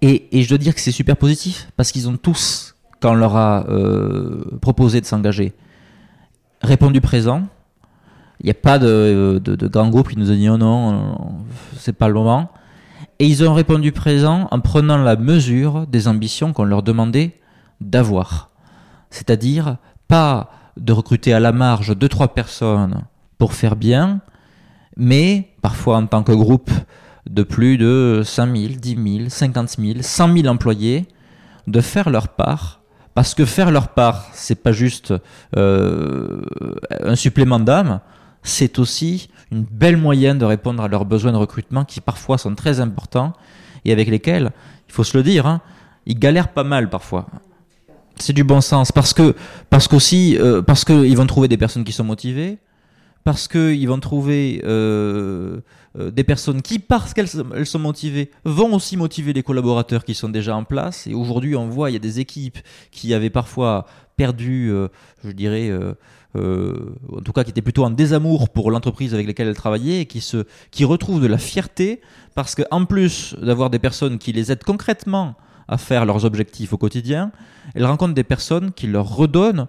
et, 0.01 0.41
je 0.41 0.49
dois 0.49 0.57
dire 0.57 0.75
que 0.75 0.81
c'est 0.81 0.91
super 0.91 1.15
positif, 1.15 1.69
parce 1.77 1.91
qu'ils 1.91 2.09
ont 2.09 2.17
tous, 2.17 2.75
quand 2.99 3.11
on 3.11 3.15
leur 3.15 3.35
a 3.35 3.65
proposé 4.61 4.99
de 5.01 5.05
s'engager, 5.05 5.53
répondu 6.61 7.01
présent. 7.01 7.43
Il 8.41 8.45
n'y 8.45 8.51
a 8.51 8.55
pas 8.55 8.79
de, 8.79 9.39
grand 9.67 9.89
groupe 9.89 10.09
qui 10.09 10.17
nous 10.17 10.31
a 10.31 10.35
dit 10.35 10.49
oh 10.49 10.57
non, 10.57 11.35
c'est 11.77 11.93
pas 11.93 12.07
le 12.07 12.15
moment. 12.15 12.49
Et 13.21 13.27
ils 13.27 13.47
ont 13.47 13.53
répondu 13.53 13.91
présent 13.91 14.47
en 14.49 14.59
prenant 14.61 14.97
la 14.97 15.15
mesure 15.15 15.85
des 15.85 16.07
ambitions 16.07 16.53
qu'on 16.53 16.63
leur 16.63 16.81
demandait 16.81 17.39
d'avoir. 17.79 18.49
C'est-à-dire 19.11 19.77
pas 20.07 20.49
de 20.75 20.91
recruter 20.91 21.31
à 21.31 21.39
la 21.39 21.51
marge 21.51 21.95
deux 21.95 22.09
trois 22.09 22.33
personnes 22.33 23.03
pour 23.37 23.53
faire 23.53 23.75
bien, 23.75 24.21
mais 24.97 25.49
parfois 25.61 25.97
en 25.97 26.07
tant 26.07 26.23
que 26.23 26.31
groupe 26.31 26.71
de 27.29 27.43
plus 27.43 27.77
de 27.77 28.23
5 28.25 28.57
000, 28.57 28.73
10 28.79 29.17
000, 29.19 29.29
50 29.29 29.69
000, 29.69 29.93
100 30.01 30.37
000 30.37 30.47
employés, 30.47 31.05
de 31.67 31.79
faire 31.79 32.09
leur 32.09 32.29
part. 32.29 32.81
Parce 33.13 33.35
que 33.35 33.45
faire 33.45 33.69
leur 33.69 33.89
part, 33.89 34.29
c'est 34.33 34.63
pas 34.63 34.71
juste 34.71 35.13
euh, 35.57 36.41
un 37.03 37.15
supplément 37.15 37.59
d'âme, 37.59 37.99
c'est 38.43 38.79
aussi 38.79 39.29
une 39.51 39.63
belle 39.63 39.97
moyenne 39.97 40.37
de 40.37 40.45
répondre 40.45 40.81
à 40.83 40.87
leurs 40.87 41.05
besoins 41.05 41.31
de 41.31 41.37
recrutement 41.37 41.85
qui 41.85 42.01
parfois 42.01 42.37
sont 42.37 42.55
très 42.55 42.79
importants 42.79 43.33
et 43.85 43.91
avec 43.91 44.07
lesquels, 44.07 44.51
il 44.87 44.93
faut 44.93 45.03
se 45.03 45.17
le 45.17 45.23
dire, 45.23 45.45
hein, 45.45 45.61
ils 46.05 46.17
galèrent 46.17 46.53
pas 46.53 46.63
mal 46.63 46.89
parfois 46.89 47.27
c'est 48.21 48.33
du 48.33 48.43
bon 48.43 48.61
sens 48.61 48.91
parce 48.91 49.13
que 49.13 49.35
parce 49.69 49.87
qu'aussi 49.87 50.37
euh, 50.39 50.61
qu'ils 50.85 51.17
vont 51.17 51.27
trouver 51.27 51.47
des 51.47 51.57
personnes 51.57 51.83
qui 51.83 51.91
sont 51.91 52.03
motivées 52.03 52.59
parce 53.23 53.47
qu'ils 53.47 53.87
vont 53.87 53.99
trouver 53.99 54.61
euh, 54.65 55.61
euh, 55.99 56.09
des 56.09 56.23
personnes 56.23 56.63
qui, 56.63 56.79
parce 56.79 57.13
qu'elles 57.13 57.27
sont 57.27 57.79
motivées, 57.79 58.31
vont 58.45 58.73
aussi 58.73 58.97
motiver 58.97 59.31
les 59.31 59.43
collaborateurs 59.43 60.05
qui 60.05 60.15
sont 60.15 60.29
déjà 60.29 60.55
en 60.55 60.63
place. 60.63 61.05
Et 61.05 61.13
aujourd'hui, 61.13 61.55
on 61.55 61.67
voit, 61.67 61.91
il 61.91 61.93
y 61.93 61.97
a 61.97 61.99
des 61.99 62.19
équipes 62.19 62.57
qui 62.89 63.13
avaient 63.13 63.29
parfois 63.29 63.85
perdu, 64.17 64.73
je 65.23 65.31
dirais, 65.31 65.69
en 66.35 67.21
tout 67.23 67.33
cas 67.33 67.43
qui 67.43 67.49
étaient 67.49 67.61
plutôt 67.61 67.83
en 67.83 67.89
désamour 67.89 68.49
pour 68.49 68.71
l'entreprise 68.71 69.13
avec 69.13 69.27
laquelle 69.27 69.47
elles 69.47 69.55
travaillaient, 69.55 70.01
et 70.01 70.05
qui, 70.05 70.21
se, 70.21 70.45
qui 70.71 70.85
retrouvent 70.85 71.21
de 71.21 71.27
la 71.27 71.37
fierté, 71.37 72.01
parce 72.35 72.55
qu'en 72.55 72.85
plus 72.85 73.35
d'avoir 73.41 73.69
des 73.69 73.79
personnes 73.79 74.17
qui 74.17 74.31
les 74.31 74.51
aident 74.51 74.63
concrètement 74.63 75.35
à 75.67 75.77
faire 75.77 76.05
leurs 76.05 76.25
objectifs 76.25 76.73
au 76.73 76.77
quotidien, 76.77 77.31
elles 77.75 77.85
rencontrent 77.85 78.13
des 78.13 78.23
personnes 78.23 78.71
qui 78.71 78.87
leur 78.87 79.15
redonnent 79.15 79.67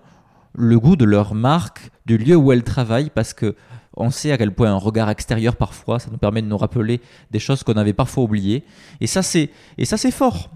le 0.55 0.79
goût 0.79 0.97
de 0.97 1.05
leur 1.05 1.35
marque, 1.35 1.91
du 2.07 2.19
lieu 2.19 2.37
où 2.37 2.53
elles 2.53 2.65
travaillent, 2.65 3.11
parce 3.11 3.33
que 3.33 3.55
on 3.97 4.11
sait 4.11 4.33
à 4.33 4.39
quel 4.39 4.53
point 4.53 4.71
un 4.71 4.77
regard 4.77 5.11
extérieur 5.11 5.57
parfois, 5.57 5.99
ça 5.99 6.11
nous 6.11 6.19
permet 6.19 6.43
de 6.43 6.47
nous 6.47 6.57
rappeler 6.57 7.01
des 7.31 7.39
choses 7.39 7.63
qu'on 7.63 7.75
avait 7.75 7.93
parfois 7.93 8.25
oubliées. 8.25 8.65
Et 9.01 9.07
ça, 9.07 9.23
c'est 9.23 9.51
et 9.77 9.85
ça, 9.85 9.97
c'est 9.97 10.11
fort. 10.11 10.49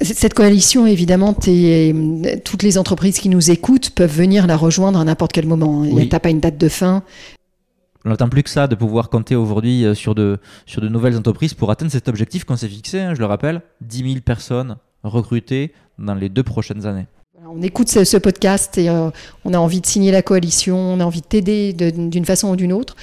Cette 0.00 0.34
coalition, 0.34 0.86
évidemment, 0.86 1.34
toutes 1.34 2.62
les 2.62 2.78
entreprises 2.78 3.18
qui 3.18 3.28
nous 3.28 3.50
écoutent 3.50 3.90
peuvent 3.90 4.14
venir 4.14 4.46
la 4.46 4.56
rejoindre 4.56 4.98
à 5.00 5.04
n'importe 5.04 5.32
quel 5.32 5.46
moment. 5.46 5.84
Il 5.84 5.94
n'y 5.94 6.08
a 6.10 6.20
pas 6.20 6.30
une 6.30 6.40
date 6.40 6.58
de 6.58 6.68
fin. 6.68 7.02
On 8.04 8.10
n'attend 8.10 8.28
plus 8.28 8.42
que 8.42 8.50
ça 8.50 8.66
de 8.66 8.74
pouvoir 8.74 9.10
compter 9.10 9.36
aujourd'hui 9.36 9.84
euh, 9.84 9.94
sur 9.94 10.14
de, 10.14 10.38
sur 10.64 10.80
de 10.80 10.88
nouvelles 10.88 11.18
entreprises 11.18 11.52
pour 11.52 11.70
atteindre 11.70 11.92
cet 11.92 12.08
objectif 12.08 12.44
qu'on 12.44 12.56
s'est 12.56 12.68
fixé, 12.68 13.00
hein, 13.00 13.14
je 13.14 13.20
le 13.20 13.26
rappelle, 13.26 13.60
10 13.82 14.12
000 14.12 14.20
personnes 14.24 14.76
recrutées 15.02 15.74
dans 15.98 16.14
les 16.14 16.30
deux 16.30 16.42
prochaines 16.42 16.86
années. 16.86 17.06
On 17.52 17.62
écoute 17.62 17.88
ce, 17.88 18.16
podcast 18.16 18.78
et 18.78 18.88
euh, 18.88 19.10
on 19.44 19.52
a 19.54 19.58
envie 19.58 19.80
de 19.80 19.86
signer 19.86 20.12
la 20.12 20.22
coalition, 20.22 20.78
on 20.78 21.00
a 21.00 21.04
envie 21.04 21.20
de 21.20 21.26
t'aider 21.26 21.72
d'une 21.72 22.24
façon 22.24 22.50
ou 22.50 22.56
d'une 22.56 22.72
autre. 22.72 22.94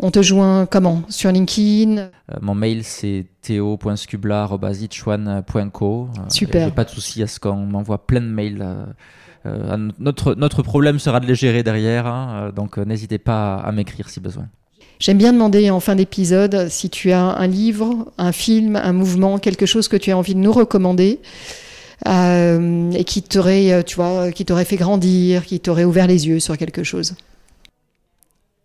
On 0.00 0.10
te 0.10 0.20
joint 0.22 0.66
comment? 0.66 1.02
Sur 1.08 1.30
LinkedIn? 1.30 1.98
Euh, 1.98 2.08
Mon 2.40 2.56
mail 2.56 2.82
c'est 2.82 3.26
theo.scubla.itchuan.co. 3.42 6.08
Super. 6.28 6.68
J'ai 6.68 6.74
pas 6.74 6.82
de 6.84 6.90
souci 6.90 7.22
à 7.22 7.28
ce 7.28 7.38
qu'on 7.38 7.54
m'envoie 7.56 8.04
plein 8.06 8.20
de 8.20 8.26
mails. 8.26 8.66
notre, 9.98 10.34
notre 10.34 10.62
problème 10.62 10.98
sera 10.98 11.20
de 11.20 11.26
les 11.26 11.36
gérer 11.36 11.62
derrière, 11.62 12.06
hein, 12.06 12.50
donc 12.54 12.78
n'hésitez 12.78 13.18
pas 13.18 13.56
à 13.56 13.70
m'écrire 13.70 14.08
si 14.08 14.18
besoin. 14.18 14.48
J'aime 14.98 15.18
bien 15.18 15.32
demander 15.32 15.70
en 15.70 15.78
fin 15.80 15.94
d'épisode 15.94 16.66
si 16.68 16.90
tu 16.90 17.12
as 17.12 17.22
un 17.22 17.46
livre, 17.46 18.10
un 18.18 18.32
film, 18.32 18.74
un 18.76 18.92
mouvement, 18.92 19.38
quelque 19.38 19.66
chose 19.66 19.86
que 19.88 19.96
tu 19.96 20.10
as 20.10 20.16
envie 20.16 20.34
de 20.34 20.40
nous 20.40 20.52
recommander 20.52 21.20
euh, 21.22 21.26
et 22.06 23.04
qui 23.04 23.22
t'aurait, 23.22 23.72
euh, 23.72 23.82
tu 23.82 23.96
vois, 23.96 24.32
qui 24.32 24.44
t'aurait 24.44 24.64
fait 24.64 24.76
grandir, 24.76 25.44
qui 25.44 25.60
t'aurait 25.60 25.84
ouvert 25.84 26.06
les 26.06 26.26
yeux 26.26 26.40
sur 26.40 26.56
quelque 26.56 26.82
chose. 26.82 27.14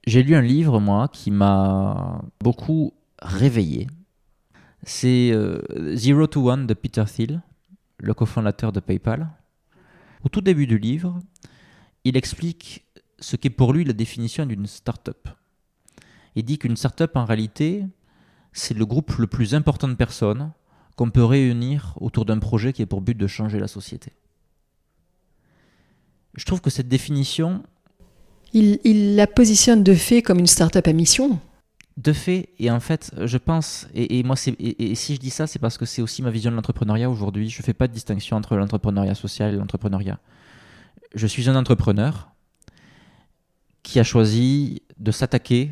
J'ai 0.05 0.23
lu 0.23 0.35
un 0.35 0.41
livre 0.41 0.79
moi 0.79 1.09
qui 1.09 1.31
m'a 1.31 2.21
beaucoup 2.41 2.93
réveillé. 3.21 3.88
C'est 4.83 5.31
euh, 5.31 5.61
Zero 5.95 6.27
to 6.27 6.49
One 6.49 6.65
de 6.65 6.73
Peter 6.73 7.03
Thiel, 7.05 7.41
le 7.97 8.13
cofondateur 8.13 8.71
de 8.71 8.79
PayPal. 8.79 9.27
Au 10.23 10.29
tout 10.29 10.41
début 10.41 10.65
du 10.65 10.77
livre, 10.77 11.19
il 12.03 12.15
explique 12.15 12.85
ce 13.19 13.35
qu'est 13.35 13.49
pour 13.49 13.73
lui 13.73 13.83
la 13.83 13.93
définition 13.93 14.45
d'une 14.45 14.65
start-up. 14.65 15.27
Il 16.35 16.45
dit 16.45 16.57
qu'une 16.57 16.77
startup, 16.77 17.15
en 17.15 17.25
réalité, 17.25 17.83
c'est 18.53 18.75
le 18.75 18.85
groupe 18.85 19.11
le 19.17 19.27
plus 19.27 19.55
important 19.55 19.88
de 19.88 19.95
personnes 19.95 20.51
qu'on 20.98 21.12
peut 21.12 21.24
réunir 21.24 21.93
autour 22.02 22.26
d'un 22.26 22.39
projet 22.39 22.74
qui 22.74 22.82
est 22.82 22.88
pour 22.88 23.02
but 23.02 23.16
de 23.16 23.28
changer 23.28 23.60
la 23.60 23.68
société. 23.68 24.12
Je 26.36 26.43
trouve 26.43 26.60
que 26.60 26.70
cette 26.70 26.89
définition... 26.89 27.64
Il, 28.54 29.16
la 29.16 29.28
positionne 29.28 29.84
de 29.84 29.93
fait 29.93 30.24
comme 30.24 30.39
une 30.39 30.48
startup 30.48 30.88
à 30.88 30.93
mission. 30.93 31.39
De 31.98 32.14
fait, 32.14 32.50
et 32.58 32.72
en 32.72 32.80
fait, 32.80 33.12
je 33.24 33.38
pense, 33.38 33.88
et, 33.93 34.24
moi, 34.24 34.36
et, 34.48 34.91
et, 34.91 34.95
si 34.95 35.14
je 35.14 35.20
dis 35.20 35.30
ça, 35.30 35.45
c'est 35.45 35.60
parce 35.60 35.78
que 35.78 35.86
c'est 35.86 36.02
aussi 36.02 36.24
ma 36.24 36.32
vision 36.32 36.50
de 36.50 36.56
l'entrepreneuriat 36.56 37.10
aujourd'hui. 37.10 37.50
Je 37.50 37.62
ne 37.62 37.64
fais 37.64 37.74
pas 37.74 37.88
de 37.88 37.93
distinction 37.93 38.36
entre 38.36 38.56
l'entrepreneuriat 38.56 39.16
social 39.16 39.54
et 39.54 39.58
l'entrepreneuriat. 39.58 40.20
Je 41.14 41.28
suis 41.28 41.50
un 41.50 41.56
entrepreneur 41.56 42.30
qui 43.84 44.00
a 44.00 44.04
choisi 44.04 44.82
de 44.98 45.12
s'attaquer 45.12 45.72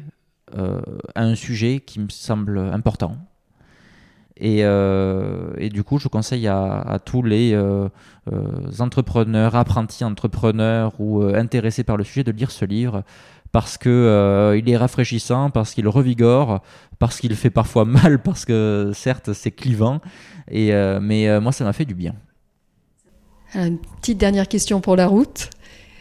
euh, 0.55 0.81
à 1.15 1.23
un 1.23 1.35
sujet 1.35 1.79
qui 1.79 1.99
me 1.99 2.09
semble 2.09 2.59
important. 2.59 3.17
Et, 4.37 4.65
euh, 4.65 5.53
et, 5.57 5.69
du 5.69 5.83
coup, 5.83 5.97
je 5.97 6.07
conseille 6.07 6.47
à, 6.47 6.99
tous 7.03 7.23
les 7.23 7.53
euh, 7.53 7.87
entrepreneurs, 8.79 9.55
apprentis 9.55 10.03
entrepreneurs 10.03 10.93
ou 10.99 11.23
intéressés 11.23 11.83
par 11.83 11.95
le 11.95 12.03
sujet 12.03 12.23
de 12.23 12.31
lire 12.31 12.51
ce 12.51 12.65
livre 12.65 13.03
parce 13.51 13.77
que 13.77 14.53
il 14.59 14.69
est 14.69 14.75
rafraîchissant, 14.75 15.49
parce 15.49 15.73
qu'il 15.73 15.87
revigore, 15.87 16.61
parce 16.99 17.21
qu'il 17.21 17.33
fait 17.35 17.49
parfois 17.49 17.85
mal, 17.85 18.21
parce 18.21 18.43
que 18.43 18.91
certes 18.93 19.31
c'est 19.31 19.51
clivant, 19.51 20.01
et, 20.51 20.73
mais 20.99 21.39
moi 21.39 21.53
ça 21.53 21.63
m'a 21.63 21.71
fait 21.71 21.85
du 21.85 21.95
bien. 21.95 22.15
Une 23.53 23.77
petite 23.77 24.17
dernière 24.17 24.49
question 24.49 24.81
pour 24.81 24.97
la 24.97 25.07
route. 25.07 25.49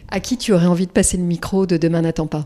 À 0.08 0.20
qui 0.20 0.36
tu 0.36 0.52
aurais 0.52 0.66
envie 0.66 0.86
de 0.86 0.92
passer 0.92 1.16
le 1.16 1.22
micro 1.22 1.66
de 1.66 1.76
Demain 1.76 2.02
n'attend 2.02 2.26
pas? 2.26 2.44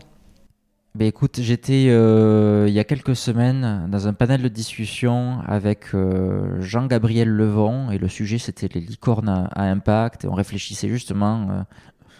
Ben 0.99 1.07
écoute, 1.07 1.39
j'étais 1.41 1.85
euh, 1.87 2.65
il 2.67 2.73
y 2.73 2.79
a 2.79 2.83
quelques 2.83 3.15
semaines 3.15 3.87
dans 3.89 4.09
un 4.09 4.13
panel 4.13 4.41
de 4.41 4.49
discussion 4.49 5.39
avec 5.47 5.95
euh, 5.95 6.59
Jean-Gabriel 6.59 7.29
Levon 7.29 7.89
et 7.89 7.97
le 7.97 8.09
sujet 8.09 8.37
c'était 8.37 8.67
les 8.67 8.81
licornes 8.81 9.29
à, 9.29 9.63
impact. 9.63 10.25
Et 10.25 10.27
on 10.27 10.33
réfléchissait 10.33 10.89
justement 10.89 11.47
euh, 11.49 11.61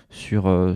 sur, 0.09 0.75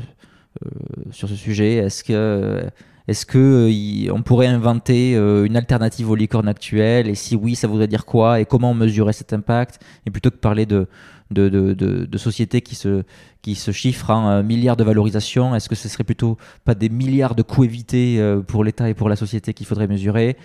sur 1.12 1.30
ce 1.30 1.36
sujet. 1.36 1.76
Est-ce 1.76 2.04
que, 2.04 2.66
est-ce 3.08 3.26
que 3.26 4.12
on 4.12 4.22
pourrait 4.22 4.48
inventer 4.48 5.14
une 5.16 5.56
alternative 5.56 6.10
aux 6.10 6.16
licornes 6.16 6.50
actuelles? 6.50 7.08
Et 7.08 7.16
si 7.16 7.38
oui, 7.38 7.56
ça 7.56 7.70
voudrait 7.70 7.88
dire 7.88 8.06
quoi? 8.06 8.42
Et 8.42 8.46
comment 8.46 8.74
mesurer 8.74 9.14
cet 9.14 9.32
impact? 9.32 9.80
Et 10.06 10.12
plutôt 10.12 10.30
que 10.30 10.36
parler 10.36 10.66
de 10.66 10.90
de, 11.32 11.50
de, 11.50 11.74
de, 11.74 12.18
sociétés 12.18 12.62
qui 12.62 12.76
se, 12.76 13.04
qui 13.42 13.56
se 13.56 13.72
chiffrent 13.72 14.12
en 14.12 14.30
euh, 14.30 14.44
milliards 14.44 14.78
de 14.78 14.84
valorisation 14.84 15.56
Est-ce 15.56 15.70
que 15.70 15.76
ce 15.76 15.90
serait 15.90 16.04
plutôt 16.04 16.38
pas 16.66 16.76
des 16.76 16.90
milliards 16.90 17.36
de 17.36 17.42
coûts 17.42 17.64
évités 17.64 18.20
euh, 18.20 18.42
pour 18.42 18.64
l'État 18.64 18.90
et 18.90 18.94
pour 18.94 19.10
la 19.10 19.16
société 19.16 19.54
qu'il 19.54 19.66
faudrait 19.66 19.88
mesurer? 19.88 20.38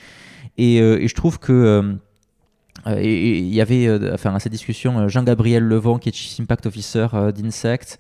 Et, 0.57 0.81
euh, 0.81 1.01
et, 1.01 1.09
je 1.09 1.15
trouve 1.15 1.39
que 1.39 1.97
il 2.87 3.53
y 3.53 3.61
avait 3.61 3.91
enfin, 4.13 4.35
à 4.35 4.39
cette 4.39 4.53
discussion 4.53 5.09
Jean-Gabriel 5.09 5.65
Levon 5.65 5.99
qui 5.99 6.09
est 6.09 6.15
Chief 6.15 6.41
Impact 6.41 6.67
Officer 6.67 7.09
d'Insect. 7.35 7.99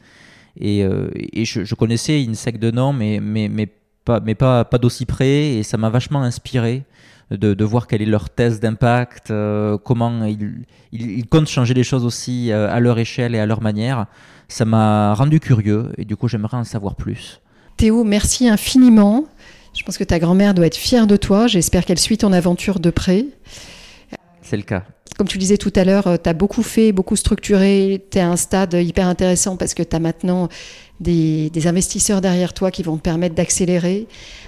Et, 0.60 0.80
et 0.80 1.44
je, 1.44 1.64
je, 1.64 1.74
connaissais 1.74 2.24
Insect 2.28 2.58
de 2.58 2.70
nom 2.70 2.92
mais, 2.92 3.18
mais, 3.20 3.48
mais 3.48 3.68
pas, 4.04 4.20
mais 4.20 4.34
pas, 4.34 4.64
pas 4.64 4.78
d'aussi 4.78 5.04
près. 5.04 5.56
Et 5.56 5.62
ça 5.64 5.76
m'a 5.76 5.90
vachement 5.90 6.22
inspiré 6.22 6.84
de, 7.30 7.64
voir 7.64 7.86
quelle 7.86 8.02
est 8.02 8.06
leur 8.06 8.30
thèse 8.30 8.60
d'impact, 8.60 9.30
euh, 9.30 9.76
comment 9.78 10.24
ils, 10.24 10.64
ils, 10.92 11.26
comptent 11.26 11.48
changer 11.48 11.74
les 11.74 11.84
choses 11.84 12.04
aussi 12.04 12.50
euh, 12.50 12.72
à 12.72 12.80
leur 12.80 12.98
échelle 12.98 13.34
et 13.34 13.38
à 13.38 13.46
leur 13.46 13.60
manière. 13.60 14.06
Ça 14.48 14.64
m'a 14.64 15.14
rendu 15.14 15.40
curieux 15.40 15.92
et 15.98 16.04
du 16.04 16.16
coup 16.16 16.28
j'aimerais 16.28 16.56
en 16.56 16.64
savoir 16.64 16.94
plus. 16.94 17.40
Théo, 17.76 18.02
merci 18.02 18.48
infiniment. 18.48 19.26
Je 19.76 19.84
pense 19.84 19.98
que 19.98 20.04
ta 20.04 20.18
grand-mère 20.18 20.54
doit 20.54 20.66
être 20.66 20.76
fière 20.76 21.06
de 21.06 21.16
toi. 21.16 21.46
J'espère 21.46 21.84
qu'elle 21.84 21.98
suit 21.98 22.18
ton 22.18 22.32
aventure 22.32 22.80
de 22.80 22.90
près. 22.90 23.26
C'est 24.42 24.56
le 24.56 24.62
cas. 24.62 24.84
Comme 25.18 25.28
tu 25.28 25.36
disais 25.36 25.58
tout 25.58 25.72
à 25.76 25.84
l'heure, 25.84 26.06
euh, 26.06 26.16
tu 26.22 26.30
as 26.30 26.32
beaucoup 26.32 26.62
fait, 26.62 26.92
beaucoup 26.92 27.16
structuré. 27.16 28.04
Tu 28.10 28.18
es 28.18 28.20
à 28.20 28.30
un 28.30 28.36
stade 28.36 28.72
hyper 28.74 29.06
intéressant 29.06 29.56
parce 29.56 29.74
que 29.74 29.82
tu 29.82 29.94
as 29.94 30.00
maintenant 30.00 30.48
des, 31.01 31.66
investisseurs 31.66 32.20
derrière 32.20 32.53
toi 32.55 32.70
qui 32.70 32.82
vont 32.82 32.96
te 32.96 33.03
permettre 33.03 33.34
d'accélérer, 33.34 34.07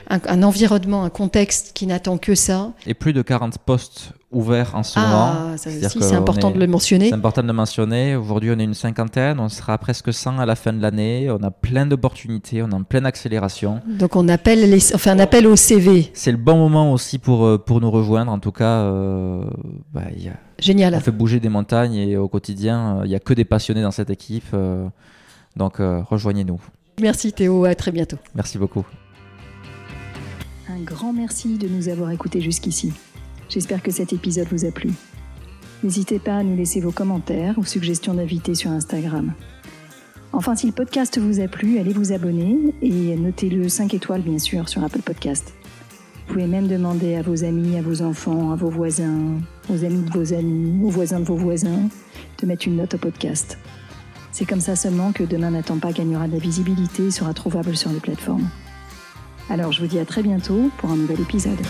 un, 0.09 0.42
environnement, 0.42 1.05
un 1.05 1.11
contexte 1.11 1.72
qui 1.74 1.86
n'attend 1.86 2.18
que 2.18 2.34
ça. 2.34 2.72
Et 2.86 2.94
plus 2.94 3.12
de 3.12 3.22
40 3.22 3.59
postes 3.59 4.12
ouverts 4.32 4.74
en 4.74 4.82
ce 4.82 4.98
ah, 4.98 5.01
moment. 5.01 5.57
c'est 5.57 6.14
important 6.14 6.51
de 6.51 6.59
le 6.59 6.66
mentionner. 6.66 7.09
C'est 7.09 7.14
important 7.14 7.42
de 7.42 7.46
le 7.46 7.53
mentionner. 7.53 8.16
Aujourd'hui, 8.16 8.51
on 8.55 8.59
est 8.59 8.64
une 8.64 8.74
cinquantaine, 8.74 9.40
on 9.40 9.48
sera 9.48 9.76
presque 9.78 10.12
100 10.12 10.38
à 10.38 10.46
la 10.46 10.57
fin 10.57 10.72
de 10.72 10.80
l'année. 10.80 11.30
On 11.30 11.42
a 11.42 11.51
plein 11.51 11.86
d'opportunités, 11.86 12.62
on 12.62 12.70
est 12.70 12.74
en 12.74 12.82
pleine 12.82 13.07
accélération. 13.07 13.80
Donc 13.86 14.16
on 14.16 14.28
appelle 14.28 14.68
les, 14.70 14.94
enfin, 14.94 15.12
un 15.12 15.18
appel 15.18 15.46
au 15.46 15.57
CV. 15.57 16.11
C'est 16.14 16.32
le 16.32 16.38
bon 16.38 16.57
moment 16.57 16.92
aussi 16.92 17.18
pour, 17.18 17.44
euh, 17.44 17.59
pour 17.59 17.80
nous 17.80 17.90
rejoindre. 17.90 18.30
En 18.32 18.38
tout 18.38 18.53
cas, 18.53 18.80
euh, 18.82 19.44
bah, 19.92 20.03
Génial. 20.59 20.94
On 20.94 21.01
fait 21.01 21.11
bouger 21.11 21.40
des 21.40 21.48
montagnes 21.48 21.94
et 21.94 22.16
au 22.16 22.28
quotidien, 22.28 22.98
euh, 22.98 23.03
il 23.05 23.09
n'y 23.09 23.14
a 23.14 23.20
que 23.20 23.32
des 23.32 23.44
passionnés 23.44 23.82
dans 23.82 23.90
cette 23.90 24.11
équipe. 24.11 24.55
Donc 25.57 25.80
euh, 25.80 26.03
rejoignez-nous. 26.03 26.61
Merci 27.01 27.32
Théo, 27.32 27.64
à 27.64 27.74
très 27.74 27.92
bientôt. 27.92 28.18
Merci 28.34 28.59
beaucoup. 28.59 28.84
Un 30.68 30.80
grand 30.82 31.12
merci 31.12 31.59
de 31.59 31.68
nous 31.68 31.88
avoir 31.88 32.11
écoutés 32.11 32.40
jusqu'ici. 32.40 32.92
J'espère 33.48 33.82
que 33.82 33.90
cet 33.90 34.12
épisode 34.12 34.48
vous 34.51 34.64
a 34.64 34.70
plu. 34.70 34.90
N'hésitez 35.82 36.18
pas 36.18 36.36
à 36.36 36.42
nous 36.42 36.57
laisser 36.57 36.80
vos 36.80 36.92
commentaires 36.92 37.55
ou 37.59 37.64
suggestions 37.64 38.14
d'invités 38.14 38.55
sur 38.55 38.70
Instagram. 38.70 39.32
Enfin, 40.32 40.55
si 40.55 40.66
le 40.66 40.72
podcast 40.72 41.18
vous 41.18 41.40
a 41.40 41.48
plu, 41.48 41.78
allez 41.78 41.92
vous 41.92 42.12
abonner 42.12 42.57
et 42.82 43.16
notez-le 43.16 43.68
5 43.68 43.94
étoiles 43.94 44.22
bien 44.22 44.38
sûr 44.38 44.68
sur 44.68 44.84
Apple 44.84 45.03
Podcast. 45.03 45.55
Vous 46.14 46.34
pouvez 46.34 46.46
même 46.46 46.68
demander 46.68 47.16
à 47.16 47.22
vos 47.22 47.42
amis, 47.42 47.76
à 47.76 47.82
vos 47.82 48.03
enfants, 48.03 48.53
à 48.53 48.57
vos 48.57 48.70
voisins, 48.70 49.38
aux 49.68 49.84
amis 49.84 50.03
de 50.03 50.12
vos 50.12 50.32
amis, 50.32 50.84
aux 50.84 50.90
voisins 50.90 51.18
de 51.18 51.24
vos 51.24 51.34
voisins, 51.34 51.88
de 52.40 52.46
mettre 52.46 52.68
une 52.68 52.76
note 52.76 52.94
au 52.94 52.98
podcast. 52.98 53.59
C'est 54.41 54.47
comme 54.47 54.62
ça 54.62 54.74
seulement 54.74 55.12
que 55.12 55.22
Demain 55.22 55.51
n'attend 55.51 55.76
pas 55.76 55.93
gagnera 55.93 56.26
de 56.26 56.32
la 56.32 56.38
visibilité 56.38 57.09
et 57.09 57.11
sera 57.11 57.34
trouvable 57.34 57.76
sur 57.76 57.93
les 57.93 58.01
plateformes. 58.01 58.49
Alors 59.51 59.70
je 59.70 59.82
vous 59.82 59.86
dis 59.86 59.99
à 59.99 60.07
très 60.07 60.22
bientôt 60.22 60.70
pour 60.78 60.91
un 60.91 60.97
nouvel 60.97 61.20
épisode. 61.20 61.61